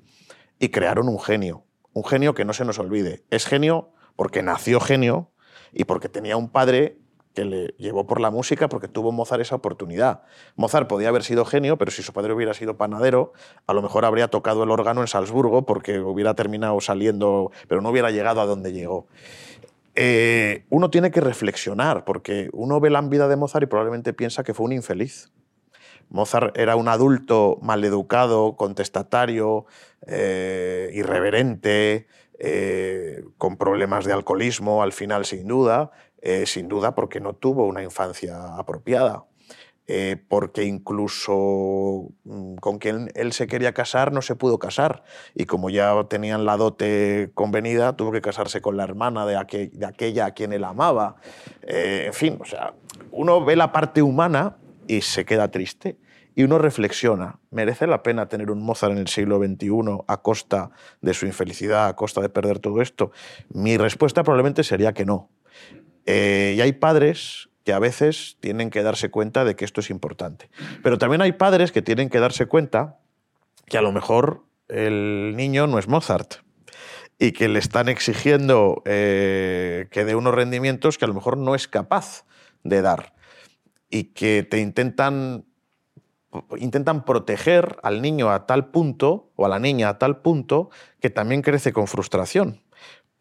y 0.58 0.68
crearon 0.68 1.08
un 1.08 1.18
genio, 1.18 1.64
un 1.92 2.04
genio 2.04 2.34
que 2.34 2.44
no 2.44 2.52
se 2.52 2.64
nos 2.64 2.78
olvide. 2.78 3.24
Es 3.30 3.46
genio 3.46 3.94
porque 4.14 4.42
nació 4.42 4.78
genio 4.80 5.31
y 5.72 5.84
porque 5.84 6.08
tenía 6.08 6.36
un 6.36 6.48
padre 6.48 6.96
que 7.34 7.44
le 7.44 7.68
llevó 7.78 8.06
por 8.06 8.20
la 8.20 8.30
música 8.30 8.68
porque 8.68 8.88
tuvo 8.88 9.12
Mozart 9.12 9.42
esa 9.42 9.54
oportunidad. 9.54 10.22
Mozart 10.56 10.88
podía 10.88 11.08
haber 11.08 11.22
sido 11.22 11.44
genio, 11.44 11.78
pero 11.78 11.90
si 11.90 12.02
su 12.02 12.12
padre 12.12 12.32
hubiera 12.32 12.54
sido 12.54 12.76
panadero, 12.76 13.32
a 13.66 13.72
lo 13.72 13.82
mejor 13.82 14.04
habría 14.04 14.28
tocado 14.28 14.64
el 14.64 14.70
órgano 14.70 15.00
en 15.00 15.06
Salzburgo 15.06 15.64
porque 15.64 16.00
hubiera 16.00 16.34
terminado 16.34 16.80
saliendo, 16.80 17.50
pero 17.68 17.80
no 17.80 17.90
hubiera 17.90 18.10
llegado 18.10 18.40
a 18.40 18.46
donde 18.46 18.72
llegó. 18.72 19.06
Eh, 19.94 20.64
uno 20.70 20.90
tiene 20.90 21.10
que 21.10 21.20
reflexionar 21.20 22.04
porque 22.04 22.48
uno 22.52 22.80
ve 22.80 22.90
la 22.90 23.02
vida 23.02 23.28
de 23.28 23.36
Mozart 23.36 23.64
y 23.64 23.66
probablemente 23.66 24.12
piensa 24.12 24.42
que 24.42 24.54
fue 24.54 24.66
un 24.66 24.72
infeliz. 24.72 25.30
Mozart 26.12 26.56
era 26.58 26.76
un 26.76 26.88
adulto 26.88 27.58
maleducado, 27.62 28.54
contestatario, 28.56 29.64
eh, 30.06 30.90
irreverente, 30.92 32.06
eh, 32.38 33.24
con 33.38 33.56
problemas 33.56 34.04
de 34.04 34.12
alcoholismo 34.12 34.82
al 34.82 34.92
final 34.92 35.24
sin 35.24 35.48
duda, 35.48 35.90
eh, 36.20 36.44
sin 36.44 36.68
duda 36.68 36.94
porque 36.94 37.20
no 37.20 37.34
tuvo 37.34 37.66
una 37.66 37.82
infancia 37.82 38.56
apropiada. 38.56 39.24
porque 40.28 40.64
incluso 40.64 42.08
mm, 42.24 42.54
con 42.56 42.78
quien 42.78 43.10
él 43.14 43.32
se 43.32 43.46
quería 43.46 43.74
casar 43.74 44.10
no 44.10 44.22
se 44.22 44.36
pudo 44.36 44.58
casar. 44.58 45.02
Y 45.34 45.44
como 45.44 45.68
ya 45.68 45.92
tenían 46.08 46.46
la 46.46 46.56
dote 46.56 47.30
convenida, 47.34 47.94
tuvo 47.94 48.10
que 48.10 48.22
casarse 48.22 48.62
con 48.62 48.78
la 48.78 48.84
hermana 48.84 49.26
de, 49.26 49.36
aquella 49.36 50.26
a 50.26 50.30
quien 50.30 50.54
él 50.54 50.64
amaba. 50.64 51.16
En 51.62 52.14
fin, 52.14 52.38
o 52.40 52.46
sea, 52.46 52.72
uno 53.10 53.44
ve 53.44 53.54
la 53.54 53.70
parte 53.70 54.00
humana 54.00 54.56
y 54.86 55.02
se 55.02 55.24
queda 55.24 55.50
triste. 55.50 55.98
Y 56.34 56.44
uno 56.44 56.58
reflexiona, 56.58 57.40
¿merece 57.50 57.86
la 57.86 58.02
pena 58.02 58.28
tener 58.28 58.50
un 58.50 58.62
Mozart 58.62 58.92
en 58.92 58.98
el 58.98 59.08
siglo 59.08 59.38
XXI 59.38 60.04
a 60.06 60.22
costa 60.22 60.70
de 61.00 61.14
su 61.14 61.26
infelicidad, 61.26 61.88
a 61.88 61.96
costa 61.96 62.20
de 62.20 62.28
perder 62.28 62.58
todo 62.58 62.80
esto? 62.80 63.12
Mi 63.50 63.76
respuesta 63.76 64.22
probablemente 64.22 64.64
sería 64.64 64.94
que 64.94 65.04
no. 65.04 65.30
Eh, 66.06 66.54
y 66.56 66.60
hay 66.60 66.72
padres 66.72 67.50
que 67.64 67.72
a 67.72 67.78
veces 67.78 68.38
tienen 68.40 68.70
que 68.70 68.82
darse 68.82 69.10
cuenta 69.10 69.44
de 69.44 69.56
que 69.56 69.64
esto 69.64 69.80
es 69.80 69.90
importante. 69.90 70.50
Pero 70.82 70.98
también 70.98 71.22
hay 71.22 71.32
padres 71.32 71.70
que 71.70 71.82
tienen 71.82 72.08
que 72.08 72.18
darse 72.18 72.46
cuenta 72.46 72.98
que 73.66 73.78
a 73.78 73.82
lo 73.82 73.92
mejor 73.92 74.44
el 74.68 75.34
niño 75.36 75.66
no 75.66 75.78
es 75.78 75.86
Mozart 75.86 76.36
y 77.18 77.32
que 77.32 77.48
le 77.48 77.58
están 77.58 77.88
exigiendo 77.88 78.82
eh, 78.84 79.86
que 79.90 80.04
dé 80.04 80.14
unos 80.14 80.34
rendimientos 80.34 80.98
que 80.98 81.04
a 81.04 81.08
lo 81.08 81.14
mejor 81.14 81.36
no 81.36 81.54
es 81.54 81.68
capaz 81.68 82.24
de 82.64 82.82
dar 82.82 83.14
y 83.90 84.04
que 84.04 84.42
te 84.42 84.58
intentan 84.58 85.44
intentan 86.58 87.04
proteger 87.04 87.76
al 87.82 88.02
niño 88.02 88.30
a 88.30 88.46
tal 88.46 88.70
punto 88.70 89.30
o 89.36 89.46
a 89.46 89.48
la 89.48 89.58
niña 89.58 89.90
a 89.90 89.98
tal 89.98 90.22
punto 90.22 90.70
que 91.00 91.10
también 91.10 91.42
crece 91.42 91.72
con 91.72 91.86
frustración 91.86 92.62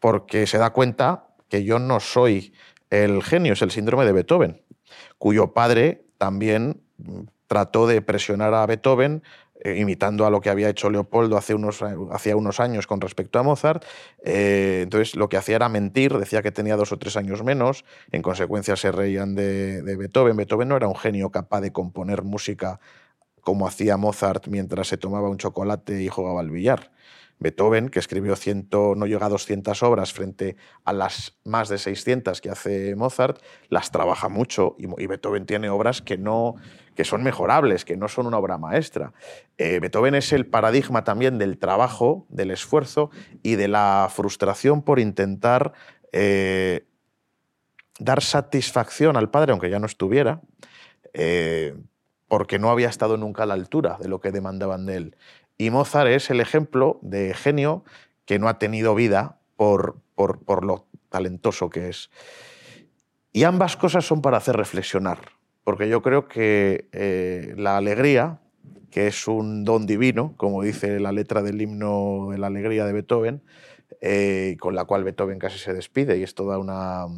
porque 0.02 0.48
se 0.48 0.58
da 0.58 0.70
cuenta 0.70 1.28
que 1.48 1.62
yo 1.62 1.78
no 1.78 2.00
soy 2.00 2.52
el 2.90 3.22
genio 3.22 3.54
es 3.54 3.62
el 3.62 3.70
síndrome 3.70 4.04
de 4.04 4.12
Beethoven, 4.12 4.60
cuyo 5.16 5.54
padre 5.54 6.04
también 6.18 6.82
mm, 6.98 7.20
trató 7.46 7.86
de 7.86 8.02
presionar 8.02 8.52
a 8.52 8.66
Beethoven 8.66 9.22
eh, 9.60 9.78
imitando 9.78 10.26
a 10.26 10.30
lo 10.30 10.40
que 10.40 10.50
había 10.50 10.68
hecho 10.68 10.90
Leopoldo 10.90 11.36
hace 11.36 11.54
unos, 11.54 11.82
hacía 12.10 12.34
unos 12.34 12.58
años 12.58 12.88
con 12.88 13.00
respecto 13.00 13.38
a 13.38 13.44
Mozart. 13.44 13.84
Eh, 14.24 14.80
entonces 14.82 15.14
lo 15.14 15.28
que 15.28 15.36
hacía 15.36 15.54
era 15.54 15.68
mentir, 15.68 16.18
decía 16.18 16.42
que 16.42 16.50
tenía 16.50 16.76
dos 16.76 16.90
o 16.90 16.98
tres 16.98 17.16
años 17.16 17.44
menos, 17.44 17.84
en 18.10 18.22
consecuencia 18.22 18.74
se 18.74 18.90
reían 18.90 19.36
de, 19.36 19.82
de 19.82 19.96
Beethoven. 19.96 20.36
Beethoven 20.36 20.68
no 20.68 20.76
era 20.76 20.88
un 20.88 20.96
genio 20.96 21.30
capaz 21.30 21.60
de 21.60 21.70
componer 21.70 22.24
música 22.24 22.80
como 23.42 23.66
hacía 23.66 23.96
Mozart 23.96 24.46
mientras 24.48 24.88
se 24.88 24.96
tomaba 24.96 25.28
un 25.28 25.36
chocolate 25.36 26.02
y 26.02 26.08
jugaba 26.08 26.40
al 26.40 26.50
billar. 26.50 26.90
Beethoven, 27.42 27.88
que 27.88 27.98
escribió 27.98 28.36
ciento, 28.36 28.94
no 28.96 29.06
llega 29.06 29.26
a 29.26 29.28
200 29.28 29.82
obras 29.82 30.12
frente 30.12 30.56
a 30.84 30.92
las 30.92 31.38
más 31.44 31.68
de 31.68 31.78
600 31.78 32.40
que 32.40 32.50
hace 32.50 32.94
Mozart, 32.94 33.42
las 33.68 33.90
trabaja 33.90 34.28
mucho 34.28 34.76
y, 34.78 34.86
Beethoven 35.06 35.44
tiene 35.44 35.68
obras 35.68 36.00
que, 36.00 36.16
no, 36.16 36.54
que 36.94 37.04
son 37.04 37.22
mejorables, 37.22 37.84
que 37.84 37.96
no 37.96 38.08
son 38.08 38.26
una 38.26 38.38
obra 38.38 38.58
maestra. 38.58 39.12
Eh, 39.58 39.80
Beethoven 39.80 40.14
es 40.14 40.32
el 40.32 40.46
paradigma 40.46 41.04
también 41.04 41.38
del 41.38 41.58
trabajo, 41.58 42.26
del 42.28 42.52
esfuerzo 42.52 43.10
y 43.42 43.56
de 43.56 43.68
la 43.68 44.08
frustración 44.10 44.82
por 44.82 45.00
intentar 45.00 45.72
eh, 46.12 46.86
dar 47.98 48.22
satisfacción 48.22 49.16
al 49.16 49.30
padre, 49.30 49.52
aunque 49.52 49.68
ya 49.68 49.80
no 49.80 49.86
estuviera. 49.86 50.40
Eh, 51.12 51.74
porque 52.32 52.58
no 52.58 52.70
había 52.70 52.88
estado 52.88 53.18
nunca 53.18 53.42
a 53.42 53.46
la 53.46 53.52
altura 53.52 53.98
de 54.00 54.08
lo 54.08 54.22
que 54.22 54.32
demandaban 54.32 54.86
de 54.86 54.96
él. 54.96 55.16
Y 55.58 55.68
Mozart 55.68 56.08
es 56.08 56.30
el 56.30 56.40
ejemplo 56.40 56.98
de 57.02 57.34
genio 57.34 57.84
que 58.24 58.38
no 58.38 58.48
ha 58.48 58.58
tenido 58.58 58.94
vida 58.94 59.38
por, 59.54 59.96
por, 60.14 60.64
lo 60.64 60.86
talentoso 61.10 61.68
que 61.68 61.90
es. 61.90 62.08
Y 63.34 63.44
ambas 63.44 63.76
cosas 63.76 64.06
son 64.06 64.22
para 64.22 64.38
hacer 64.38 64.56
reflexionar, 64.56 65.18
porque 65.62 65.90
yo 65.90 66.00
creo 66.00 66.26
que 66.26 66.88
eh, 66.92 67.52
la 67.58 67.76
alegría, 67.76 68.40
que 68.90 69.08
es 69.08 69.28
un 69.28 69.64
don 69.64 69.84
divino, 69.84 70.32
como 70.38 70.62
dice 70.62 71.00
la 71.00 71.12
letra 71.12 71.42
del 71.42 71.60
himno 71.60 72.28
de 72.30 72.38
la 72.38 72.46
alegría 72.46 72.86
de 72.86 72.94
Beethoven, 72.94 73.42
eh, 74.00 74.56
con 74.58 74.74
la 74.74 74.86
cual 74.86 75.04
Beethoven 75.04 75.38
casi 75.38 75.58
se 75.58 75.74
despide 75.74 76.16
y 76.16 76.22
es 76.22 76.34
toda 76.34 76.56
una 76.56 77.08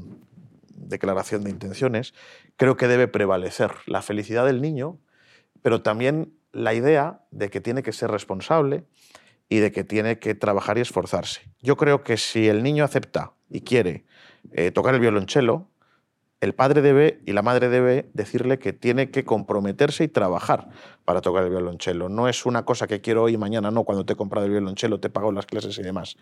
declaración 0.75 1.45
de 1.45 1.51
intenciones, 1.51 2.15
creo 2.57 2.77
que 2.77 2.89
debe 2.89 3.07
prevalecer 3.07 3.71
la 3.87 4.03
felicidad 4.03 4.45
del 4.45 4.61
niño, 4.61 4.99
pero 5.65 5.81
también 5.81 6.35
la 6.53 6.75
idea 6.75 7.23
de 7.31 7.49
que 7.49 7.63
tiene 7.63 7.83
que 7.83 7.95
ser 7.95 8.11
responsable 8.11 8.85
y 9.49 9.61
de 9.61 9.73
que 9.73 9.83
tiene 9.83 10.19
que 10.19 10.35
trabajar 10.35 10.77
y 10.77 10.83
esforzarse. 10.83 11.41
Yo 11.63 11.79
creo 11.79 12.05
que 12.05 12.19
si 12.19 12.49
el 12.49 12.63
niño 12.63 12.85
acepta 12.85 13.33
y 13.49 13.63
quiere 13.63 14.05
eh, 14.53 14.73
tocar 14.73 14.93
el 14.95 15.01
violonchelo, 15.01 15.71
el 16.43 16.55
padre 16.55 16.83
debe 16.83 17.23
y 17.25 17.33
la 17.33 17.41
madre 17.41 17.71
debe 17.71 18.11
decirle 18.13 18.59
que 18.59 18.75
tiene 18.75 19.11
que 19.11 19.25
comprometerse 19.25 20.05
y 20.05 20.09
trabajar 20.09 20.69
para 21.07 21.23
tocar 21.23 21.45
el 21.45 21.49
violonchelo. 21.51 22.11
No 22.11 22.29
es 22.29 22.45
una 22.45 22.67
cosa 22.67 22.87
que 22.87 23.01
quiero 23.01 23.23
hoy 23.23 23.33
y 23.33 23.39
mañana, 23.39 23.71
no, 23.71 23.85
cuando 23.85 24.05
te 24.05 24.13
he 24.13 24.17
comprado 24.17 24.45
el 24.45 24.53
violonchelo, 24.53 25.01
te 25.01 25.09
pago 25.09 25.33
las 25.33 25.47
clases 25.47 25.79
y 25.79 25.83
demás. 25.83 26.19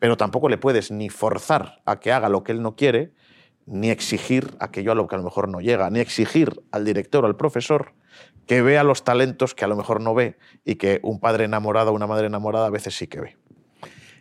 Pero 0.00 0.16
tampoco 0.16 0.48
le 0.48 0.58
puedes 0.58 0.90
ni 0.90 1.08
forzar 1.08 1.82
a 1.84 2.00
que 2.00 2.10
haga 2.10 2.28
lo 2.28 2.42
que 2.42 2.50
él 2.50 2.62
no 2.62 2.74
quiere, 2.74 3.12
ni 3.66 3.90
exigir 3.90 4.54
aquello 4.58 4.92
a 4.92 4.94
lo 4.94 5.06
que 5.06 5.14
a 5.14 5.18
lo 5.18 5.24
mejor 5.24 5.48
no 5.48 5.60
llega, 5.60 5.88
ni 5.90 6.00
exigir 6.00 6.62
al 6.70 6.84
director 6.84 7.24
o 7.24 7.26
al 7.26 7.36
profesor 7.36 7.92
que 8.46 8.62
vea 8.62 8.84
los 8.84 9.04
talentos 9.04 9.54
que 9.54 9.64
a 9.64 9.68
lo 9.68 9.76
mejor 9.76 10.00
no 10.00 10.14
ve 10.14 10.36
y 10.64 10.74
que 10.74 11.00
un 11.02 11.20
padre 11.20 11.44
enamorado 11.44 11.92
o 11.92 11.94
una 11.94 12.06
madre 12.06 12.26
enamorada 12.26 12.66
a 12.66 12.70
veces 12.70 12.94
sí 12.94 13.06
que 13.06 13.20
ve. 13.20 13.36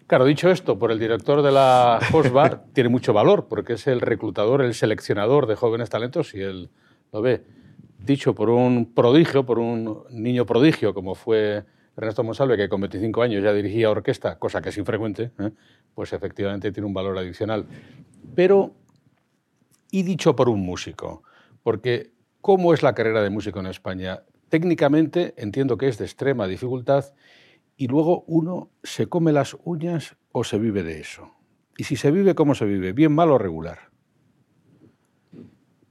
Claro, 0.07 0.25
dicho 0.25 0.49
esto, 0.51 0.77
por 0.77 0.91
el 0.91 0.99
director 0.99 1.41
de 1.41 1.51
la 1.51 1.99
Hosbar 2.13 2.65
tiene 2.73 2.89
mucho 2.89 3.13
valor 3.13 3.47
porque 3.47 3.73
es 3.73 3.87
el 3.87 4.01
reclutador, 4.01 4.61
el 4.61 4.73
seleccionador 4.73 5.47
de 5.47 5.55
jóvenes 5.55 5.89
talentos 5.89 6.33
y 6.35 6.41
él 6.41 6.69
lo 7.11 7.21
ve. 7.21 7.43
Dicho 7.97 8.35
por 8.35 8.49
un 8.49 8.93
prodigio, 8.93 9.45
por 9.45 9.59
un 9.59 10.03
niño 10.09 10.45
prodigio 10.45 10.93
como 10.93 11.15
fue 11.15 11.63
Ernesto 11.95 12.23
Monsalve, 12.23 12.57
que 12.57 12.69
con 12.69 12.81
25 12.81 13.21
años 13.21 13.43
ya 13.43 13.53
dirigía 13.53 13.89
orquesta, 13.89 14.39
cosa 14.39 14.61
que 14.61 14.69
es 14.69 14.77
infrecuente, 14.77 15.31
¿eh? 15.39 15.51
pues 15.93 16.13
efectivamente 16.13 16.71
tiene 16.71 16.87
un 16.87 16.93
valor 16.93 17.17
adicional. 17.17 17.65
Pero, 18.33 18.73
y 19.91 20.03
dicho 20.03 20.35
por 20.35 20.49
un 20.49 20.61
músico, 20.61 21.23
porque 21.61 22.13
¿Cómo 22.41 22.73
es 22.73 22.81
la 22.81 22.95
carrera 22.95 23.21
de 23.21 23.29
músico 23.29 23.59
en 23.59 23.67
España? 23.67 24.23
Técnicamente 24.49 25.35
entiendo 25.37 25.77
que 25.77 25.87
es 25.87 25.99
de 25.99 26.05
extrema 26.05 26.47
dificultad 26.47 27.13
y 27.77 27.87
luego 27.87 28.23
uno 28.25 28.71
se 28.81 29.05
come 29.07 29.31
las 29.31 29.55
uñas 29.63 30.17
o 30.31 30.43
se 30.43 30.57
vive 30.57 30.81
de 30.81 30.99
eso. 30.99 31.31
Y 31.77 31.83
si 31.83 31.95
se 31.95 32.09
vive, 32.09 32.33
¿cómo 32.33 32.55
se 32.55 32.65
vive? 32.65 32.93
¿Bien, 32.93 33.13
mal 33.13 33.29
o 33.29 33.37
regular? 33.37 33.91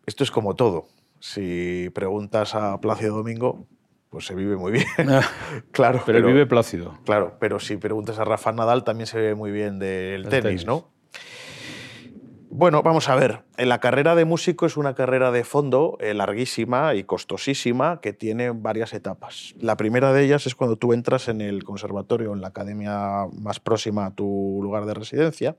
Esto 0.07 0.25
es 0.25 0.33
como 0.33 0.57
todo. 0.57 0.89
Si 1.21 1.89
preguntas 1.95 2.57
a 2.57 2.81
Plácido 2.81 3.17
Domingo, 3.17 3.69
pues 4.09 4.27
se 4.27 4.35
vive 4.35 4.57
muy 4.57 4.73
bien. 4.73 4.87
claro. 5.71 6.03
Pero, 6.05 6.27
vive 6.27 6.47
Plácido. 6.47 6.99
Claro, 7.05 7.37
pero 7.39 7.61
si 7.61 7.77
preguntas 7.77 8.19
a 8.19 8.25
Rafa 8.25 8.51
Nadal, 8.51 8.83
también 8.83 9.07
se 9.07 9.19
vive 9.19 9.37
muy 9.37 9.53
bien 9.53 9.79
del 9.79 10.29
tenis, 10.29 10.67
¿no? 10.67 10.91
Bueno, 12.53 12.83
vamos 12.83 13.09
a 13.09 13.15
ver. 13.15 13.45
La 13.57 13.79
carrera 13.79 14.17
de 14.17 14.25
músico 14.25 14.67
es 14.67 14.77
una 14.77 14.97
carrera 14.97 15.31
de 15.31 15.45
fondo 15.45 15.97
eh, 16.01 16.15
larguísima 16.15 16.97
y 16.97 17.05
costosísima 17.05 18.01
que 18.01 18.13
tiene 18.13 18.51
varias 18.51 18.93
etapas. 18.93 19.55
La 19.61 19.77
primera 19.77 20.13
de 20.13 20.25
ellas 20.25 20.49
es 20.49 20.57
cuando 20.57 20.75
tú 20.75 20.93
entras 20.93 21.29
en 21.29 21.43
el 21.43 21.63
conservatorio, 21.63 22.33
en 22.33 22.41
la 22.41 22.49
academia 22.49 23.29
más 23.39 23.61
próxima 23.61 24.07
a 24.07 24.11
tu 24.17 24.59
lugar 24.65 24.85
de 24.85 24.95
residencia 24.95 25.57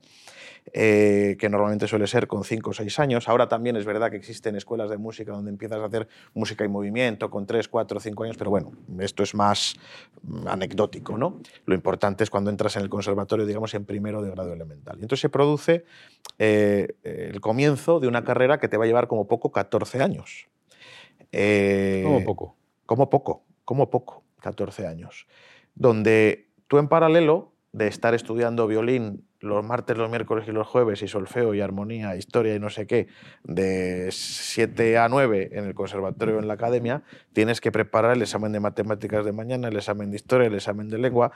eh, 0.72 1.36
que 1.40 1.48
normalmente 1.48 1.88
suele 1.88 2.06
ser 2.06 2.28
con 2.28 2.44
5 2.44 2.70
o 2.70 2.72
6 2.72 2.98
años. 3.00 3.28
Ahora 3.28 3.48
también 3.48 3.74
es 3.76 3.84
verdad 3.84 4.10
que 4.10 4.16
existen 4.16 4.54
escuelas 4.54 4.88
de 4.90 4.96
música 4.96 5.32
donde 5.32 5.50
empiezas 5.50 5.80
a 5.80 5.86
hacer 5.86 6.06
música 6.34 6.64
y 6.64 6.68
movimiento 6.68 7.30
con 7.30 7.46
3, 7.46 7.66
4, 7.66 7.98
5 7.98 8.24
años, 8.24 8.36
pero 8.36 8.50
bueno, 8.50 8.72
esto 9.00 9.24
es 9.24 9.34
más 9.34 9.74
mm, 10.22 10.46
anecdótico, 10.46 11.18
¿no? 11.18 11.40
Lo 11.66 11.74
importante 11.74 12.22
es 12.22 12.30
cuando 12.30 12.48
entras 12.48 12.76
en 12.76 12.82
el 12.82 12.88
conservatorio, 12.88 13.44
digamos, 13.44 13.74
en 13.74 13.84
primero 13.84 14.22
de 14.22 14.30
grado 14.30 14.52
elemental. 14.52 14.98
Y 14.98 15.02
entonces 15.02 15.20
se 15.20 15.28
produce 15.28 15.84
eh, 16.38 16.94
el 17.02 17.40
comienzo 17.40 17.98
de 17.98 18.06
una 18.06 18.22
carrera 18.22 18.58
que 18.58 18.68
te 18.68 18.76
va 18.76 18.84
a 18.84 18.86
llevar 18.86 19.08
como 19.08 19.26
poco 19.26 19.50
14 19.50 20.00
años. 20.00 20.48
Eh, 21.32 22.02
como 22.04 22.24
poco. 22.24 22.56
Como 22.86 23.10
poco, 23.10 23.44
como 23.64 23.90
poco, 23.90 24.22
14 24.40 24.86
años. 24.86 25.26
Donde 25.74 26.50
tú 26.68 26.78
en 26.78 26.88
paralelo 26.88 27.52
de 27.72 27.88
estar 27.88 28.14
estudiando 28.14 28.66
violín 28.66 29.26
los 29.42 29.64
martes, 29.64 29.96
los 29.96 30.08
miércoles 30.08 30.46
y 30.48 30.52
los 30.52 30.66
jueves 30.66 31.02
y 31.02 31.08
solfeo 31.08 31.52
y 31.52 31.60
armonía, 31.60 32.16
historia 32.16 32.54
y 32.54 32.60
no 32.60 32.70
sé 32.70 32.86
qué, 32.86 33.08
de 33.42 34.08
7 34.10 34.98
a 34.98 35.08
9 35.08 35.50
en 35.52 35.64
el 35.64 35.74
conservatorio 35.74 36.38
en 36.38 36.46
la 36.46 36.54
academia, 36.54 37.02
tienes 37.32 37.60
que 37.60 37.72
preparar 37.72 38.16
el 38.16 38.22
examen 38.22 38.52
de 38.52 38.60
matemáticas 38.60 39.24
de 39.24 39.32
mañana, 39.32 39.68
el 39.68 39.76
examen 39.76 40.10
de 40.10 40.16
historia, 40.16 40.46
el 40.46 40.54
examen 40.54 40.88
de 40.88 40.98
lengua. 40.98 41.32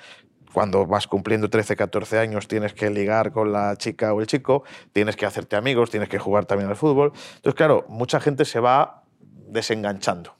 Cuando 0.52 0.86
vas 0.86 1.08
cumpliendo 1.08 1.50
13, 1.50 1.76
14 1.76 2.18
años 2.18 2.46
tienes 2.46 2.72
que 2.72 2.90
ligar 2.90 3.32
con 3.32 3.52
la 3.52 3.76
chica 3.76 4.14
o 4.14 4.20
el 4.20 4.28
chico, 4.28 4.62
tienes 4.92 5.16
que 5.16 5.26
hacerte 5.26 5.56
amigos, 5.56 5.90
tienes 5.90 6.08
que 6.08 6.18
jugar 6.18 6.46
también 6.46 6.70
al 6.70 6.76
fútbol. 6.76 7.12
Entonces, 7.36 7.54
claro, 7.54 7.84
mucha 7.88 8.20
gente 8.20 8.44
se 8.44 8.60
va 8.60 9.02
desenganchando. 9.48 10.36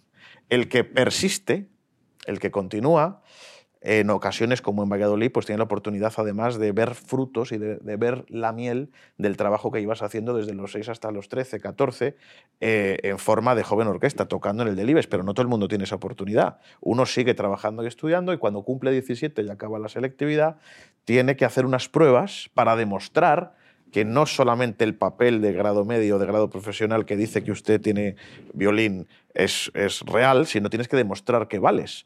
El 0.49 0.69
que 0.69 0.85
persiste, 0.85 1.69
el 2.27 2.39
que 2.39 2.53
continúa, 2.53 3.23
en 3.89 4.11
ocasiones, 4.11 4.63
como 4.63 4.83
en 4.83 4.89
Valladolid, 4.89 5.31
pues 5.31 5.47
tiene 5.47 5.59
la 5.59 5.65
oportunidad 5.65 6.13
además 6.17 6.59
de 6.59 6.73
ver 6.73 6.97
frutos 6.97 7.53
y 7.53 7.59
de, 7.59 7.79
ver 7.97 8.25
la 8.29 8.53
miel 8.53 8.91
del 9.17 9.37
trabajo 9.37 9.71
que 9.71 9.81
ibas 9.81 10.03
haciendo 10.03 10.35
desde 10.35 10.55
los 10.55 10.73
6 10.73 10.89
hasta 10.89 11.13
los 11.13 11.29
13, 11.29 11.61
14, 11.61 12.17
eh, 12.61 12.99
en 13.05 13.19
forma 13.21 13.55
de 13.55 13.63
joven 13.63 13.87
orquesta, 13.87 14.27
tocando 14.27 14.65
en 14.65 14.71
el 14.71 14.75
Delibes, 14.75 15.07
pero 15.07 15.23
no 15.23 15.35
todo 15.35 15.43
el 15.43 15.49
mundo 15.49 15.69
tiene 15.69 15.85
esa 15.85 15.95
oportunidad. 15.95 16.59
Uno 16.81 17.07
sigue 17.07 17.35
trabajando 17.35 17.85
y 17.85 17.87
estudiando 17.87 18.33
y 18.33 18.39
cuando 18.39 18.63
cumple 18.63 18.91
17 18.91 19.41
y 19.41 19.51
acaba 19.51 19.79
la 19.79 19.89
selectividad, 19.89 20.57
tiene 21.05 21.37
que 21.37 21.45
hacer 21.45 21.65
unas 21.65 21.89
pruebas 21.89 22.51
para 22.55 22.75
demostrar 22.75 23.55
que 23.93 24.05
no 24.05 24.27
solamente 24.27 24.83
el 24.83 24.97
papel 24.97 25.41
de 25.41 25.53
grado 25.53 25.85
medio 25.85 26.17
o 26.17 26.19
de 26.19 26.27
grado 26.27 26.51
profesional 26.51 27.05
que 27.05 27.17
dice 27.17 27.45
que 27.45 27.53
usted 27.53 27.81
tiene 27.81 28.17
violín 28.53 29.07
es, 29.33 29.71
es 29.75 30.01
real, 30.01 30.49
sino 30.49 30.71
tienes 30.71 30.89
que 30.89 30.97
demostrar 30.97 31.47
que 31.47 31.61
vales. 31.61 32.05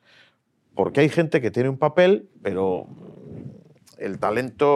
Porque 0.80 1.00
hay 1.00 1.10
gente 1.10 1.42
que 1.42 1.50
tiene 1.50 1.68
un 1.68 1.76
papel, 1.76 2.30
pero 2.40 2.86
el 3.98 4.18
talento 4.18 4.66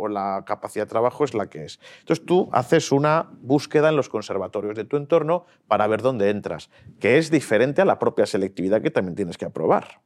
o 0.00 0.06
la 0.06 0.44
capacidad 0.46 0.84
de 0.84 0.90
trabajo 0.90 1.24
es 1.24 1.32
la 1.32 1.46
que 1.46 1.64
es. 1.64 1.80
Entonces 2.00 2.26
tú 2.26 2.50
haces 2.52 2.92
una 2.92 3.30
búsqueda 3.40 3.88
en 3.88 3.96
los 3.96 4.10
conservatorios 4.10 4.74
de 4.76 4.84
tu 4.84 4.98
entorno 4.98 5.46
para 5.66 5.86
ver 5.86 6.02
dónde 6.02 6.28
entras, 6.28 6.68
que 7.00 7.16
es 7.16 7.30
diferente 7.30 7.80
a 7.80 7.86
la 7.86 7.98
propia 7.98 8.26
selectividad 8.26 8.82
que 8.82 8.90
también 8.90 9.14
tienes 9.14 9.38
que 9.38 9.46
aprobar. 9.46 10.02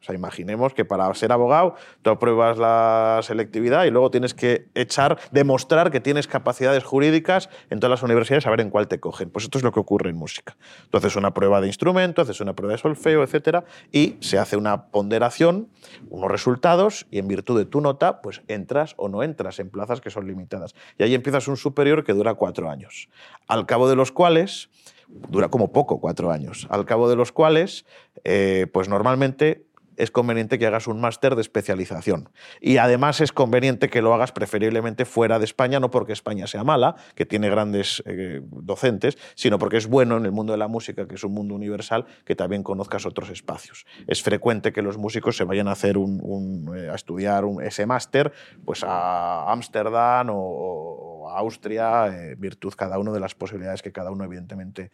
O 0.00 0.04
sea, 0.04 0.14
imaginemos 0.14 0.74
que 0.74 0.84
para 0.84 1.12
ser 1.14 1.32
abogado 1.32 1.74
tú 2.02 2.10
apruebas 2.10 2.56
la 2.56 3.20
selectividad 3.22 3.84
y 3.84 3.90
luego 3.90 4.10
tienes 4.10 4.32
que 4.32 4.68
echar, 4.74 5.18
demostrar 5.32 5.90
que 5.90 6.00
tienes 6.00 6.28
capacidades 6.28 6.84
jurídicas 6.84 7.50
en 7.70 7.80
todas 7.80 7.90
las 7.90 8.02
universidades 8.02 8.46
a 8.46 8.50
ver 8.50 8.60
en 8.60 8.70
cuál 8.70 8.86
te 8.86 9.00
cogen. 9.00 9.30
Pues 9.30 9.44
esto 9.44 9.58
es 9.58 9.64
lo 9.64 9.72
que 9.72 9.80
ocurre 9.80 10.10
en 10.10 10.16
música. 10.16 10.56
Tú 10.90 10.98
haces 10.98 11.16
una 11.16 11.34
prueba 11.34 11.60
de 11.60 11.66
instrumento, 11.66 12.22
haces 12.22 12.40
una 12.40 12.54
prueba 12.54 12.72
de 12.72 12.78
solfeo, 12.78 13.24
etcétera, 13.24 13.64
y 13.90 14.16
se 14.20 14.38
hace 14.38 14.56
una 14.56 14.86
ponderación, 14.86 15.68
unos 16.10 16.30
resultados, 16.30 17.06
y 17.10 17.18
en 17.18 17.26
virtud 17.26 17.58
de 17.58 17.64
tu 17.64 17.80
nota, 17.80 18.22
pues 18.22 18.42
entras 18.46 18.94
o 18.98 19.08
no 19.08 19.22
entras 19.22 19.58
en 19.58 19.68
plazas 19.68 20.00
que 20.00 20.10
son 20.10 20.26
limitadas. 20.26 20.74
Y 20.96 21.02
ahí 21.02 21.14
empiezas 21.14 21.48
un 21.48 21.56
superior 21.56 22.04
que 22.04 22.12
dura 22.12 22.34
cuatro 22.34 22.70
años, 22.70 23.08
al 23.48 23.66
cabo 23.66 23.88
de 23.88 23.96
los 23.96 24.12
cuales 24.12 24.70
dura 25.08 25.48
como 25.48 25.72
poco 25.72 26.00
cuatro 26.00 26.30
años, 26.30 26.66
al 26.70 26.84
cabo 26.84 27.08
de 27.08 27.16
los 27.16 27.32
cuales, 27.32 27.86
eh, 28.24 28.66
pues 28.72 28.88
normalmente 28.88 29.67
es 29.98 30.10
conveniente 30.10 30.58
que 30.58 30.66
hagas 30.66 30.86
un 30.86 31.00
máster 31.00 31.34
de 31.34 31.42
especialización. 31.42 32.30
Y 32.60 32.78
además 32.78 33.20
es 33.20 33.32
conveniente 33.32 33.90
que 33.90 34.00
lo 34.00 34.14
hagas 34.14 34.32
preferiblemente 34.32 35.04
fuera 35.04 35.38
de 35.38 35.44
España, 35.44 35.80
no 35.80 35.90
porque 35.90 36.12
España 36.12 36.46
sea 36.46 36.64
mala, 36.64 36.96
que 37.14 37.26
tiene 37.26 37.50
grandes 37.50 38.02
eh, 38.06 38.40
docentes, 38.42 39.18
sino 39.34 39.58
porque 39.58 39.76
es 39.76 39.88
bueno 39.88 40.16
en 40.16 40.24
el 40.24 40.32
mundo 40.32 40.52
de 40.52 40.58
la 40.58 40.68
música, 40.68 41.06
que 41.06 41.16
es 41.16 41.24
un 41.24 41.32
mundo 41.32 41.54
universal, 41.54 42.06
que 42.24 42.36
también 42.36 42.62
conozcas 42.62 43.04
otros 43.06 43.28
espacios. 43.30 43.84
Es 44.06 44.22
frecuente 44.22 44.72
que 44.72 44.82
los 44.82 44.96
músicos 44.96 45.36
se 45.36 45.44
vayan 45.44 45.66
a 45.68 45.72
hacer 45.72 45.98
un, 45.98 46.72
eh, 46.76 46.88
a 46.90 46.94
estudiar 46.94 47.44
ese 47.62 47.84
máster 47.84 48.32
pues 48.64 48.84
a 48.84 49.50
Ámsterdam 49.50 50.28
o, 50.30 51.17
Austria, 51.30 52.06
eh, 52.08 52.34
virtud 52.36 52.74
cada 52.76 52.98
uno 52.98 53.12
de 53.12 53.20
las 53.20 53.34
posibilidades 53.34 53.82
que 53.82 53.92
cada 53.92 54.10
uno 54.10 54.24
evidentemente 54.24 54.90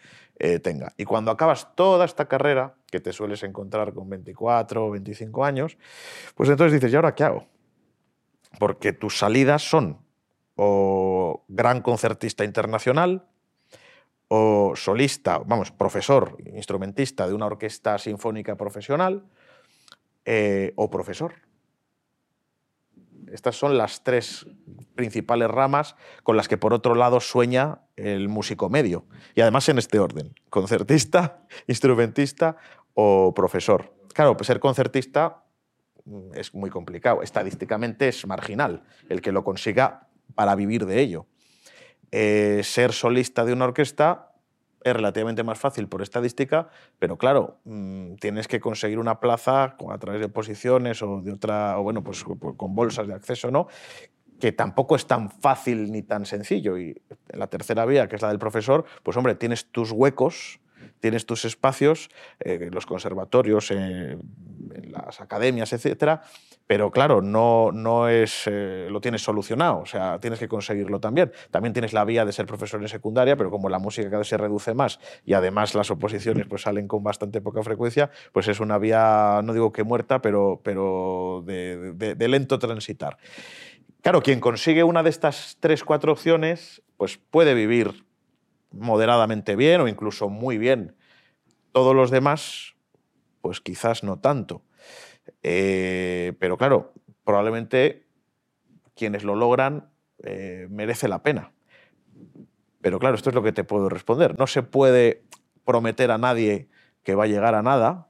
tenga. 0.63 0.93
Y 0.97 1.05
cuando 1.05 1.31
acabas 1.31 1.75
toda 1.77 2.05
esta 2.05 2.27
carrera, 2.27 2.75
que 2.91 3.01
te 3.01 3.13
sueles 3.13 3.43
encontrar 3.43 3.93
con 3.93 4.09
24 4.09 4.87
o 4.87 4.91
25 4.91 5.45
años, 5.45 5.79
pues 6.35 6.49
entonces 6.49 6.73
dices, 6.73 6.93
¿y 6.93 6.97
ahora 6.97 7.15
qué 7.15 7.25
hago? 7.25 7.47
Porque 8.59 8.93
tus 8.93 9.19
salidas 9.19 9.63
son 9.63 9.99
o 10.57 11.45
gran 11.49 11.83
concertista 11.83 12.45
internacional, 12.45 13.27
o 14.29 14.75
solista, 14.75 15.39
vamos, 15.39 15.71
profesor, 15.71 16.37
instrumentista 16.55 17.27
de 17.27 17.35
una 17.35 17.47
orquesta 17.47 17.99
sinfónica 17.99 18.57
profesional, 18.57 19.25
eh, 20.25 20.73
o 20.77 20.91
profesor. 20.91 21.35
Estas 23.35 23.57
son 23.57 23.77
las 23.77 24.05
tres 24.05 24.47
principales 24.95 25.51
ramas 25.51 25.97
con 26.23 26.37
las 26.37 26.47
que 26.47 26.57
por 26.57 26.73
otro 26.73 26.95
lado 26.95 27.19
sueña 27.19 27.81
el 27.97 28.29
músico 28.29 28.71
medio. 28.71 29.07
Y 29.35 29.41
además 29.41 29.69
en 29.69 29.79
este 29.79 29.99
orden, 29.99 30.33
concertista, 30.51 31.41
instrumentista 31.67 32.57
o 32.95 33.35
profesor. 33.35 33.93
Claro, 34.15 34.37
pues 34.37 34.47
ser 34.47 34.61
concertista 34.61 35.43
mm, 36.05 36.35
es 36.35 36.55
muy 36.55 36.71
complicado. 36.71 37.23
Estadísticamente 37.23 38.07
es 38.07 38.25
marginal 38.25 38.85
el 39.09 39.21
que 39.21 39.33
lo 39.33 39.43
consiga 39.43 40.07
para 40.37 40.55
vivir 40.55 40.87
de 40.87 41.01
ello. 41.01 41.27
Eh, 42.13 42.61
ser 42.63 42.93
solista 42.93 43.45
de 43.45 43.53
una 43.53 43.65
orquesta 43.65 44.31
es 44.85 44.95
relativamente 44.95 45.43
más 45.43 45.59
fácil 45.59 45.89
por 45.89 46.03
estadística, 46.03 46.69
pero 46.99 47.17
claro, 47.19 47.59
mm, 47.65 48.15
tienes 48.17 48.47
que 48.47 48.61
conseguir 48.61 48.99
una 48.99 49.19
plaza 49.19 49.77
a 49.91 49.99
través 49.99 50.21
de 50.21 50.29
posiciones 50.29 51.03
o 51.03 51.21
de 51.23 51.33
otra, 51.33 51.79
o 51.79 51.83
bueno, 51.83 52.05
pues, 52.05 52.25
pues 52.39 52.57
con 52.57 52.75
bolsas 52.75 53.09
de 53.09 53.15
acceso, 53.15 53.51
¿no? 53.51 53.67
que 54.41 54.53
tampoco 54.53 54.97
es 54.97 55.07
tan 55.07 55.31
fácil 55.31 55.91
ni 55.91 56.03
tan 56.03 56.27
sencillo. 56.27 56.77
Y 56.77 57.01
la 57.29 57.47
tercera 57.47 57.87
vía, 57.87 58.09
que 58.09 58.17
es 58.17 58.23
la 58.23 58.29
del 58.29 58.39
profesor, 58.39 58.85
pues 59.03 59.17
hombre, 59.17 59.37
tienes 59.37 59.71
tus 59.71 59.91
huecos 59.91 60.61
tienes 61.05 61.27
tus 61.27 61.45
espacios, 61.45 62.09
eh, 62.41 62.71
los 62.73 62.87
conservatorios, 62.87 63.71
en 63.71 64.19
las 64.91 65.21
academias, 65.21 65.71
etcétera, 65.75 66.23
pero 66.67 66.91
claro, 66.91 67.21
no, 67.21 67.73
no 67.73 68.09
es, 68.09 68.45
eh, 68.47 68.89
lo 68.91 69.03
tienes 69.03 69.21
solucionado, 69.23 69.81
o 69.81 69.85
sea, 69.85 70.19
tienes 70.19 70.39
que 70.39 70.49
conseguirlo 70.49 71.01
también. 71.01 71.31
También 71.51 71.75
tienes 71.75 71.93
la 71.93 72.07
vía 72.07 72.25
de 72.25 72.33
ser 72.33 72.47
profesor 72.47 72.81
en 72.81 72.89
secundaria, 72.89 73.37
pero 73.37 73.51
como 73.51 73.69
la 73.69 73.79
música 73.79 74.07
cada 74.07 74.21
vez 74.21 74.29
se 74.29 74.39
reduce 74.39 74.73
más 74.73 74.99
y 75.27 75.35
además 75.35 75.75
las 75.75 75.91
oposiciones 75.91 76.47
pues 76.47 76.63
salen 76.63 76.89
con 76.89 77.03
bastante 77.03 77.43
poca 77.43 77.63
frecuencia, 77.63 78.11
pues 78.33 78.49
es 78.49 78.59
una 78.61 78.79
vía, 78.79 79.43
no 79.45 79.53
digo 79.53 79.75
que 79.75 79.85
muerta, 79.85 80.23
pero, 80.23 80.63
pero 80.65 81.43
de, 81.45 81.93
de 81.93 82.29
lento 82.29 82.59
transitar. 82.59 83.19
Claro, 84.01 84.23
quien 84.23 84.41
consigue 84.41 84.85
una 84.85 85.03
de 85.03 85.11
estas 85.11 85.59
tres, 85.61 85.85
cuatro 85.85 86.13
opciones, 86.13 86.81
pues 86.97 87.19
puede 87.19 87.53
vivir 87.53 88.07
moderadamente 88.79 89.57
bien 89.57 89.81
o 89.81 89.89
incluso 89.89 90.29
muy 90.29 90.59
bien. 90.59 90.97
Todos 91.73 91.95
los 91.95 92.11
demás, 92.11 92.75
pues 93.41 93.61
quizás 93.61 94.05
no 94.05 94.19
tanto. 94.19 94.63
Eh, 95.43 96.35
pero 96.39 96.57
claro, 96.57 96.93
probablemente 97.25 98.07
quienes 98.95 99.25
lo 99.25 99.35
logran 99.35 99.91
eh, 100.23 100.67
merece 100.71 101.09
la 101.09 101.23
pena. 101.23 101.53
Pero 102.81 102.99
claro, 102.99 103.17
esto 103.17 103.31
es 103.31 103.35
lo 103.35 103.43
que 103.43 103.53
te 103.53 103.65
puedo 103.65 103.89
responder. 103.89 104.39
No 104.39 104.47
se 104.47 104.63
puede 104.63 105.25
prometer 105.65 106.11
a 106.11 106.19
nadie 106.19 106.69
que 107.03 107.15
va 107.15 107.25
a 107.25 107.29
llegar 107.29 107.55
a 107.55 107.63
nada, 107.63 108.09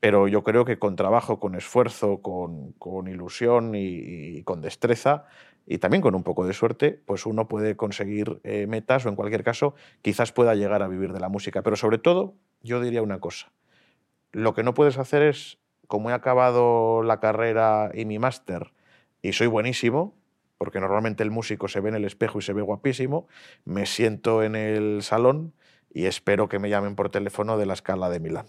pero 0.00 0.28
yo 0.28 0.42
creo 0.44 0.64
que 0.64 0.78
con 0.78 0.96
trabajo, 0.96 1.38
con 1.40 1.54
esfuerzo, 1.54 2.22
con, 2.22 3.08
ilusión 3.08 3.74
y, 3.74 4.42
con 4.44 4.62
destreza, 4.62 5.26
y 5.70 5.78
también 5.78 6.02
con 6.02 6.16
un 6.16 6.24
poco 6.24 6.44
de 6.44 6.52
suerte, 6.52 7.00
pues 7.06 7.26
uno 7.26 7.46
puede 7.46 7.76
conseguir 7.76 8.40
eh, 8.42 8.66
metas 8.66 9.06
o 9.06 9.08
en 9.08 9.14
cualquier 9.14 9.44
caso 9.44 9.76
quizás 10.02 10.32
pueda 10.32 10.56
llegar 10.56 10.82
a 10.82 10.88
vivir 10.88 11.12
de 11.12 11.20
la 11.20 11.28
música. 11.28 11.62
Pero 11.62 11.76
sobre 11.76 11.98
todo, 11.98 12.34
yo 12.60 12.80
diría 12.80 13.02
una 13.02 13.20
cosa, 13.20 13.52
lo 14.32 14.52
que 14.52 14.64
no 14.64 14.74
puedes 14.74 14.98
hacer 14.98 15.22
es, 15.22 15.58
como 15.86 16.10
he 16.10 16.12
acabado 16.12 17.04
la 17.04 17.20
carrera 17.20 17.92
y 17.94 18.04
mi 18.04 18.18
máster 18.18 18.72
y 19.22 19.32
soy 19.32 19.46
buenísimo, 19.46 20.16
porque 20.58 20.80
normalmente 20.80 21.22
el 21.22 21.30
músico 21.30 21.68
se 21.68 21.78
ve 21.78 21.90
en 21.90 21.94
el 21.94 22.04
espejo 22.04 22.40
y 22.40 22.42
se 22.42 22.52
ve 22.52 22.62
guapísimo, 22.62 23.28
me 23.64 23.86
siento 23.86 24.42
en 24.42 24.56
el 24.56 25.02
salón 25.04 25.54
y 25.94 26.06
espero 26.06 26.48
que 26.48 26.58
me 26.58 26.68
llamen 26.68 26.96
por 26.96 27.10
teléfono 27.10 27.58
de 27.58 27.66
la 27.66 27.74
escala 27.74 28.10
de 28.10 28.18
Milán. 28.18 28.46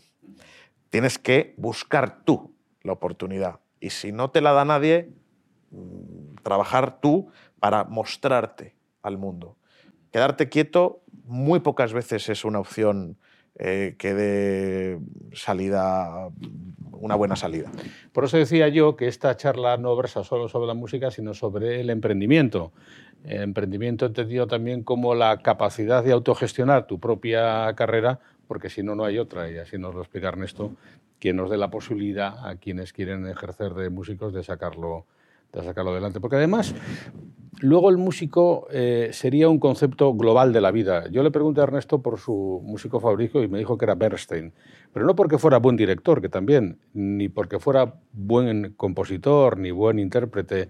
Tienes 0.90 1.20
que 1.20 1.54
buscar 1.58 2.24
tú 2.24 2.56
la 2.82 2.94
oportunidad 2.94 3.60
y 3.80 3.92
si 3.92 4.12
no 4.12 4.32
te 4.32 4.42
la 4.42 4.54
da 4.54 4.66
nadie, 4.66 5.14
trabajar 6.44 7.00
tú 7.00 7.30
para 7.60 7.84
mostrarte 7.84 8.76
al 9.02 9.18
mundo. 9.18 9.56
Quedarte 10.12 10.50
quieto 10.50 11.02
muy 11.26 11.60
pocas 11.62 11.94
veces 11.94 12.28
es 12.30 12.44
una 12.44 12.60
opción 12.60 13.18
eh, 13.56 13.96
que 13.98 14.14
dé 14.14 15.00
salida, 15.34 16.30
una 16.92 17.16
buena 17.16 17.36
salida. 17.36 17.70
Por 18.12 18.26
eso 18.26 18.38
decía 18.38 18.68
yo 18.70 18.96
que 18.96 19.08
esta 19.08 19.36
charla 19.36 19.78
no 19.78 19.96
versa 19.96 20.24
solo 20.24 20.50
sobre 20.50 20.68
la 20.68 20.74
música, 20.74 21.12
sino 21.12 21.34
sobre 21.34 21.80
el 21.82 21.90
emprendimiento. 21.90 22.72
El 23.24 23.42
emprendimiento 23.42 24.06
entendido 24.06 24.48
también 24.48 24.84
como 24.84 25.16
la 25.16 25.38
capacidad 25.42 26.04
de 26.04 26.12
autogestionar 26.12 26.88
tu 26.88 27.00
propia 27.00 27.74
carrera, 27.76 28.20
porque 28.48 28.70
si 28.70 28.84
no, 28.84 28.96
no 28.96 29.06
hay 29.06 29.20
otra, 29.20 29.52
y 29.52 29.58
así 29.58 29.78
nos 29.78 29.94
lo 29.94 30.02
explica 30.02 30.30
Ernesto, 30.30 30.72
que 31.20 31.34
nos 31.34 31.50
dé 31.50 31.58
la 31.58 31.70
posibilidad 31.70 32.48
a 32.48 32.56
quienes 32.56 32.94
quieren 32.94 33.28
ejercer 33.28 33.74
de 33.76 33.90
músicos 33.90 34.34
de 34.34 34.44
sacarlo 34.44 35.06
de 35.54 35.64
sacarlo 35.64 35.92
adelante. 35.92 36.20
Porque 36.20 36.38
además, 36.38 36.74
luego 37.60 37.90
el 37.90 37.98
músico 37.98 38.68
eh, 38.72 39.10
sería 39.14 39.50
un 39.50 39.60
concepto 39.60 40.14
global 40.14 40.54
de 40.54 40.62
la 40.62 40.72
vida. 40.72 41.08
Yo 41.10 41.24
le 41.24 41.32
pregunté 41.32 41.62
a 41.62 41.64
Ernesto 41.64 42.02
por 42.02 42.20
su 42.20 42.62
músico 42.64 43.00
favorito 43.00 43.44
y 43.44 43.48
me 43.48 43.60
dijo 43.60 43.78
que 43.78 43.86
era 43.86 43.96
Bernstein. 43.96 44.54
Pero 44.94 45.06
no 45.06 45.16
porque 45.16 45.38
fuera 45.38 45.58
buen 45.58 45.78
director, 45.78 46.22
que 46.22 46.30
también, 46.30 46.80
ni 46.94 47.30
porque 47.30 47.60
fuera 47.60 47.96
buen 48.12 48.74
compositor, 48.76 49.58
ni 49.58 49.72
buen 49.72 50.00
intérprete, 50.00 50.70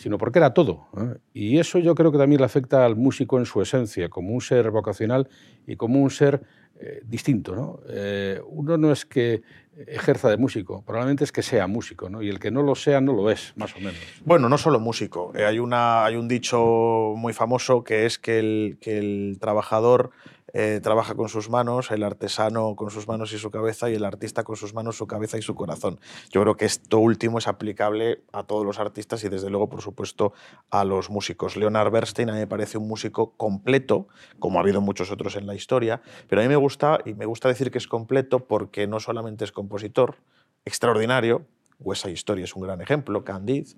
sino 0.00 0.16
porque 0.16 0.38
era 0.38 0.54
todo. 0.54 0.86
¿eh? 0.96 1.18
Y 1.34 1.58
eso 1.58 1.78
yo 1.78 1.94
creo 1.94 2.10
que 2.10 2.16
también 2.16 2.40
le 2.40 2.46
afecta 2.46 2.86
al 2.86 2.96
músico 2.96 3.38
en 3.38 3.44
su 3.44 3.60
esencia, 3.60 4.08
como 4.08 4.32
un 4.32 4.40
ser 4.40 4.70
vocacional 4.70 5.28
y 5.66 5.76
como 5.76 6.00
un 6.00 6.08
ser 6.08 6.40
eh, 6.80 7.02
distinto. 7.04 7.54
¿no? 7.54 7.80
Eh, 7.86 8.40
uno 8.48 8.78
no 8.78 8.92
es 8.92 9.04
que 9.04 9.42
ejerza 9.86 10.30
de 10.30 10.38
músico, 10.38 10.82
probablemente 10.86 11.24
es 11.24 11.32
que 11.32 11.42
sea 11.42 11.66
músico, 11.66 12.08
¿no? 12.08 12.22
y 12.22 12.30
el 12.30 12.38
que 12.38 12.50
no 12.50 12.62
lo 12.62 12.74
sea 12.74 13.02
no 13.02 13.12
lo 13.12 13.30
es, 13.30 13.52
más 13.56 13.76
o 13.76 13.78
menos. 13.78 14.00
Bueno, 14.24 14.48
no 14.48 14.56
solo 14.56 14.80
músico. 14.80 15.32
hay, 15.34 15.58
una, 15.58 16.06
hay 16.06 16.16
un 16.16 16.28
dicho 16.28 17.12
muy 17.16 17.34
famoso 17.34 17.84
que 17.84 18.06
es 18.06 18.18
que 18.18 18.38
el, 18.38 18.78
que 18.80 18.96
el 18.96 19.36
trabajador 19.38 20.12
eh, 20.52 20.80
trabaja 20.82 21.14
con 21.14 21.28
sus 21.28 21.48
manos, 21.50 21.90
el 21.90 22.02
artesano 22.02 22.74
con 22.76 22.90
sus 22.90 23.08
manos 23.08 23.32
y 23.32 23.38
su 23.38 23.50
cabeza 23.50 23.90
y 23.90 23.94
el 23.94 24.04
artista 24.04 24.44
con 24.44 24.56
sus 24.56 24.74
manos, 24.74 24.96
su 24.96 25.06
cabeza 25.06 25.38
y 25.38 25.42
su 25.42 25.54
corazón. 25.54 26.00
Yo 26.30 26.42
creo 26.42 26.56
que 26.56 26.64
esto 26.64 26.98
último 26.98 27.38
es 27.38 27.48
aplicable 27.48 28.22
a 28.32 28.42
todos 28.44 28.64
los 28.64 28.78
artistas 28.78 29.22
y 29.24 29.28
desde 29.28 29.50
luego, 29.50 29.68
por 29.68 29.82
supuesto, 29.82 30.32
a 30.70 30.84
los 30.84 31.10
músicos. 31.10 31.56
Leonard 31.56 31.90
Bernstein 31.90 32.30
a 32.30 32.32
mí 32.32 32.38
me 32.38 32.46
parece 32.46 32.78
un 32.78 32.88
músico 32.88 33.32
completo, 33.36 34.08
como 34.38 34.58
ha 34.58 34.62
habido 34.62 34.80
muchos 34.80 35.10
otros 35.10 35.36
en 35.36 35.46
la 35.46 35.54
historia, 35.54 36.02
pero 36.28 36.40
a 36.40 36.44
mí 36.44 36.48
me 36.48 36.56
gusta, 36.56 37.00
y 37.04 37.14
me 37.14 37.26
gusta 37.26 37.48
decir 37.48 37.70
que 37.70 37.78
es 37.78 37.86
completo 37.86 38.46
porque 38.46 38.86
no 38.86 39.00
solamente 39.00 39.44
es 39.44 39.52
compositor, 39.52 40.16
extraordinario, 40.64 41.46
West 41.80 42.06
Story 42.06 42.42
es 42.42 42.54
un 42.54 42.62
gran 42.62 42.80
ejemplo, 42.80 43.24
Candide. 43.24 43.74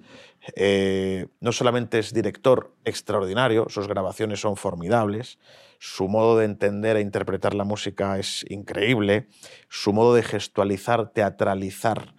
Eh, 0.56 1.26
no 1.40 1.52
solamente 1.52 1.98
es 1.98 2.12
director 2.12 2.74
extraordinario, 2.84 3.66
sus 3.68 3.88
grabaciones 3.88 4.40
son 4.40 4.56
formidables, 4.56 5.38
su 5.78 6.08
modo 6.08 6.38
de 6.38 6.44
entender 6.44 6.96
e 6.96 7.00
interpretar 7.00 7.54
la 7.54 7.64
música 7.64 8.18
es 8.18 8.44
increíble, 8.48 9.28
su 9.68 9.92
modo 9.92 10.14
de 10.14 10.22
gestualizar, 10.22 11.10
teatralizar, 11.10 12.14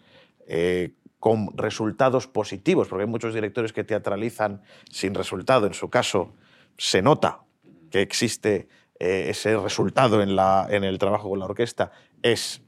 eh, 0.47 0.93
con 1.19 1.57
resultados 1.57 2.27
positivos, 2.27 2.89
porque 2.89 3.03
hay 3.03 3.09
muchos 3.09 3.33
directores 3.33 3.71
que 3.71 3.85
teatralizan 3.85 4.61
sin 4.91 5.13
resultado. 5.13 5.67
En 5.67 5.73
su 5.73 5.89
caso, 5.89 6.33
se 6.77 7.01
nota 7.01 7.45
que 7.89 8.01
existe 8.01 8.67
eh, 8.99 9.27
ese 9.29 9.55
resultado 9.55 10.21
en 10.21 10.83
el 10.83 10.97
trabajo 10.97 11.29
con 11.29 11.39
la 11.39 11.45
orquesta, 11.45 11.91
es 12.21 12.61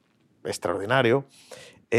extraordinario 0.46 1.26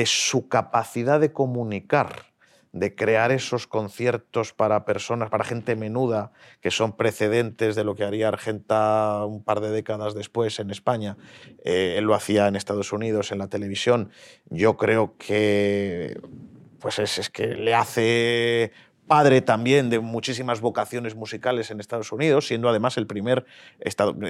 es 0.03 0.11
su 0.11 0.49
capacidad 0.49 1.21
de 1.21 1.33
comunicar, 1.33 2.27
de 2.73 2.95
crear 2.95 3.33
esos 3.33 3.67
conciertos 3.67 4.53
para 4.53 4.85
personas, 4.85 5.31
para 5.31 5.45
gente 5.45 5.77
menuda, 5.77 6.33
que 6.61 6.71
son 6.71 6.97
precedentes 6.97 7.75
de 7.75 7.85
lo 7.85 7.95
que 7.95 8.05
haría 8.05 8.29
Argenta 8.29 9.25
un 9.25 9.43
par 9.43 9.61
de 9.61 9.71
décadas 9.71 10.15
después 10.15 10.59
en 10.61 10.71
España. 10.71 11.17
Eh, 11.65 11.95
él 11.97 12.05
lo 12.05 12.15
hacía 12.15 12.47
en 12.47 12.57
Estados 12.57 12.93
Unidos, 12.93 13.33
en 13.33 13.39
la 13.39 13.49
televisión. 13.49 14.11
Yo 14.51 14.77
creo 14.77 15.17
que 15.17 16.21
pues 16.79 16.99
es 16.99 17.31
que 17.31 17.55
le 17.55 17.75
hace 17.75 18.73
padre 19.07 19.41
también 19.41 19.91
de 19.91 20.01
muchísimas 20.01 20.61
vocaciones 20.61 21.15
musicales 21.15 21.71
en 21.71 21.81
Estados 21.81 22.13
Unidos, 22.13 22.47
siendo 22.47 22.69
además 22.69 22.97
el 22.97 23.07
primer 23.07 23.47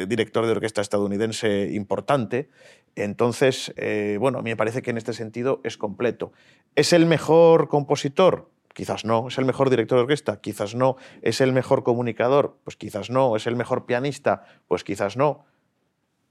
director 0.09 0.47
de 0.47 0.53
orquesta 0.53 0.81
estadounidense 0.81 1.71
importante. 1.73 2.51
Entonces, 2.95 3.73
eh, 3.77 4.17
bueno, 4.21 4.39
a 4.39 4.43
mí 4.43 4.51
me 4.51 4.57
parece 4.57 4.83
que 4.83 4.91
en 4.91 4.99
este 4.99 5.13
sentido 5.13 5.61
es 5.65 5.77
completo. 5.77 6.33
¿Es 6.75 6.93
el 6.93 7.07
mejor 7.07 7.69
compositor? 7.69 8.51
Quizás 8.73 9.05
no. 9.05 9.29
¿Es 9.29 9.39
el 9.39 9.47
mejor 9.47 9.71
director 9.71 9.99
de 9.99 10.03
orquesta? 10.03 10.41
Quizás 10.41 10.75
no. 10.75 10.97
¿Es 11.23 11.41
el 11.41 11.53
mejor 11.53 11.83
comunicador? 11.83 12.59
Pues 12.65 12.77
quizás 12.77 13.11
no. 13.11 13.37
¿Es 13.37 13.47
el 13.47 13.57
mejor 13.57 13.87
pianista? 13.87 14.45
Pues 14.69 14.85
quizás 14.85 15.17
no. 15.17 15.47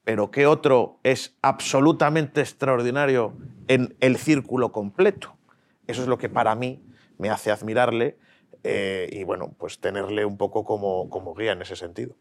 Pero 0.04 0.30
¿qué 0.30 0.46
otro 0.46 1.00
es 1.02 1.36
absolutamente 1.42 2.42
extraordinario 2.42 3.34
en 3.68 3.96
el 4.00 4.18
círculo 4.18 4.72
completo? 4.72 5.36
Eso 5.88 6.04
es 6.04 6.08
lo 6.08 6.20
que 6.20 6.30
para 6.30 6.54
mí 6.54 6.84
me 7.18 7.32
hace 7.32 7.50
admirarle 7.50 8.18
eh, 8.66 9.10
y 9.12 9.24
bueno, 9.24 9.54
pues 9.58 9.80
tenerle 9.80 10.26
un 10.26 10.38
poco 10.38 10.66
como, 10.66 11.10
como 11.10 11.36
guía 11.36 11.52
en 11.52 11.62
ese 11.62 11.76
sentido. 11.76 12.16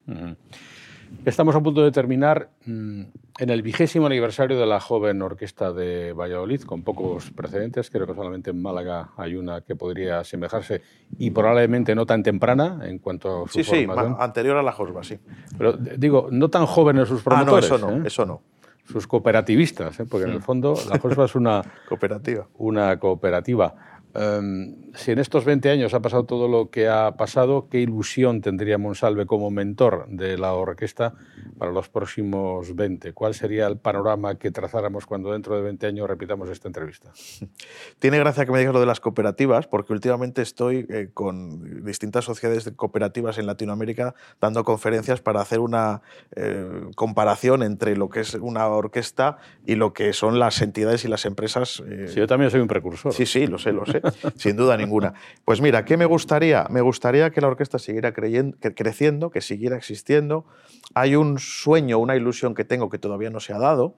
Estamos 1.24 1.54
a 1.54 1.60
punto 1.62 1.82
de 1.82 1.90
terminar 1.90 2.50
mm, 2.66 3.02
en 3.38 3.50
el 3.50 3.62
vigésimo 3.62 4.06
aniversario 4.06 4.58
de 4.58 4.66
la 4.66 4.78
joven 4.78 5.22
orquesta 5.22 5.72
de 5.72 6.12
Valladolid, 6.12 6.62
con 6.62 6.82
pocos 6.82 7.30
precedentes. 7.30 7.88
Creo 7.88 8.06
que 8.06 8.14
solamente 8.14 8.50
en 8.50 8.60
Málaga 8.60 9.10
hay 9.16 9.36
una 9.36 9.62
que 9.62 9.74
podría 9.74 10.20
asemejarse 10.20 10.82
y 11.18 11.30
probablemente 11.30 11.94
no 11.94 12.04
tan 12.04 12.22
temprana 12.22 12.80
en 12.84 12.98
cuanto 12.98 13.44
a 13.44 13.48
su 13.48 13.62
Sí, 13.62 13.64
sí, 13.64 13.86
anterior 14.18 14.58
a 14.58 14.62
la 14.62 14.72
Josba, 14.72 15.02
sí. 15.02 15.18
Pero 15.56 15.72
digo, 15.72 16.28
no 16.30 16.50
tan 16.50 16.66
jóvenes 16.66 17.08
sus 17.08 17.22
promotores. 17.22 17.70
Ah, 17.70 17.78
no, 17.78 17.86
eso 17.86 17.90
no, 17.90 17.96
¿eh? 17.96 18.06
eso 18.06 18.26
no. 18.26 18.42
Sus 18.86 19.06
cooperativistas, 19.06 20.00
¿eh? 20.00 20.04
porque 20.04 20.26
en 20.26 20.34
el 20.34 20.42
fondo 20.42 20.74
la 20.90 20.98
Josba 20.98 21.24
es 21.24 21.34
una 21.34 21.62
cooperativa. 21.88 22.46
Una 22.58 22.98
cooperativa. 22.98 23.93
Em, 24.14 24.76
si 24.94 25.10
en 25.10 25.18
estos 25.18 25.44
20 25.44 25.70
años 25.70 25.92
ha 25.92 26.00
pasado 26.00 26.24
todo 26.24 26.46
lo 26.46 26.70
que 26.70 26.88
ha 26.88 27.16
pasado, 27.16 27.68
¿qué 27.68 27.80
ilusión 27.80 28.40
tendría 28.40 28.78
Monsalve 28.78 29.26
como 29.26 29.50
mentor 29.50 30.06
de 30.08 30.38
la 30.38 30.52
orquesta 30.52 31.14
para 31.58 31.72
los 31.72 31.88
próximos 31.88 32.76
20? 32.76 33.12
¿Cuál 33.12 33.34
sería 33.34 33.66
el 33.66 33.76
panorama 33.76 34.36
que 34.36 34.52
trazáramos 34.52 35.06
cuando 35.06 35.32
dentro 35.32 35.56
de 35.56 35.62
20 35.62 35.86
años 35.86 36.08
repitamos 36.08 36.48
esta 36.48 36.68
entrevista? 36.68 37.12
Tiene 37.98 38.18
gracia 38.18 38.46
que 38.46 38.52
me 38.52 38.60
digas 38.60 38.72
lo 38.72 38.80
de 38.80 38.86
las 38.86 39.00
cooperativas, 39.00 39.66
porque 39.66 39.92
últimamente 39.92 40.42
estoy 40.42 40.86
eh, 40.88 41.10
con 41.12 41.84
distintas 41.84 42.24
sociedades 42.24 42.70
cooperativas 42.76 43.38
en 43.38 43.46
Latinoamérica 43.46 44.14
dando 44.40 44.62
conferencias 44.62 45.20
para 45.20 45.40
hacer 45.40 45.58
una 45.58 46.02
eh, 46.36 46.82
comparación 46.94 47.62
entre 47.64 47.96
lo 47.96 48.08
que 48.08 48.20
es 48.20 48.34
una 48.34 48.68
orquesta 48.68 49.38
y 49.66 49.74
lo 49.74 49.92
que 49.92 50.12
son 50.12 50.38
las 50.38 50.62
entidades 50.62 51.04
y 51.04 51.08
las 51.08 51.24
empresas. 51.24 51.82
Eh, 51.88 52.06
sí, 52.08 52.16
yo 52.16 52.26
también 52.28 52.50
soy 52.50 52.60
un 52.60 52.68
precursor. 52.68 53.12
Sí, 53.12 53.26
sí, 53.26 53.46
lo 53.46 53.58
sé, 53.58 53.72
lo 53.72 53.84
sé. 53.86 54.03
sin 54.36 54.56
duda 54.56 54.76
ninguna. 54.76 55.14
Pues 55.44 55.60
mira, 55.60 55.84
¿qué 55.84 55.96
me 55.96 56.04
gustaría? 56.04 56.66
Me 56.70 56.80
gustaría 56.80 57.30
que 57.30 57.40
la 57.40 57.48
orquesta 57.48 57.78
siguiera 57.78 58.12
creciendo, 58.12 59.30
que 59.30 59.40
siguiera 59.40 59.76
existiendo. 59.76 60.46
Hay 60.94 61.16
un 61.16 61.38
sueño, 61.38 61.98
una 61.98 62.16
ilusión 62.16 62.54
que 62.54 62.64
tengo 62.64 62.90
que 62.90 62.98
todavía 62.98 63.30
no 63.30 63.40
se 63.40 63.52
ha 63.52 63.58
dado, 63.58 63.96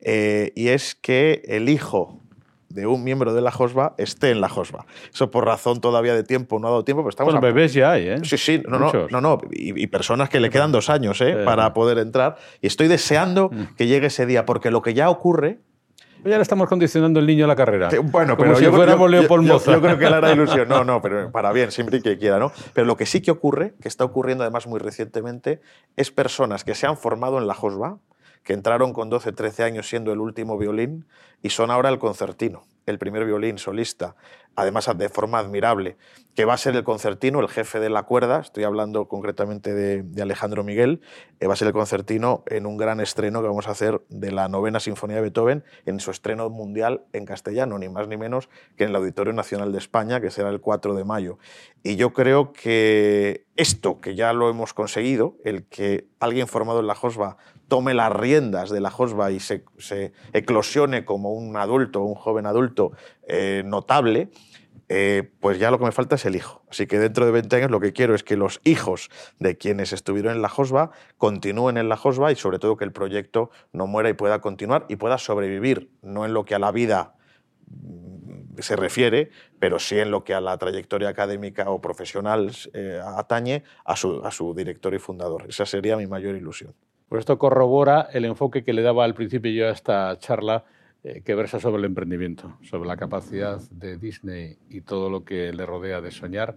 eh, 0.00 0.52
y 0.54 0.68
es 0.68 0.94
que 0.94 1.42
el 1.46 1.68
hijo 1.68 2.20
de 2.74 2.86
un 2.86 3.04
miembro 3.04 3.32
de 3.32 3.40
la 3.40 3.52
JOSBA 3.52 3.94
esté 3.98 4.30
en 4.30 4.40
la 4.40 4.48
JOSBA. 4.48 4.84
Eso 5.12 5.30
por 5.30 5.46
razón 5.46 5.80
todavía 5.80 6.14
de 6.14 6.24
tiempo, 6.24 6.58
no 6.58 6.66
ha 6.66 6.70
dado 6.70 6.84
tiempo, 6.84 7.02
pero 7.02 7.10
estamos... 7.10 7.32
Bueno, 7.32 7.46
bebés 7.46 7.72
ya 7.72 7.92
hay, 7.92 8.08
¿eh? 8.08 8.18
Sí, 8.24 8.36
sí, 8.36 8.62
no, 8.66 8.78
no, 8.78 8.92
no, 9.10 9.20
no, 9.20 9.40
y, 9.52 9.86
personas 9.86 10.28
que 10.28 10.40
le 10.40 10.50
quedan 10.50 10.72
dos 10.72 10.90
años 10.90 11.20
¿eh? 11.20 11.42
para 11.44 11.72
poder 11.72 11.98
entrar. 11.98 12.36
Y 12.60 12.66
estoy 12.66 12.88
deseando 12.88 13.48
mm. 13.50 13.76
que 13.76 13.86
llegue 13.86 14.08
ese 14.08 14.26
día, 14.26 14.44
porque 14.44 14.72
lo 14.72 14.82
que 14.82 14.92
ya 14.92 15.08
ocurre 15.08 15.60
ya 16.30 16.36
le 16.36 16.42
estamos 16.42 16.68
condicionando 16.68 17.20
el 17.20 17.26
niño 17.26 17.44
a 17.44 17.48
la 17.48 17.56
carrera. 17.56 17.90
bueno, 18.04 18.36
pero 18.36 18.56
si 18.56 18.64
yo, 18.64 18.72
fuéramos 18.72 19.10
Leopold 19.10 19.46
yo, 19.46 19.64
yo, 19.64 19.80
creo 19.80 19.98
que 19.98 20.08
le 20.08 20.16
hará 20.16 20.32
ilusión. 20.32 20.68
No, 20.68 20.84
no, 20.84 21.00
pero 21.02 21.30
para 21.30 21.52
bien, 21.52 21.70
siempre 21.70 22.00
que 22.02 22.18
quiera, 22.18 22.38
¿no? 22.38 22.52
Pero 22.72 22.86
lo 22.86 22.96
que 22.96 23.06
sí 23.06 23.20
que 23.20 23.30
ocurre, 23.30 23.74
que 23.80 23.88
está 23.88 24.04
ocurriendo 24.04 24.44
además 24.44 24.66
muy 24.66 24.80
recientemente, 24.80 25.60
es 25.96 26.10
personas 26.10 26.64
que 26.64 26.74
se 26.74 26.86
han 26.86 26.96
formado 26.96 27.38
en 27.38 27.46
la 27.46 27.54
JOSBA, 27.54 27.98
que 28.42 28.52
entraron 28.52 28.92
con 28.92 29.10
12, 29.10 29.32
13 29.32 29.64
años 29.64 29.88
siendo 29.88 30.12
el 30.12 30.20
último 30.20 30.58
violín 30.58 31.06
y 31.42 31.50
son 31.50 31.70
ahora 31.70 31.88
el 31.88 31.98
concertino 31.98 32.64
el 32.86 32.98
primer 32.98 33.24
violín 33.24 33.58
solista, 33.58 34.16
además 34.56 34.90
de 34.96 35.08
forma 35.08 35.38
admirable, 35.38 35.96
que 36.34 36.44
va 36.44 36.54
a 36.54 36.58
ser 36.58 36.74
el 36.74 36.84
concertino, 36.84 37.40
el 37.40 37.48
jefe 37.48 37.80
de 37.80 37.90
la 37.90 38.04
cuerda, 38.04 38.40
estoy 38.40 38.64
hablando 38.64 39.06
concretamente 39.08 39.72
de, 39.72 40.22
Alejandro 40.22 40.64
Miguel, 40.64 41.00
eh, 41.40 41.46
va 41.46 41.54
a 41.54 41.56
ser 41.56 41.68
el 41.68 41.74
concertino 41.74 42.42
en 42.46 42.66
un 42.66 42.76
gran 42.76 43.00
estreno 43.00 43.40
que 43.40 43.48
vamos 43.48 43.68
a 43.68 43.72
hacer 43.72 44.02
de 44.08 44.32
la 44.32 44.48
novena 44.48 44.80
Sinfonía 44.80 45.16
de 45.16 45.22
Beethoven 45.22 45.64
en 45.86 46.00
su 46.00 46.10
estreno 46.10 46.50
mundial 46.50 47.04
en 47.12 47.24
castellano, 47.24 47.78
ni 47.78 47.88
más 47.88 48.08
ni 48.08 48.16
menos 48.16 48.48
que 48.76 48.84
en 48.84 48.90
el 48.90 48.96
Auditorio 48.96 49.32
Nacional 49.32 49.72
de 49.72 49.78
España, 49.78 50.20
que 50.20 50.30
será 50.30 50.50
el 50.50 50.60
4 50.60 50.94
de 50.94 51.04
mayo. 51.04 51.38
Y 51.82 51.96
yo 51.96 52.12
creo 52.12 52.52
que 52.52 53.46
esto, 53.56 54.00
que 54.00 54.14
ya 54.14 54.32
lo 54.32 54.50
hemos 54.50 54.74
conseguido, 54.74 55.36
el 55.44 55.64
que 55.64 56.06
alguien 56.18 56.48
formado 56.48 56.80
en 56.80 56.86
la 56.86 56.94
JOSBA 56.94 57.36
tome 57.68 57.94
las 57.94 58.12
riendas 58.12 58.70
de 58.70 58.80
la 58.80 58.90
JOSBA 58.90 59.30
y 59.32 59.40
se, 59.40 59.64
eclosione 60.32 61.04
como 61.04 61.32
un 61.32 61.56
adulto, 61.56 62.02
un 62.02 62.14
joven 62.14 62.46
adulto 62.46 62.92
eh, 63.26 63.62
notable, 63.64 64.30
eh, 64.88 65.30
pues 65.40 65.58
ya 65.58 65.70
lo 65.70 65.78
que 65.78 65.86
me 65.86 65.92
falta 65.92 66.16
es 66.16 66.24
el 66.26 66.36
hijo. 66.36 66.62
Así 66.68 66.86
que 66.86 66.98
dentro 66.98 67.24
de 67.24 67.32
20 67.32 67.56
años 67.56 67.70
lo 67.70 67.80
que 67.80 67.92
quiero 67.92 68.14
es 68.14 68.22
que 68.22 68.36
los 68.36 68.60
hijos 68.64 69.10
de 69.38 69.56
quienes 69.56 69.92
estuvieron 69.92 70.34
en 70.34 70.42
la 70.42 70.48
JOSBA 70.48 70.90
continúen 71.16 71.78
en 71.78 71.88
la 71.88 71.96
JOSBA 71.96 72.32
y 72.32 72.36
sobre 72.36 72.58
todo 72.58 72.76
que 72.76 72.84
el 72.84 72.92
proyecto 72.92 73.50
no 73.72 73.86
muera 73.86 74.10
y 74.10 74.12
pueda 74.12 74.40
continuar 74.40 74.84
y 74.88 74.96
pueda 74.96 75.18
sobrevivir, 75.18 75.90
no 76.02 76.24
en 76.24 76.34
lo 76.34 76.44
que 76.44 76.54
a 76.54 76.58
la 76.58 76.70
vida 76.70 77.14
mm, 77.66 78.58
se 78.58 78.76
refiere, 78.76 79.30
pero 79.58 79.78
sí 79.78 79.98
en 79.98 80.10
lo 80.10 80.22
que 80.22 80.34
a 80.34 80.40
la 80.40 80.58
trayectoria 80.58 81.08
académica 81.08 81.70
o 81.70 81.80
profesional 81.80 82.52
eh, 82.74 83.00
atañe 83.04 83.64
a 83.84 83.96
su, 83.96 84.24
a 84.24 84.30
su 84.30 84.54
director 84.54 84.94
y 84.94 84.98
fundador. 84.98 85.46
Esa 85.48 85.64
sería 85.66 85.96
mi 85.96 86.06
mayor 86.06 86.36
ilusión. 86.36 86.74
Pues 87.08 87.20
esto 87.20 87.38
corrobora 87.38 88.08
el 88.12 88.24
enfoque 88.24 88.64
que 88.64 88.72
le 88.72 88.82
daba 88.82 89.04
al 89.04 89.14
principio 89.14 89.50
yo 89.52 89.68
a 89.68 89.70
esta 89.70 90.18
charla 90.18 90.64
eh, 91.02 91.22
que 91.22 91.34
versa 91.34 91.60
sobre 91.60 91.80
el 91.80 91.84
emprendimiento, 91.84 92.56
sobre 92.62 92.88
la 92.88 92.96
capacidad 92.96 93.60
de 93.70 93.98
Disney 93.98 94.58
y 94.70 94.80
todo 94.80 95.10
lo 95.10 95.24
que 95.24 95.52
le 95.52 95.66
rodea 95.66 96.00
de 96.00 96.10
soñar 96.10 96.56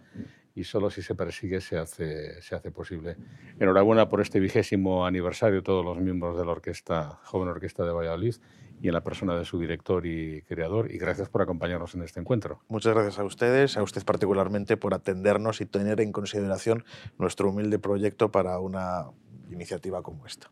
y 0.58 0.64
solo 0.64 0.90
si 0.90 1.04
se 1.04 1.14
persigue 1.14 1.62
se 1.62 1.78
hace, 1.78 2.72
posible. 2.74 3.16
Enhorabuena 3.60 4.10
por 4.10 4.22
este 4.22 4.40
vigésimo 4.40 5.06
aniversario 5.06 5.62
todos 5.62 5.86
los 5.86 6.00
miembros 6.00 6.36
de 6.36 6.46
la 6.46 6.52
orquesta, 6.52 7.20
joven 7.26 7.50
orquesta 7.50 7.86
de 7.86 7.92
Valladolid 7.92 8.36
y 8.82 8.88
en 8.88 8.94
la 8.96 9.04
persona 9.04 9.38
de 9.38 9.46
su 9.46 9.60
director 9.60 10.08
y 10.08 10.42
creador. 10.44 10.92
Y 10.92 10.98
gracias 10.98 11.30
por 11.30 11.44
acompañarnos 11.44 11.94
en 11.94 12.02
este 12.02 12.20
encuentro. 12.20 12.62
Muchas 12.70 12.96
gracias 12.96 13.20
a 13.20 13.24
ustedes, 13.24 13.78
a 13.78 13.84
usted 13.84 14.04
particularmente 14.04 14.78
por 14.78 14.96
atendernos 14.96 15.62
y 15.62 15.68
tener 15.68 16.02
en 16.02 16.12
consideración 16.12 16.86
nuestro 17.20 17.50
humilde 17.50 17.78
proyecto 17.78 18.32
para 18.32 18.58
una 18.60 19.12
iniciativa 19.52 20.02
como 20.02 20.26
esta. 20.26 20.50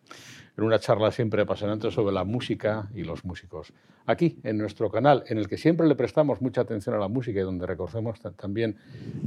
En 0.57 0.63
una 0.63 0.79
charla 0.79 1.11
siempre 1.11 1.41
apasionante 1.41 1.91
sobre 1.91 2.13
la 2.13 2.23
música 2.23 2.89
y 2.95 3.03
los 3.03 3.25
músicos. 3.25 3.73
Aquí, 4.05 4.37
en 4.43 4.57
nuestro 4.57 4.89
canal, 4.89 5.23
en 5.27 5.37
el 5.37 5.47
que 5.47 5.57
siempre 5.57 5.87
le 5.87 5.95
prestamos 5.95 6.41
mucha 6.41 6.61
atención 6.61 6.95
a 6.95 6.99
la 6.99 7.07
música 7.07 7.39
y 7.39 7.43
donde 7.43 7.65
recogemos 7.65 8.19
también 8.37 8.77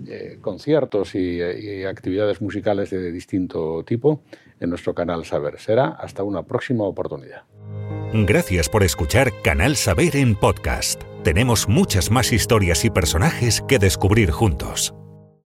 eh, 0.06 0.38
conciertos 0.40 1.14
y, 1.14 1.40
y 1.40 1.84
actividades 1.84 2.40
musicales 2.40 2.90
de 2.90 3.12
distinto 3.12 3.84
tipo, 3.84 4.22
en 4.60 4.70
nuestro 4.70 4.94
canal 4.94 5.24
Saber. 5.24 5.58
Será 5.58 5.88
hasta 5.88 6.22
una 6.22 6.42
próxima 6.42 6.84
oportunidad. 6.84 7.42
Gracias 8.12 8.68
por 8.68 8.82
escuchar 8.82 9.32
Canal 9.42 9.76
Saber 9.76 10.16
en 10.16 10.34
podcast. 10.34 11.02
Tenemos 11.24 11.68
muchas 11.68 12.10
más 12.10 12.32
historias 12.32 12.84
y 12.84 12.90
personajes 12.90 13.62
que 13.68 13.78
descubrir 13.78 14.30
juntos. 14.30 14.97